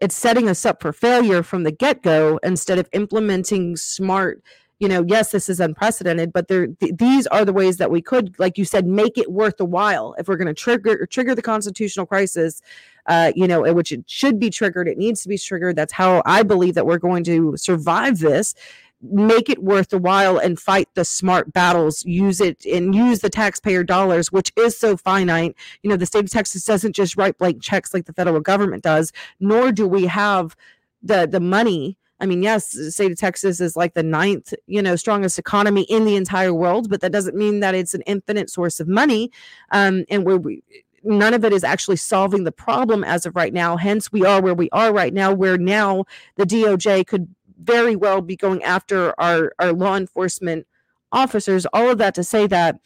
it's 0.00 0.16
setting 0.16 0.48
us 0.48 0.64
up 0.64 0.80
for 0.80 0.92
failure 0.92 1.42
from 1.42 1.62
the 1.62 1.72
get 1.72 2.02
go 2.02 2.38
instead 2.42 2.78
of 2.78 2.88
implementing 2.92 3.76
smart 3.76 4.42
you 4.80 4.88
know, 4.88 5.04
yes, 5.06 5.30
this 5.30 5.50
is 5.50 5.60
unprecedented, 5.60 6.32
but 6.32 6.48
there 6.48 6.66
th- 6.66 6.96
these 6.96 7.26
are 7.26 7.44
the 7.44 7.52
ways 7.52 7.76
that 7.76 7.90
we 7.90 8.00
could, 8.00 8.34
like 8.38 8.56
you 8.56 8.64
said, 8.64 8.86
make 8.86 9.18
it 9.18 9.30
worth 9.30 9.58
the 9.58 9.64
while. 9.66 10.14
If 10.18 10.26
we're 10.26 10.36
going 10.36 10.48
to 10.48 10.54
trigger 10.54 11.04
trigger 11.06 11.34
the 11.34 11.42
constitutional 11.42 12.06
crisis, 12.06 12.62
uh, 13.06 13.32
you 13.36 13.46
know, 13.46 13.74
which 13.74 13.92
it 13.92 14.04
should 14.06 14.40
be 14.40 14.48
triggered, 14.48 14.88
it 14.88 14.96
needs 14.96 15.22
to 15.22 15.28
be 15.28 15.36
triggered. 15.36 15.76
That's 15.76 15.92
how 15.92 16.22
I 16.24 16.42
believe 16.42 16.74
that 16.74 16.86
we're 16.86 16.98
going 16.98 17.24
to 17.24 17.54
survive 17.58 18.20
this. 18.20 18.54
Make 19.02 19.48
it 19.48 19.62
worth 19.62 19.88
the 19.88 19.98
while 19.98 20.38
and 20.38 20.58
fight 20.58 20.88
the 20.94 21.04
smart 21.04 21.52
battles. 21.52 22.04
Use 22.04 22.40
it 22.40 22.64
and 22.66 22.94
use 22.94 23.20
the 23.20 23.30
taxpayer 23.30 23.82
dollars, 23.82 24.30
which 24.30 24.52
is 24.56 24.76
so 24.76 24.96
finite. 24.96 25.56
You 25.82 25.90
know, 25.90 25.96
the 25.96 26.06
state 26.06 26.24
of 26.24 26.30
Texas 26.30 26.64
doesn't 26.64 26.94
just 26.94 27.16
write 27.16 27.38
blank 27.38 27.62
checks 27.62 27.94
like 27.94 28.06
the 28.06 28.12
federal 28.12 28.40
government 28.40 28.82
does, 28.82 29.12
nor 29.38 29.72
do 29.72 29.86
we 29.86 30.06
have 30.06 30.54
the 31.02 31.26
the 31.26 31.40
money 31.40 31.96
I 32.20 32.26
mean, 32.26 32.42
yes, 32.42 32.72
the 32.72 32.90
state 32.90 33.12
of 33.12 33.18
Texas 33.18 33.60
is 33.60 33.76
like 33.76 33.94
the 33.94 34.02
ninth, 34.02 34.52
you 34.66 34.82
know, 34.82 34.94
strongest 34.94 35.38
economy 35.38 35.82
in 35.82 36.04
the 36.04 36.16
entire 36.16 36.52
world, 36.52 36.90
but 36.90 37.00
that 37.00 37.12
doesn't 37.12 37.34
mean 37.34 37.60
that 37.60 37.74
it's 37.74 37.94
an 37.94 38.02
infinite 38.02 38.50
source 38.50 38.78
of 38.78 38.88
money. 38.88 39.30
Um, 39.72 40.04
and 40.10 40.24
where 40.24 40.36
we 40.36 40.62
none 41.02 41.32
of 41.32 41.46
it 41.46 41.52
is 41.54 41.64
actually 41.64 41.96
solving 41.96 42.44
the 42.44 42.52
problem 42.52 43.02
as 43.04 43.24
of 43.24 43.34
right 43.34 43.54
now. 43.54 43.78
Hence, 43.78 44.12
we 44.12 44.24
are 44.26 44.42
where 44.42 44.54
we 44.54 44.68
are 44.70 44.92
right 44.92 45.14
now, 45.14 45.32
where 45.32 45.56
now 45.56 46.04
the 46.36 46.44
DOJ 46.44 47.06
could 47.06 47.34
very 47.62 47.96
well 47.96 48.20
be 48.20 48.36
going 48.36 48.62
after 48.62 49.14
our, 49.20 49.52
our 49.58 49.72
law 49.72 49.96
enforcement 49.96 50.66
officers. 51.12 51.66
All 51.72 51.90
of 51.90 51.98
that 51.98 52.14
to 52.14 52.24
say 52.24 52.46
that 52.46 52.80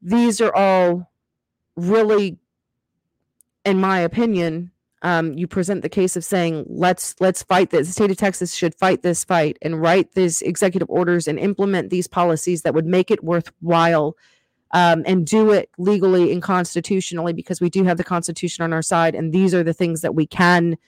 these 0.00 0.40
are 0.40 0.54
all 0.54 1.10
really, 1.76 2.38
in 3.64 3.80
my 3.80 4.00
opinion, 4.00 4.72
um, 5.02 5.32
you 5.34 5.46
present 5.46 5.82
the 5.82 5.88
case 5.88 6.16
of 6.16 6.24
saying 6.24 6.64
let's 6.68 7.16
let's 7.20 7.42
fight 7.42 7.70
this 7.70 7.88
the 7.88 7.92
state 7.92 8.10
of 8.10 8.16
texas 8.16 8.54
should 8.54 8.74
fight 8.76 9.02
this 9.02 9.24
fight 9.24 9.58
and 9.60 9.82
write 9.82 10.12
these 10.14 10.42
executive 10.42 10.88
orders 10.88 11.26
and 11.26 11.40
implement 11.40 11.90
these 11.90 12.06
policies 12.06 12.62
that 12.62 12.72
would 12.72 12.86
make 12.86 13.10
it 13.10 13.24
worthwhile 13.24 14.16
um, 14.70 15.02
and 15.04 15.26
do 15.26 15.50
it 15.50 15.68
legally 15.76 16.32
and 16.32 16.40
constitutionally 16.40 17.32
because 17.32 17.60
we 17.60 17.68
do 17.68 17.82
have 17.84 17.98
the 17.98 18.04
constitution 18.04 18.62
on 18.62 18.72
our 18.72 18.80
side 18.80 19.16
and 19.16 19.32
these 19.32 19.52
are 19.54 19.64
the 19.64 19.74
things 19.74 20.02
that 20.02 20.14
we 20.14 20.26
can 20.26 20.78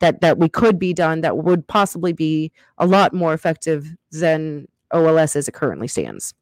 that 0.00 0.20
that 0.20 0.38
we 0.38 0.48
could 0.48 0.78
be 0.78 0.92
done 0.92 1.20
that 1.20 1.38
would 1.38 1.66
possibly 1.66 2.12
be 2.12 2.52
a 2.78 2.86
lot 2.86 3.12
more 3.12 3.32
effective 3.32 3.96
than 4.10 4.66
ols 4.92 5.36
as 5.36 5.48
it 5.48 5.54
currently 5.54 5.88
stands 5.88 6.34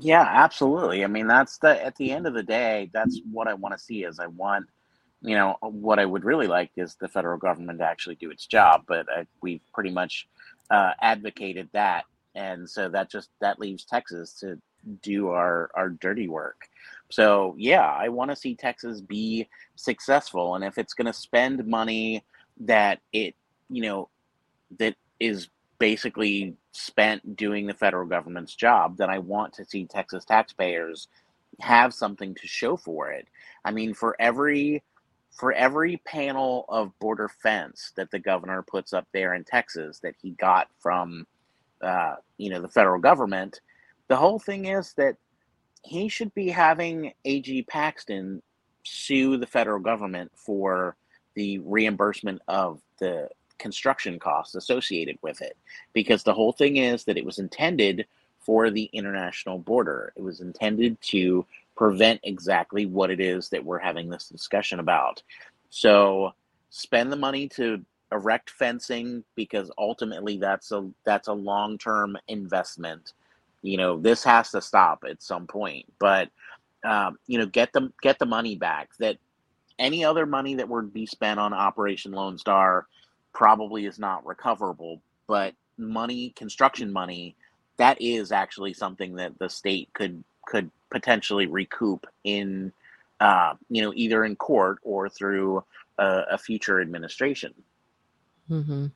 Yeah, 0.00 0.26
absolutely. 0.28 1.04
I 1.04 1.06
mean, 1.06 1.26
that's 1.28 1.58
the 1.58 1.82
at 1.84 1.94
the 1.96 2.10
end 2.10 2.26
of 2.26 2.34
the 2.34 2.42
day, 2.42 2.90
that's 2.92 3.20
what 3.30 3.46
I 3.46 3.54
want 3.54 3.76
to 3.76 3.82
see 3.82 4.04
is 4.04 4.18
I 4.18 4.26
want, 4.26 4.66
you 5.22 5.36
know, 5.36 5.56
what 5.60 5.98
I 5.98 6.04
would 6.04 6.24
really 6.24 6.48
like 6.48 6.72
is 6.76 6.96
the 6.96 7.08
federal 7.08 7.38
government 7.38 7.78
to 7.78 7.84
actually 7.84 8.16
do 8.16 8.30
its 8.30 8.46
job, 8.46 8.82
but 8.88 9.06
uh, 9.08 9.24
we've 9.40 9.62
pretty 9.72 9.90
much 9.90 10.26
uh, 10.70 10.92
advocated 11.00 11.68
that, 11.72 12.04
and 12.34 12.68
so 12.68 12.88
that 12.88 13.08
just 13.08 13.30
that 13.40 13.60
leaves 13.60 13.84
Texas 13.84 14.32
to 14.40 14.60
do 15.02 15.28
our 15.28 15.70
our 15.74 15.90
dirty 15.90 16.28
work. 16.28 16.68
So 17.10 17.54
yeah, 17.58 17.86
I 17.86 18.08
want 18.08 18.30
to 18.30 18.36
see 18.36 18.54
Texas 18.54 19.00
be 19.00 19.48
successful, 19.76 20.54
and 20.54 20.64
if 20.64 20.78
it's 20.78 20.94
going 20.94 21.06
to 21.06 21.12
spend 21.12 21.66
money 21.66 22.24
that 22.60 23.00
it, 23.12 23.34
you 23.68 23.82
know, 23.82 24.08
that 24.78 24.96
is 25.20 25.48
basically 25.78 26.54
spent 26.72 27.36
doing 27.36 27.66
the 27.66 27.74
federal 27.74 28.06
government's 28.06 28.54
job, 28.54 28.96
then 28.96 29.10
I 29.10 29.18
want 29.18 29.52
to 29.54 29.64
see 29.64 29.86
Texas 29.86 30.24
taxpayers 30.24 31.08
have 31.60 31.94
something 31.94 32.34
to 32.34 32.46
show 32.46 32.76
for 32.76 33.10
it. 33.10 33.28
I 33.64 33.70
mean, 33.70 33.94
for 33.94 34.16
every 34.18 34.82
for 35.32 35.52
every 35.52 35.96
panel 36.06 36.64
of 36.68 36.96
border 37.00 37.28
fence 37.28 37.92
that 37.96 38.10
the 38.12 38.18
governor 38.20 38.62
puts 38.62 38.92
up 38.92 39.06
there 39.12 39.34
in 39.34 39.44
Texas 39.44 39.98
that 40.00 40.14
he 40.20 40.30
got 40.32 40.68
from 40.78 41.26
uh, 41.82 42.14
you 42.38 42.50
know 42.50 42.60
the 42.60 42.68
federal 42.68 43.00
government, 43.00 43.60
the 44.08 44.16
whole 44.16 44.38
thing 44.38 44.66
is 44.66 44.94
that 44.94 45.16
he 45.84 46.08
should 46.08 46.34
be 46.34 46.48
having 46.48 47.12
AG 47.24 47.62
Paxton 47.64 48.42
sue 48.84 49.36
the 49.36 49.46
federal 49.46 49.80
government 49.80 50.32
for 50.34 50.96
the 51.34 51.58
reimbursement 51.58 52.40
of 52.48 52.80
the 52.98 53.28
construction 53.58 54.18
costs 54.18 54.54
associated 54.54 55.18
with 55.22 55.40
it. 55.40 55.56
Because 55.92 56.22
the 56.22 56.34
whole 56.34 56.52
thing 56.52 56.78
is 56.78 57.04
that 57.04 57.18
it 57.18 57.24
was 57.24 57.38
intended 57.38 58.06
for 58.40 58.70
the 58.70 58.84
international 58.92 59.58
border. 59.58 60.12
It 60.16 60.22
was 60.22 60.40
intended 60.40 61.00
to 61.02 61.46
prevent 61.76 62.20
exactly 62.22 62.86
what 62.86 63.10
it 63.10 63.20
is 63.20 63.48
that 63.50 63.64
we're 63.64 63.78
having 63.78 64.08
this 64.08 64.28
discussion 64.28 64.80
about. 64.80 65.22
So 65.70 66.32
spend 66.70 67.12
the 67.12 67.16
money 67.16 67.48
to 67.50 67.84
erect 68.12 68.50
fencing 68.50 69.24
because 69.34 69.70
ultimately 69.76 70.36
that's 70.36 70.70
a 70.72 70.88
that's 71.04 71.28
a 71.28 71.32
long-term 71.32 72.16
investment 72.28 73.12
you 73.64 73.78
know 73.78 73.98
this 73.98 74.22
has 74.22 74.50
to 74.50 74.60
stop 74.60 75.04
at 75.08 75.22
some 75.22 75.46
point 75.46 75.86
but 75.98 76.28
um, 76.84 77.18
you 77.26 77.38
know 77.38 77.46
get 77.46 77.72
them 77.72 77.92
get 78.02 78.18
the 78.18 78.26
money 78.26 78.56
back 78.56 78.90
that 78.98 79.16
any 79.78 80.04
other 80.04 80.26
money 80.26 80.54
that 80.54 80.68
would 80.68 80.92
be 80.92 81.06
spent 81.06 81.40
on 81.40 81.52
operation 81.52 82.12
lone 82.12 82.38
star 82.38 82.86
probably 83.32 83.86
is 83.86 83.98
not 83.98 84.24
recoverable 84.26 85.00
but 85.26 85.54
money 85.78 86.32
construction 86.36 86.92
money 86.92 87.34
that 87.78 88.00
is 88.00 88.30
actually 88.30 88.74
something 88.74 89.16
that 89.16 89.36
the 89.38 89.48
state 89.48 89.88
could 89.94 90.22
could 90.46 90.70
potentially 90.90 91.46
recoup 91.46 92.06
in 92.22 92.72
uh, 93.20 93.54
you 93.70 93.82
know 93.82 93.92
either 93.96 94.24
in 94.24 94.36
court 94.36 94.78
or 94.82 95.08
through 95.08 95.64
a, 95.98 96.22
a 96.32 96.38
future 96.38 96.80
administration. 96.80 97.54
Hmm 98.48 98.86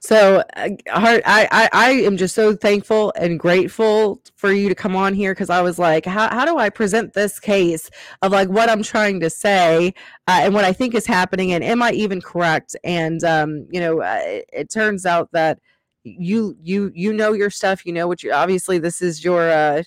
So, 0.00 0.42
uh, 0.56 0.68
I, 0.92 1.22
I 1.24 1.68
I 1.72 1.90
am 1.90 2.16
just 2.16 2.34
so 2.34 2.54
thankful 2.54 3.12
and 3.16 3.40
grateful 3.40 4.20
for 4.36 4.52
you 4.52 4.68
to 4.68 4.74
come 4.74 4.94
on 4.94 5.14
here 5.14 5.32
because 5.32 5.48
I 5.50 5.62
was 5.62 5.78
like, 5.78 6.04
how 6.04 6.28
how 6.28 6.44
do 6.44 6.58
I 6.58 6.68
present 6.68 7.14
this 7.14 7.40
case 7.40 7.88
of 8.22 8.32
like 8.32 8.48
what 8.48 8.68
I'm 8.68 8.82
trying 8.82 9.20
to 9.20 9.30
say 9.30 9.94
uh, 10.28 10.40
and 10.42 10.54
what 10.54 10.64
I 10.64 10.72
think 10.72 10.94
is 10.94 11.06
happening 11.06 11.52
and 11.52 11.64
am 11.64 11.82
I 11.82 11.92
even 11.92 12.20
correct? 12.20 12.76
And 12.84 13.24
um, 13.24 13.66
you 13.70 13.80
know, 13.80 14.02
uh, 14.02 14.20
it, 14.22 14.44
it 14.52 14.70
turns 14.70 15.06
out 15.06 15.30
that 15.32 15.58
you 16.04 16.56
you 16.62 16.90
you 16.94 17.12
know 17.12 17.32
your 17.32 17.50
stuff. 17.50 17.86
You 17.86 17.92
know 17.94 18.06
what 18.06 18.22
you 18.22 18.32
obviously 18.32 18.78
this 18.78 19.00
is 19.00 19.24
your 19.24 19.50
uh, 19.50 19.82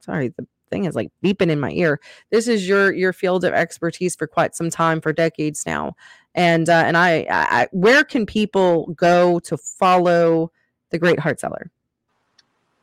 sorry 0.00 0.28
the 0.36 0.46
thing 0.70 0.86
is 0.86 0.96
like 0.96 1.10
beeping 1.24 1.50
in 1.50 1.60
my 1.60 1.70
ear. 1.70 2.00
This 2.30 2.48
is 2.48 2.66
your 2.66 2.92
your 2.92 3.12
field 3.12 3.44
of 3.44 3.52
expertise 3.54 4.16
for 4.16 4.26
quite 4.26 4.56
some 4.56 4.70
time 4.70 5.00
for 5.00 5.12
decades 5.12 5.64
now 5.66 5.94
and 6.34 6.68
uh, 6.68 6.84
and 6.86 6.96
I, 6.96 7.26
I 7.30 7.68
where 7.72 8.04
can 8.04 8.26
people 8.26 8.86
go 8.94 9.38
to 9.40 9.56
follow 9.56 10.50
the 10.90 10.98
great 10.98 11.18
Hart 11.18 11.40
Celler 11.40 11.70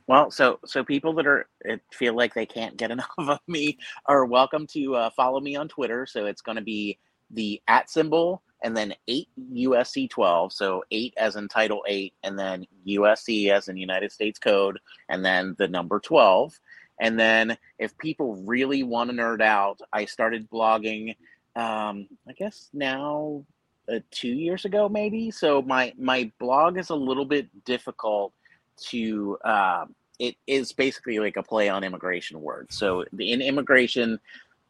Well, 0.08 0.32
so 0.32 0.60
so 0.66 0.84
people 0.84 1.14
that 1.14 1.28
are 1.28 1.48
feel 1.92 2.16
like 2.16 2.34
they 2.34 2.46
can't 2.46 2.78
get 2.78 2.92
enough 2.98 3.10
of 3.18 3.40
me 3.48 3.78
are 4.06 4.26
welcome 4.26 4.68
to 4.68 4.96
uh, 4.96 5.10
follow 5.12 5.40
me 5.40 5.56
on 5.56 5.68
Twitter. 5.68 6.06
So 6.06 6.26
it's 6.26 6.42
going 6.42 6.58
to 6.58 6.64
be 6.64 6.98
the 7.32 7.62
at 7.68 7.90
symbol 7.90 8.42
and 8.64 8.76
then 8.76 8.94
eight 9.08 9.30
USC 9.54 10.10
twelve. 10.10 10.52
So 10.52 10.84
eight 10.92 11.14
as 11.18 11.36
in 11.36 11.48
Title 11.48 11.84
eight, 11.88 12.14
and 12.24 12.38
then 12.38 12.66
USC 12.88 13.52
as 13.52 13.68
in 13.68 13.78
United 13.78 14.12
States 14.12 14.40
Code, 14.40 14.80
and 15.10 15.24
then 15.24 15.56
the 15.58 15.68
number 15.68 16.00
twelve. 16.00 16.60
And 17.02 17.18
then 17.18 17.58
if 17.78 17.98
people 17.98 18.36
really 18.36 18.84
want 18.84 19.10
to 19.10 19.16
nerd 19.16 19.42
out, 19.42 19.80
I 19.94 20.06
started 20.06 20.50
blogging. 20.50 21.16
Um, 21.60 22.08
I 22.28 22.34
guess 22.34 22.70
now 22.74 23.46
uh, 23.92 24.00
two 24.12 24.30
years 24.30 24.66
ago, 24.66 24.88
maybe. 24.88 25.32
So 25.32 25.62
my 25.62 25.94
my 25.98 26.32
blog 26.40 26.78
is 26.78 26.90
a 26.90 26.96
little 26.96 27.26
bit 27.26 27.48
difficult 27.66 28.34
to. 28.90 29.38
Uh, 29.44 29.86
it 30.20 30.36
is 30.48 30.74
basically 30.74 31.20
like 31.20 31.38
a 31.38 31.44
play 31.44 31.70
on 31.70 31.84
immigration 31.84 32.42
words. 32.42 32.78
So 32.78 33.06
in 33.18 33.42
immigration, 33.42 34.20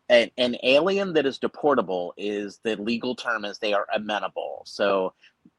an, 0.08 0.30
an 0.38 0.58
alien 0.62 1.14
that 1.14 1.26
is 1.26 1.40
deportable 1.40 2.12
is 2.18 2.60
the 2.64 2.76
legal 2.76 3.16
term 3.16 3.46
is 3.46 3.58
they 3.58 3.74
are 3.74 3.88
amenable. 3.94 4.62
So, 4.66 5.14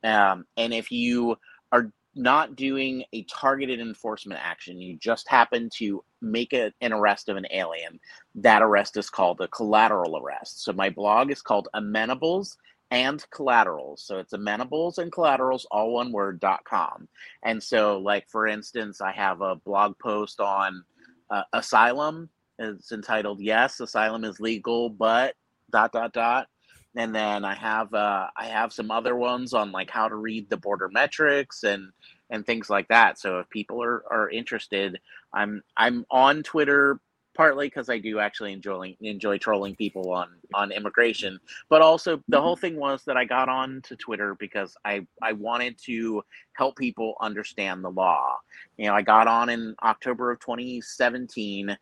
um, 0.05 0.47
and 0.57 0.73
if 0.73 0.93
you 0.93 1.37
are 1.73 1.93
not 2.15 2.55
doing 2.55 3.05
a 3.13 3.25
targeted 3.25 3.81
enforcement 3.81 4.41
action, 4.43 4.81
you 4.81 4.97
just 4.97 5.29
happen 5.29 5.69
to 5.79 6.05
make 6.21 6.53
a, 6.53 6.73
an 6.81 6.93
arrest 6.93 7.29
of 7.29 7.37
an 7.37 7.47
alien, 7.51 7.99
that 8.35 8.63
arrest 8.63 8.97
is 8.97 9.11
called 9.11 9.41
a 9.41 9.49
collateral 9.49 10.19
arrest. 10.19 10.65
So 10.65 10.73
my 10.73 10.91
blog 10.91 11.31
is 11.31 11.43
called 11.43 11.69
Amenables 11.75 12.57
and 12.91 13.25
collaterals. 13.31 14.03
So 14.03 14.19
it's 14.19 14.33
amenables 14.33 14.99
and 14.99 15.13
collaterals, 15.13 15.67
all 15.71 15.93
one 15.93 16.11
word, 16.13 16.41
dot 16.41 16.65
com. 16.65 17.09
And 17.45 17.63
so, 17.63 17.99
like, 17.99 18.29
for 18.29 18.47
instance, 18.47 19.01
I 19.01 19.13
have 19.13 19.41
a 19.41 19.57
blog 19.57 19.99
post 19.99 20.41
on 20.41 20.85
uh, 21.31 21.45
asylum. 21.53 22.29
It's 22.59 22.93
entitled, 22.93 23.41
Yes, 23.41 23.81
Asylum 23.81 24.25
is 24.25 24.41
Legal, 24.41 24.91
but 24.91 25.35
dot, 25.71 25.93
dot, 25.93 26.13
dot. 26.13 26.49
And 26.97 27.15
then 27.15 27.45
I 27.45 27.55
have 27.55 27.95
uh, 27.95 28.27
I 28.37 28.47
have 28.47 28.73
some 28.73 28.91
other 28.91 29.15
ones 29.15 29.55
on 29.55 29.71
like 29.71 29.89
how 29.89 30.09
to 30.09 30.17
read 30.17 30.51
the 30.51 30.57
border 30.57 30.89
metrics 30.89 31.63
and 31.63 31.93
and 32.31 32.47
things 32.47 32.71
like 32.71 32.89
that. 32.89 33.19
So 33.19 33.41
if 33.41 33.51
people 33.51 33.83
are, 33.83 34.05
are 34.11 34.31
interested, 34.31 35.01
I'm 35.33 35.63
I'm 35.77 36.07
on 36.11 36.43
Twitter 36.43 37.01
partly 37.35 37.69
because 37.69 37.89
I 37.89 37.99
do 37.99 38.19
actually 38.19 38.53
enjoy 38.53 38.97
enjoy 39.01 39.39
trolling 39.39 39.77
people 39.77 40.11
on 40.13 40.29
on 40.55 40.73
immigration, 40.73 41.39
but 41.69 41.83
also 41.83 42.23
the 42.29 42.41
whole 42.41 42.57
thing 42.57 42.77
was 42.77 43.05
that 43.05 43.17
I 43.17 43.25
got 43.25 43.49
on 43.49 43.83
to 43.83 43.97
Twitter 43.97 44.35
because 44.35 44.77
I 44.85 45.07
I 45.23 45.33
wanted 45.33 45.79
to 45.85 46.23
help 46.53 46.77
people 46.77 47.15
understand 47.21 47.85
the 47.85 47.91
law. 47.91 48.39
You 48.77 48.87
know, 48.87 48.95
I 48.95 49.03
got 49.03 49.27
on 49.27 49.49
in 49.49 49.75
October 49.83 50.31
of 50.31 50.41
2017. 50.41 51.77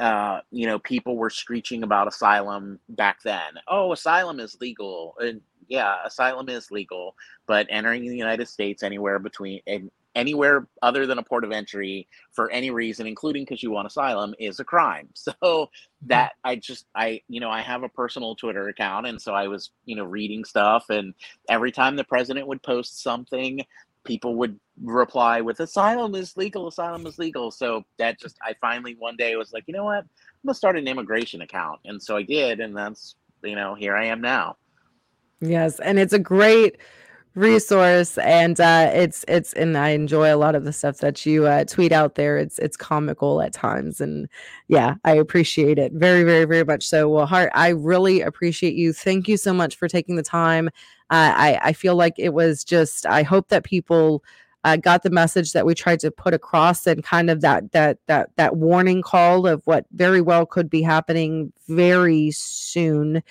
Uh, 0.00 0.40
you 0.50 0.66
know, 0.66 0.78
people 0.80 1.16
were 1.16 1.30
screeching 1.30 1.82
about 1.84 2.08
asylum 2.08 2.80
back 2.90 3.22
then. 3.22 3.54
Oh, 3.68 3.92
asylum 3.92 4.40
is 4.40 4.56
legal. 4.60 5.14
And 5.20 5.40
yeah, 5.68 5.96
asylum 6.04 6.48
is 6.48 6.70
legal, 6.70 7.14
but 7.46 7.66
entering 7.70 8.02
the 8.02 8.16
United 8.16 8.48
States 8.48 8.82
anywhere 8.82 9.18
between 9.18 9.60
anywhere 10.14 10.68
other 10.82 11.06
than 11.06 11.18
a 11.18 11.22
port 11.22 11.44
of 11.44 11.52
entry 11.52 12.08
for 12.32 12.50
any 12.50 12.70
reason, 12.70 13.06
including 13.06 13.42
because 13.44 13.62
you 13.62 13.70
want 13.70 13.86
asylum, 13.86 14.34
is 14.38 14.60
a 14.60 14.64
crime. 14.64 15.08
So 15.14 15.70
that 16.06 16.32
I 16.44 16.56
just 16.56 16.86
I 16.94 17.22
you 17.28 17.40
know 17.40 17.50
I 17.50 17.62
have 17.62 17.82
a 17.82 17.88
personal 17.88 18.34
Twitter 18.34 18.68
account, 18.68 19.06
and 19.06 19.20
so 19.20 19.32
I 19.34 19.48
was 19.48 19.70
you 19.84 19.96
know 19.96 20.04
reading 20.04 20.44
stuff, 20.44 20.90
and 20.90 21.14
every 21.48 21.72
time 21.72 21.96
the 21.96 22.04
president 22.04 22.46
would 22.46 22.62
post 22.62 23.02
something, 23.02 23.60
people 24.04 24.36
would 24.36 24.58
reply 24.82 25.40
with 25.40 25.60
asylum 25.60 26.14
is 26.14 26.36
legal, 26.36 26.68
asylum 26.68 27.06
is 27.06 27.18
legal. 27.18 27.50
So 27.50 27.84
that 27.98 28.20
just 28.20 28.36
I 28.42 28.54
finally 28.60 28.96
one 28.98 29.16
day 29.16 29.36
was 29.36 29.52
like, 29.52 29.64
you 29.66 29.74
know 29.74 29.84
what, 29.84 29.98
I'm 29.98 30.08
gonna 30.46 30.54
start 30.54 30.76
an 30.76 30.88
immigration 30.88 31.42
account, 31.42 31.80
and 31.84 32.02
so 32.02 32.16
I 32.16 32.22
did, 32.22 32.60
and 32.60 32.76
that's 32.76 33.16
you 33.42 33.56
know 33.56 33.74
here 33.74 33.96
I 33.96 34.06
am 34.06 34.20
now. 34.20 34.56
Yes, 35.40 35.78
and 35.80 35.98
it's 35.98 36.12
a 36.12 36.18
great 36.18 36.78
resource 37.34 38.16
and 38.18 38.60
uh 38.60 38.88
it's 38.94 39.24
it's 39.26 39.52
and 39.54 39.76
i 39.76 39.88
enjoy 39.88 40.32
a 40.32 40.36
lot 40.38 40.54
of 40.54 40.62
the 40.64 40.72
stuff 40.72 40.98
that 40.98 41.26
you 41.26 41.46
uh 41.46 41.64
tweet 41.64 41.90
out 41.90 42.14
there. 42.14 42.38
It's 42.38 42.60
it's 42.60 42.76
comical 42.76 43.42
at 43.42 43.52
times 43.52 44.00
and 44.00 44.28
yeah 44.68 44.94
i 45.04 45.14
appreciate 45.14 45.76
it 45.76 45.92
very 45.92 46.22
very 46.22 46.44
very 46.44 46.64
much 46.64 46.86
so. 46.86 47.08
Well 47.08 47.26
Hart 47.26 47.50
i 47.54 47.70
really 47.70 48.20
appreciate 48.20 48.74
you. 48.74 48.92
Thank 48.92 49.26
you 49.26 49.36
so 49.36 49.52
much 49.52 49.74
for 49.76 49.88
taking 49.88 50.14
the 50.14 50.22
time. 50.22 50.68
Uh, 51.10 51.32
i 51.34 51.58
i 51.62 51.72
feel 51.72 51.96
like 51.96 52.14
it 52.18 52.32
was 52.32 52.62
just 52.62 53.04
i 53.06 53.24
hope 53.24 53.48
that 53.48 53.64
people 53.64 54.22
uh, 54.64 54.76
got 54.76 55.02
the 55.02 55.10
message 55.10 55.52
that 55.52 55.66
we 55.66 55.74
tried 55.74 56.00
to 56.00 56.10
put 56.10 56.34
across 56.34 56.86
and 56.86 57.04
kind 57.04 57.30
of 57.30 57.42
that 57.42 57.70
that 57.72 57.98
that 58.06 58.30
that 58.36 58.56
warning 58.56 59.02
call 59.02 59.46
of 59.46 59.62
what 59.66 59.84
very 59.92 60.20
well 60.20 60.46
could 60.46 60.68
be 60.70 60.82
happening 60.82 61.52
very 61.68 62.30
soon. 62.30 63.22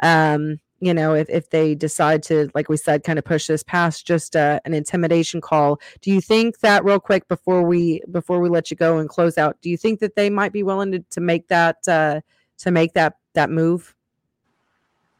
Um 0.00 0.58
you 0.80 0.94
know 0.94 1.14
if, 1.14 1.28
if 1.28 1.50
they 1.50 1.74
decide 1.74 2.22
to 2.22 2.50
like 2.54 2.68
we 2.68 2.76
said 2.76 3.04
kind 3.04 3.18
of 3.18 3.24
push 3.24 3.46
this 3.46 3.62
past 3.62 4.06
just 4.06 4.34
uh, 4.34 4.58
an 4.64 4.72
intimidation 4.72 5.40
call 5.40 5.78
do 6.00 6.10
you 6.10 6.20
think 6.22 6.60
that 6.60 6.82
real 6.84 6.98
quick 6.98 7.28
before 7.28 7.62
we 7.62 8.00
before 8.10 8.40
we 8.40 8.48
let 8.48 8.70
you 8.70 8.76
go 8.78 8.98
and 8.98 9.08
close 9.10 9.36
out 9.36 9.60
do 9.60 9.68
you 9.68 9.76
think 9.76 10.00
that 10.00 10.16
they 10.16 10.30
might 10.30 10.52
be 10.52 10.62
willing 10.62 10.90
to, 10.90 10.98
to 11.10 11.20
make 11.20 11.46
that 11.48 11.76
uh, 11.86 12.20
to 12.58 12.70
make 12.70 12.94
that 12.94 13.16
that 13.34 13.50
move? 13.50 13.94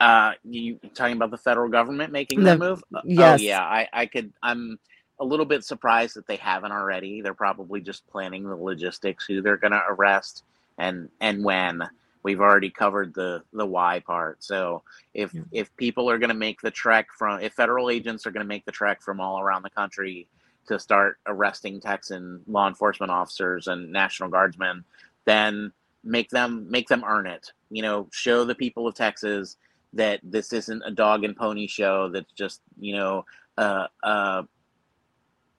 Uh 0.01 0.33
you 0.45 0.81
talking 0.95 1.17
about 1.17 1.31
the 1.31 1.37
federal 1.39 1.69
government 1.69 2.11
making 2.11 2.39
The- 2.41 2.53
that 2.53 2.59
move? 2.59 2.83
Yes. 3.05 3.41
oh 3.41 3.43
yeah 3.43 3.61
i 3.63 3.87
i 3.93 4.07
could 4.07 4.33
i'm 4.43 4.79
a 5.21 5.25
little 5.25 5.47
bit 5.47 5.65
surprised 5.65 6.17
that 6.17 6.27
they 6.27 6.37
haven't 6.37 6.73
already. 6.73 7.21
They're 7.21 7.35
probably 7.35 7.81
just 7.81 8.07
planning 8.09 8.45
the 8.49 8.57
logistics 8.57 9.27
who 9.27 9.43
they're 9.43 9.59
going 9.59 9.73
to 9.73 9.85
arrest 9.89 10.45
and 10.79 11.09
and 11.21 11.45
when. 11.45 11.83
We've 12.23 12.41
already 12.41 12.71
covered 12.71 13.15
the 13.15 13.43
the 13.53 13.67
why 13.67 14.01
part. 14.01 14.43
So 14.43 14.83
if 15.15 15.33
Yeah. 15.35 15.43
if 15.53 15.77
people 15.77 16.11
are 16.11 16.19
going 16.19 16.29
to 16.31 16.35
make 16.35 16.61
the 16.61 16.71
trek 16.71 17.09
from 17.17 17.41
if 17.41 17.53
federal 17.55 17.91
agents 17.91 18.27
are 18.27 18.31
going 18.31 18.45
to 18.45 18.49
make 18.49 18.65
the 18.65 18.73
trek 18.73 19.03
from 19.03 19.21
all 19.21 19.41
around 19.41 19.63
the 19.63 19.71
country 19.71 20.27
to 20.69 20.79
start 20.79 21.19
arresting 21.27 21.81
texan 21.81 22.43
law 22.47 22.69
enforcement 22.69 23.11
officers 23.11 23.67
and 23.67 23.91
national 23.93 24.29
guardsmen 24.29 24.85
then 25.25 25.73
make 26.05 26.31
them 26.31 26.67
make 26.71 26.89
them 26.89 27.05
earn 27.07 27.27
it. 27.27 27.53
You 27.71 27.83
know 27.83 28.09
show 28.13 28.45
the 28.45 28.55
people 28.55 28.87
of 28.87 28.95
texas 28.95 29.57
that 29.95 30.21
this 30.23 30.53
isn't 30.53 30.83
a 30.87 30.91
dog 30.91 31.25
and 31.25 31.37
pony 31.37 31.67
show 31.67 32.09
that's 32.11 32.33
just 32.33 32.61
you 32.79 32.95
know 32.97 33.25
uh 33.59 33.87
uh 34.03 34.43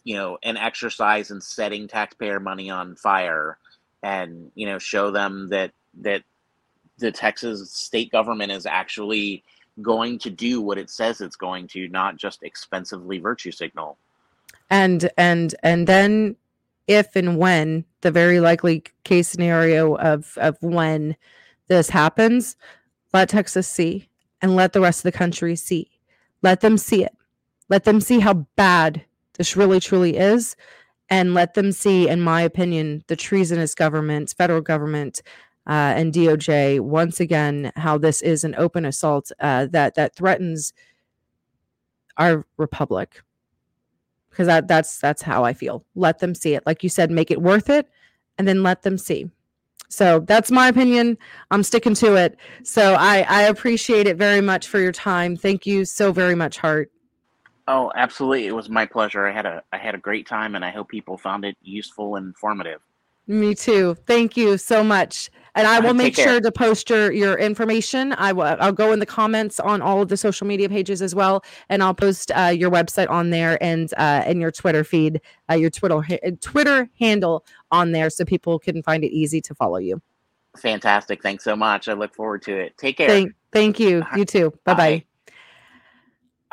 you 0.03 0.15
know 0.15 0.37
an 0.43 0.57
exercise 0.57 1.31
in 1.31 1.39
setting 1.41 1.87
taxpayer 1.87 2.39
money 2.39 2.69
on 2.69 2.95
fire 2.95 3.57
and 4.03 4.51
you 4.55 4.65
know 4.65 4.79
show 4.79 5.11
them 5.11 5.47
that 5.49 5.71
that 5.99 6.23
the 6.97 7.11
Texas 7.11 7.71
state 7.71 8.11
government 8.11 8.51
is 8.51 8.65
actually 8.65 9.43
going 9.81 10.19
to 10.19 10.29
do 10.29 10.61
what 10.61 10.77
it 10.77 10.89
says 10.89 11.21
it's 11.21 11.35
going 11.35 11.67
to, 11.67 11.87
not 11.87 12.17
just 12.17 12.43
expensively 12.43 13.17
virtue 13.17 13.51
signal. 13.51 13.97
and 14.69 15.09
and 15.17 15.55
and 15.63 15.87
then 15.87 16.35
if 16.87 17.15
and 17.15 17.37
when 17.37 17.85
the 18.01 18.11
very 18.11 18.39
likely 18.39 18.83
case 19.03 19.27
scenario 19.27 19.95
of 19.97 20.37
of 20.37 20.57
when 20.61 21.15
this 21.67 21.89
happens 21.89 22.55
let 23.13 23.29
texas 23.29 23.67
see 23.67 24.09
and 24.41 24.55
let 24.55 24.73
the 24.73 24.81
rest 24.81 24.99
of 24.99 25.03
the 25.03 25.17
country 25.17 25.55
see 25.55 25.89
let 26.41 26.61
them 26.61 26.77
see 26.77 27.03
it 27.03 27.15
let 27.69 27.83
them 27.83 28.01
see 28.01 28.19
how 28.19 28.33
bad 28.55 29.05
this 29.41 29.55
really 29.55 29.79
truly 29.79 30.17
is 30.17 30.55
and 31.09 31.33
let 31.33 31.55
them 31.55 31.71
see 31.71 32.07
in 32.07 32.21
my 32.21 32.41
opinion 32.41 33.03
the 33.07 33.15
treasonous 33.15 33.73
government 33.73 34.33
federal 34.37 34.61
government 34.61 35.21
uh, 35.67 35.93
and 35.97 36.13
doj 36.13 36.79
once 36.79 37.19
again 37.19 37.71
how 37.75 37.97
this 37.97 38.21
is 38.21 38.43
an 38.43 38.53
open 38.55 38.85
assault 38.85 39.31
uh, 39.39 39.65
that 39.65 39.95
that 39.95 40.15
threatens 40.15 40.73
our 42.17 42.45
republic 42.57 43.21
because 44.29 44.47
that 44.47 44.67
that's 44.67 44.99
that's 44.99 45.21
how 45.21 45.43
I 45.43 45.53
feel. 45.53 45.85
Let 45.95 46.19
them 46.19 46.33
see 46.33 46.55
it. 46.55 46.63
Like 46.65 46.83
you 46.83 46.89
said, 46.89 47.11
make 47.11 47.31
it 47.31 47.41
worth 47.41 47.69
it 47.69 47.87
and 48.37 48.47
then 48.47 48.63
let 48.63 48.81
them 48.81 48.97
see. 48.97 49.29
So 49.89 50.21
that's 50.21 50.49
my 50.49 50.69
opinion. 50.69 51.17
I'm 51.51 51.63
sticking 51.63 51.93
to 51.95 52.15
it. 52.15 52.37
So 52.63 52.95
I 52.97 53.25
I 53.27 53.43
appreciate 53.43 54.07
it 54.07 54.17
very 54.17 54.41
much 54.41 54.67
for 54.67 54.79
your 54.79 54.93
time. 54.93 55.35
Thank 55.35 55.65
you 55.65 55.85
so 55.85 56.11
very 56.11 56.35
much, 56.35 56.57
Hart. 56.57 56.91
Oh, 57.73 57.89
absolutely. 57.95 58.47
It 58.47 58.51
was 58.51 58.67
my 58.69 58.85
pleasure. 58.85 59.25
I 59.25 59.31
had 59.31 59.45
a 59.45 59.63
I 59.71 59.77
had 59.77 59.95
a 59.95 59.97
great 59.97 60.27
time 60.27 60.55
and 60.55 60.65
I 60.65 60.71
hope 60.71 60.89
people 60.89 61.17
found 61.17 61.45
it 61.45 61.55
useful 61.61 62.17
and 62.17 62.27
informative. 62.27 62.81
Me 63.27 63.55
too. 63.55 63.95
Thank 64.07 64.35
you 64.35 64.57
so 64.57 64.83
much. 64.83 65.29
And 65.55 65.65
I 65.65 65.77
Uh, 65.77 65.83
will 65.83 65.93
make 65.93 66.15
sure 66.15 66.41
to 66.41 66.51
post 66.51 66.89
your 66.89 67.13
your 67.13 67.35
information. 67.39 68.13
I 68.17 68.33
will 68.33 68.57
I'll 68.59 68.73
go 68.73 68.91
in 68.91 68.99
the 68.99 69.05
comments 69.05 69.57
on 69.59 69.81
all 69.81 70.01
of 70.01 70.09
the 70.09 70.17
social 70.17 70.45
media 70.47 70.67
pages 70.67 71.01
as 71.01 71.15
well, 71.15 71.45
and 71.69 71.81
I'll 71.81 71.93
post 71.93 72.29
uh, 72.35 72.47
your 72.61 72.69
website 72.69 73.09
on 73.09 73.29
there 73.29 73.57
and 73.63 73.93
uh, 73.97 74.23
and 74.27 74.41
your 74.41 74.51
Twitter 74.51 74.83
feed, 74.83 75.21
uh, 75.49 75.53
your 75.55 75.69
Twitter 75.69 76.01
ha- 76.01 76.31
Twitter 76.41 76.89
handle 76.99 77.45
on 77.71 77.93
there, 77.93 78.09
so 78.09 78.25
people 78.25 78.59
can 78.59 78.83
find 78.83 79.03
it 79.05 79.11
easy 79.13 79.39
to 79.41 79.55
follow 79.55 79.77
you. 79.77 80.01
Fantastic. 80.57 81.23
Thanks 81.23 81.45
so 81.45 81.55
much. 81.55 81.87
I 81.87 81.93
look 81.93 82.13
forward 82.13 82.41
to 82.43 82.53
it. 82.57 82.77
Take 82.77 82.97
care. 82.97 83.07
Thank 83.07 83.33
thank 83.53 83.79
you. 83.79 83.99
Uh-huh. 83.99 84.17
You 84.17 84.25
too. 84.25 84.53
Bye 84.65 84.73
bye. 84.73 85.05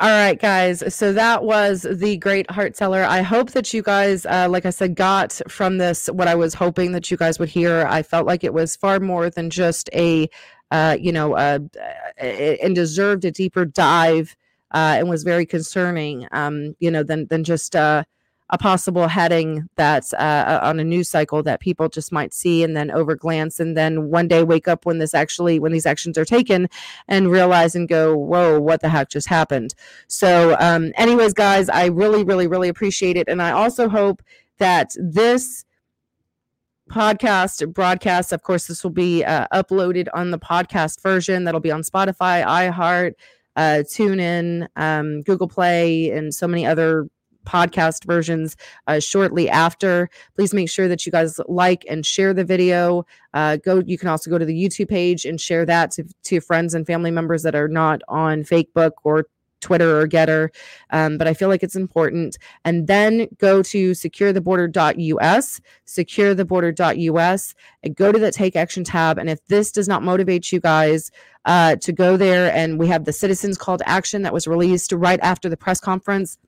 All 0.00 0.08
right, 0.08 0.38
guys. 0.38 0.94
So 0.94 1.12
that 1.12 1.42
was 1.42 1.82
the 1.82 2.16
great 2.18 2.48
Hart 2.52 2.76
Celler. 2.76 3.02
I 3.02 3.22
hope 3.22 3.50
that 3.50 3.74
you 3.74 3.82
guys, 3.82 4.24
uh, 4.26 4.46
like 4.48 4.64
I 4.64 4.70
said, 4.70 4.94
got 4.94 5.40
from 5.48 5.78
this 5.78 6.06
what 6.06 6.28
I 6.28 6.36
was 6.36 6.54
hoping 6.54 6.92
that 6.92 7.10
you 7.10 7.16
guys 7.16 7.40
would 7.40 7.48
hear. 7.48 7.84
I 7.84 8.04
felt 8.04 8.24
like 8.24 8.44
it 8.44 8.54
was 8.54 8.76
far 8.76 9.00
more 9.00 9.28
than 9.28 9.50
just 9.50 9.90
a, 9.92 10.28
uh, 10.70 10.96
you 11.00 11.10
know, 11.10 11.34
and 11.36 12.74
deserved 12.76 13.24
a 13.24 13.32
deeper 13.32 13.64
dive 13.64 14.36
uh, 14.72 14.94
and 14.98 15.08
was 15.08 15.24
very 15.24 15.44
concerning, 15.44 16.28
um, 16.30 16.76
you 16.78 16.92
know, 16.92 17.02
than 17.02 17.26
than 17.26 17.42
just 17.42 17.74
uh, 17.74 18.04
a 18.50 18.58
possible 18.58 19.08
heading 19.08 19.68
that's 19.76 20.14
uh, 20.14 20.60
on 20.62 20.80
a 20.80 20.84
news 20.84 21.08
cycle 21.08 21.42
that 21.42 21.60
people 21.60 21.88
just 21.88 22.10
might 22.10 22.32
see 22.32 22.62
and 22.62 22.76
then 22.76 22.90
overglance 22.90 23.60
and 23.60 23.76
then 23.76 24.10
one 24.10 24.26
day 24.26 24.42
wake 24.42 24.66
up 24.66 24.86
when 24.86 24.98
this 24.98 25.14
actually 25.14 25.58
when 25.58 25.72
these 25.72 25.86
actions 25.86 26.16
are 26.16 26.24
taken 26.24 26.68
and 27.08 27.30
realize 27.30 27.74
and 27.74 27.88
go 27.88 28.16
whoa 28.16 28.58
what 28.58 28.80
the 28.80 28.88
heck 28.88 29.10
just 29.10 29.28
happened? 29.28 29.74
So 30.06 30.56
um, 30.60 30.92
anyways 30.96 31.34
guys 31.34 31.68
i 31.68 31.86
really 31.86 32.24
really 32.24 32.46
really 32.46 32.68
appreciate 32.68 33.16
it. 33.16 33.28
And 33.28 33.42
i 33.42 33.50
also 33.50 33.88
hope 33.88 34.22
that 34.58 34.92
this 34.96 35.64
podcast 36.88 37.70
broadcast 37.74 38.32
of 38.32 38.42
course 38.42 38.66
this 38.66 38.82
will 38.82 38.90
be 38.90 39.22
uh, 39.24 39.46
uploaded 39.52 40.08
on 40.14 40.30
the 40.30 40.38
podcast 40.38 41.02
version 41.02 41.44
that'll 41.44 41.60
be 41.60 41.70
on 41.70 41.82
spotify 41.82 42.42
iheart 42.46 43.12
uh, 43.56 43.82
tune 43.90 44.18
in 44.18 44.66
um, 44.76 45.20
google 45.20 45.48
play 45.48 46.10
and 46.10 46.32
so 46.32 46.48
many 46.48 46.64
other 46.64 47.06
podcast 47.48 48.04
versions 48.04 48.56
uh, 48.86 49.00
shortly 49.00 49.48
after. 49.48 50.10
Please 50.36 50.52
make 50.52 50.68
sure 50.68 50.88
that 50.88 51.06
you 51.06 51.12
guys 51.12 51.40
like 51.48 51.84
and 51.88 52.04
share 52.04 52.34
the 52.34 52.44
video. 52.44 53.04
Uh, 53.34 53.56
go. 53.56 53.82
You 53.86 53.98
can 53.98 54.08
also 54.08 54.30
go 54.30 54.38
to 54.38 54.44
the 54.44 54.54
YouTube 54.54 54.88
page 54.88 55.24
and 55.24 55.40
share 55.40 55.64
that 55.66 55.90
to, 55.92 56.04
to 56.24 56.40
friends 56.40 56.74
and 56.74 56.86
family 56.86 57.10
members 57.10 57.42
that 57.42 57.54
are 57.54 57.68
not 57.68 58.02
on 58.08 58.42
Facebook 58.42 58.92
or 59.04 59.26
Twitter 59.60 60.00
or 60.00 60.06
Gettr, 60.06 60.48
um, 60.90 61.18
but 61.18 61.26
I 61.26 61.34
feel 61.34 61.48
like 61.48 61.62
it's 61.62 61.76
important. 61.76 62.36
And 62.64 62.86
then 62.86 63.28
go 63.38 63.62
to 63.62 63.92
securetheborder.us, 63.92 65.60
securetheborder.us, 65.86 67.54
and 67.82 67.96
go 67.96 68.12
to 68.12 68.18
the 68.18 68.30
Take 68.30 68.56
Action 68.56 68.84
tab. 68.84 69.18
And 69.18 69.28
if 69.28 69.44
this 69.46 69.72
does 69.72 69.88
not 69.88 70.02
motivate 70.02 70.52
you 70.52 70.60
guys 70.60 71.10
uh, 71.44 71.76
to 71.76 71.92
go 71.92 72.16
there, 72.16 72.52
and 72.54 72.78
we 72.78 72.86
have 72.88 73.04
the 73.04 73.12
Citizens 73.12 73.58
Call 73.58 73.78
to 73.78 73.88
Action 73.88 74.22
that 74.22 74.32
was 74.32 74.46
released 74.46 74.92
right 74.92 75.20
after 75.22 75.48
the 75.48 75.56
press 75.56 75.80
conference 75.80 76.38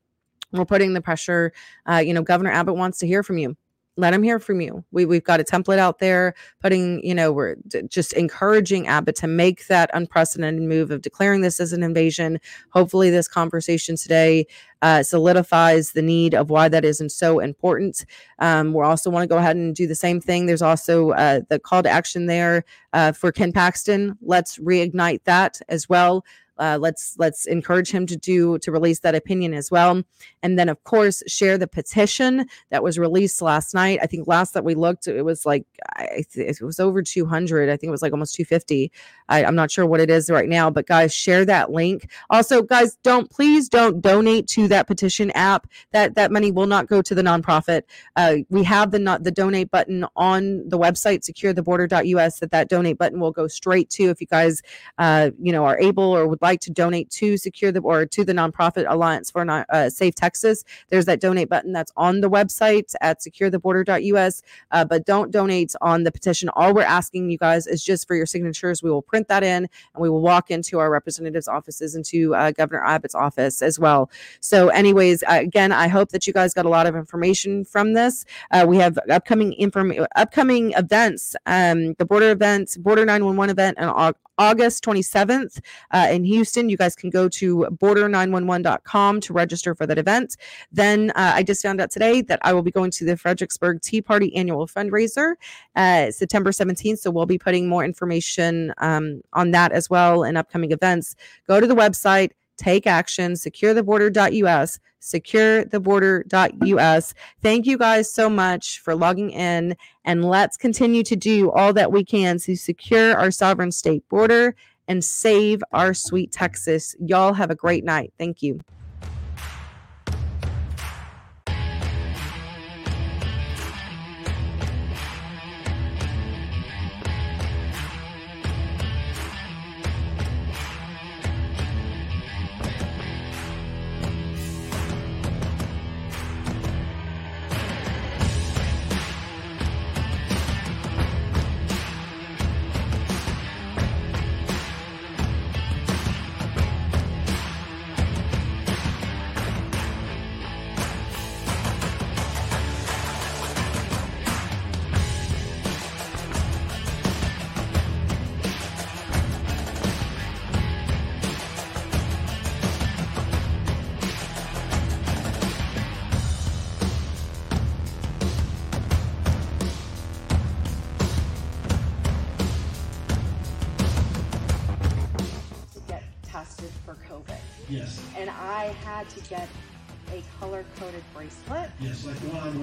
we're 0.52 0.64
putting 0.64 0.94
the 0.94 1.00
pressure. 1.00 1.52
Uh, 1.86 2.02
you 2.04 2.14
know, 2.14 2.22
Governor 2.22 2.50
Abbott 2.50 2.76
wants 2.76 2.98
to 2.98 3.06
hear 3.06 3.22
from 3.22 3.38
you. 3.38 3.56
Let 3.96 4.14
him 4.14 4.22
hear 4.22 4.38
from 4.38 4.60
you. 4.62 4.82
We, 4.92 5.04
we've 5.04 5.24
got 5.24 5.40
a 5.40 5.44
template 5.44 5.78
out 5.78 5.98
there, 5.98 6.34
putting, 6.60 7.04
you 7.04 7.14
know, 7.14 7.32
we're 7.32 7.56
d- 7.68 7.82
just 7.88 8.14
encouraging 8.14 8.86
Abbott 8.86 9.16
to 9.16 9.26
make 9.26 9.66
that 9.66 9.90
unprecedented 9.92 10.62
move 10.62 10.90
of 10.90 11.02
declaring 11.02 11.42
this 11.42 11.60
as 11.60 11.72
an 11.74 11.82
invasion. 11.82 12.38
Hopefully, 12.70 13.10
this 13.10 13.28
conversation 13.28 13.96
today 13.96 14.46
uh, 14.80 15.02
solidifies 15.02 15.92
the 15.92 16.02
need 16.02 16.34
of 16.34 16.48
why 16.48 16.68
that 16.68 16.84
isn't 16.84 17.10
so 17.10 17.40
important. 17.40 18.06
Um, 18.38 18.72
we 18.72 18.82
also 18.82 19.10
want 19.10 19.24
to 19.24 19.28
go 19.28 19.38
ahead 19.38 19.56
and 19.56 19.74
do 19.74 19.86
the 19.86 19.94
same 19.94 20.20
thing. 20.20 20.46
There's 20.46 20.62
also 20.62 21.10
uh, 21.10 21.40
the 21.50 21.58
call 21.58 21.82
to 21.82 21.90
action 21.90 22.26
there 22.26 22.64
uh, 22.94 23.12
for 23.12 23.32
Ken 23.32 23.52
Paxton. 23.52 24.16
Let's 24.22 24.56
reignite 24.58 25.24
that 25.24 25.60
as 25.68 25.88
well. 25.88 26.24
Uh, 26.60 26.78
let's 26.80 27.14
let's 27.18 27.46
encourage 27.46 27.90
him 27.90 28.06
to 28.06 28.16
do 28.16 28.58
to 28.58 28.70
release 28.70 29.00
that 29.00 29.14
opinion 29.14 29.54
as 29.54 29.70
well. 29.70 30.02
And 30.42 30.58
then 30.58 30.68
of 30.68 30.82
course 30.84 31.22
share 31.26 31.58
the 31.58 31.66
petition 31.66 32.46
that 32.70 32.82
was 32.82 32.98
released 32.98 33.42
last 33.42 33.74
night. 33.74 33.98
I 34.02 34.06
think 34.06 34.28
last 34.28 34.54
that 34.54 34.64
we 34.64 34.74
looked 34.74 35.08
it 35.08 35.22
was 35.22 35.46
like 35.46 35.64
it 35.98 36.60
was 36.60 36.78
over 36.78 37.02
200 37.02 37.68
i 37.68 37.76
think 37.76 37.88
it 37.88 37.90
was 37.90 38.02
like 38.02 38.12
almost 38.12 38.34
250 38.34 38.92
I, 39.28 39.44
i'm 39.44 39.54
not 39.54 39.70
sure 39.70 39.86
what 39.86 40.00
it 40.00 40.10
is 40.10 40.30
right 40.30 40.48
now 40.48 40.70
but 40.70 40.86
guys 40.86 41.14
share 41.14 41.44
that 41.44 41.70
link. 41.70 42.10
Also 42.28 42.62
guys 42.62 42.96
don't 43.02 43.30
please 43.30 43.68
don't 43.68 44.00
donate 44.00 44.46
to 44.48 44.68
that 44.68 44.86
petition 44.86 45.30
app. 45.32 45.66
That 45.92 46.14
that 46.16 46.32
money 46.32 46.50
will 46.50 46.66
not 46.66 46.88
go 46.88 47.00
to 47.02 47.14
the 47.14 47.22
nonprofit. 47.22 47.82
Uh, 48.16 48.38
we 48.48 48.64
have 48.64 48.90
the 48.90 48.98
not 48.98 49.22
the 49.22 49.30
donate 49.30 49.70
button 49.70 50.04
on 50.16 50.68
the 50.68 50.78
website 50.78 51.28
securetheborder.us 51.30 52.40
that 52.40 52.50
that 52.50 52.68
donate 52.68 52.98
button 52.98 53.20
will 53.20 53.30
go 53.30 53.46
straight 53.46 53.88
to 53.90 54.04
if 54.04 54.20
you 54.20 54.26
guys 54.26 54.62
uh, 54.98 55.30
you 55.40 55.52
know 55.52 55.64
are 55.64 55.78
able 55.78 56.04
or 56.04 56.26
would 56.26 56.42
like 56.42 56.49
like 56.50 56.60
to 56.60 56.70
donate 56.70 57.10
to 57.10 57.36
secure 57.36 57.70
the 57.70 57.80
or 57.80 58.06
to 58.06 58.24
the 58.24 58.32
nonprofit 58.32 58.84
Alliance 58.88 59.30
for 59.30 59.48
uh, 59.48 59.88
Safe 59.88 60.14
Texas, 60.14 60.64
there's 60.88 61.04
that 61.04 61.20
donate 61.20 61.48
button 61.48 61.72
that's 61.72 61.92
on 61.96 62.20
the 62.20 62.30
website 62.30 62.94
at 63.00 63.20
securetheborder.us. 63.20 64.42
Uh, 64.72 64.84
but 64.84 65.06
don't 65.06 65.30
donate 65.30 65.74
on 65.80 66.04
the 66.04 66.10
petition. 66.10 66.48
All 66.50 66.74
we're 66.74 66.82
asking 66.82 67.30
you 67.30 67.38
guys 67.38 67.66
is 67.66 67.84
just 67.84 68.06
for 68.08 68.16
your 68.16 68.26
signatures. 68.26 68.82
We 68.82 68.90
will 68.90 69.02
print 69.02 69.28
that 69.28 69.42
in 69.42 69.68
and 69.94 70.02
we 70.02 70.10
will 70.10 70.22
walk 70.22 70.50
into 70.50 70.78
our 70.80 70.90
representatives' 70.90 71.46
offices 71.46 71.94
into 71.94 72.34
uh, 72.34 72.50
Governor 72.50 72.84
Abbott's 72.84 73.14
office 73.14 73.62
as 73.62 73.78
well. 73.78 74.10
So, 74.40 74.68
anyways, 74.68 75.22
uh, 75.22 75.38
again, 75.40 75.70
I 75.72 75.86
hope 75.88 76.10
that 76.10 76.26
you 76.26 76.32
guys 76.32 76.52
got 76.52 76.66
a 76.66 76.68
lot 76.68 76.86
of 76.86 76.96
information 76.96 77.64
from 77.64 77.92
this. 77.92 78.24
Uh, 78.50 78.64
we 78.66 78.78
have 78.78 78.98
upcoming 79.08 79.52
inform 79.54 79.92
upcoming 80.16 80.72
events, 80.72 81.36
um, 81.46 81.94
the 81.94 82.04
border 82.04 82.30
events 82.30 82.76
border 82.76 83.04
911 83.04 83.50
event, 83.50 83.78
on 83.78 84.14
August 84.40 84.82
27th 84.84 85.60
uh, 85.90 86.08
in 86.10 86.24
Houston. 86.30 86.68
You 86.68 86.76
guys 86.76 86.96
can 86.96 87.10
go 87.10 87.28
to 87.28 87.66
border911.com 87.70 89.20
to 89.20 89.32
register 89.32 89.74
for 89.74 89.86
that 89.86 89.98
event. 89.98 90.36
Then 90.72 91.10
uh, 91.10 91.32
I 91.34 91.42
just 91.42 91.62
found 91.62 91.80
out 91.80 91.90
today 91.90 92.22
that 92.22 92.40
I 92.42 92.52
will 92.52 92.62
be 92.62 92.70
going 92.70 92.90
to 92.92 93.04
the 93.04 93.16
Fredericksburg 93.16 93.82
Tea 93.82 94.02
Party 94.02 94.34
annual 94.34 94.66
fundraiser 94.66 95.34
uh, 95.76 96.10
September 96.10 96.50
17th. 96.50 96.98
So 96.98 97.10
we'll 97.10 97.26
be 97.26 97.38
putting 97.38 97.68
more 97.68 97.84
information 97.84 98.72
um, 98.78 99.22
on 99.32 99.50
that 99.52 99.72
as 99.72 99.90
well 99.90 100.24
in 100.24 100.36
upcoming 100.36 100.72
events. 100.72 101.14
Go 101.46 101.60
to 101.60 101.66
the 101.66 101.74
website, 101.74 102.30
take 102.60 102.86
action, 102.86 103.32
securetheborder.us, 103.32 104.78
securetheborder.us. 105.00 107.14
Thank 107.42 107.66
you 107.66 107.78
guys 107.78 108.12
so 108.12 108.28
much 108.28 108.80
for 108.80 108.94
logging 108.94 109.30
in, 109.30 109.74
and 110.04 110.22
let's 110.24 110.58
continue 110.58 111.02
to 111.04 111.16
do 111.16 111.50
all 111.52 111.72
that 111.72 111.90
we 111.90 112.04
can 112.04 112.38
to 112.40 112.56
secure 112.56 113.16
our 113.16 113.30
sovereign 113.30 113.72
state 113.72 114.06
border 114.08 114.54
and 114.90 115.04
save 115.04 115.62
our 115.72 115.94
sweet 115.94 116.32
Texas. 116.32 116.96
Y'all 116.98 117.32
have 117.32 117.48
a 117.48 117.54
great 117.54 117.84
night. 117.84 118.12
Thank 118.18 118.42
you. 118.42 118.58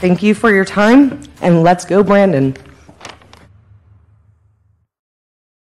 Thank 0.00 0.22
you 0.22 0.34
for 0.34 0.50
your 0.50 0.64
time, 0.64 1.20
and 1.42 1.62
let's 1.62 1.84
go, 1.84 2.02
Brandon. 2.02 2.56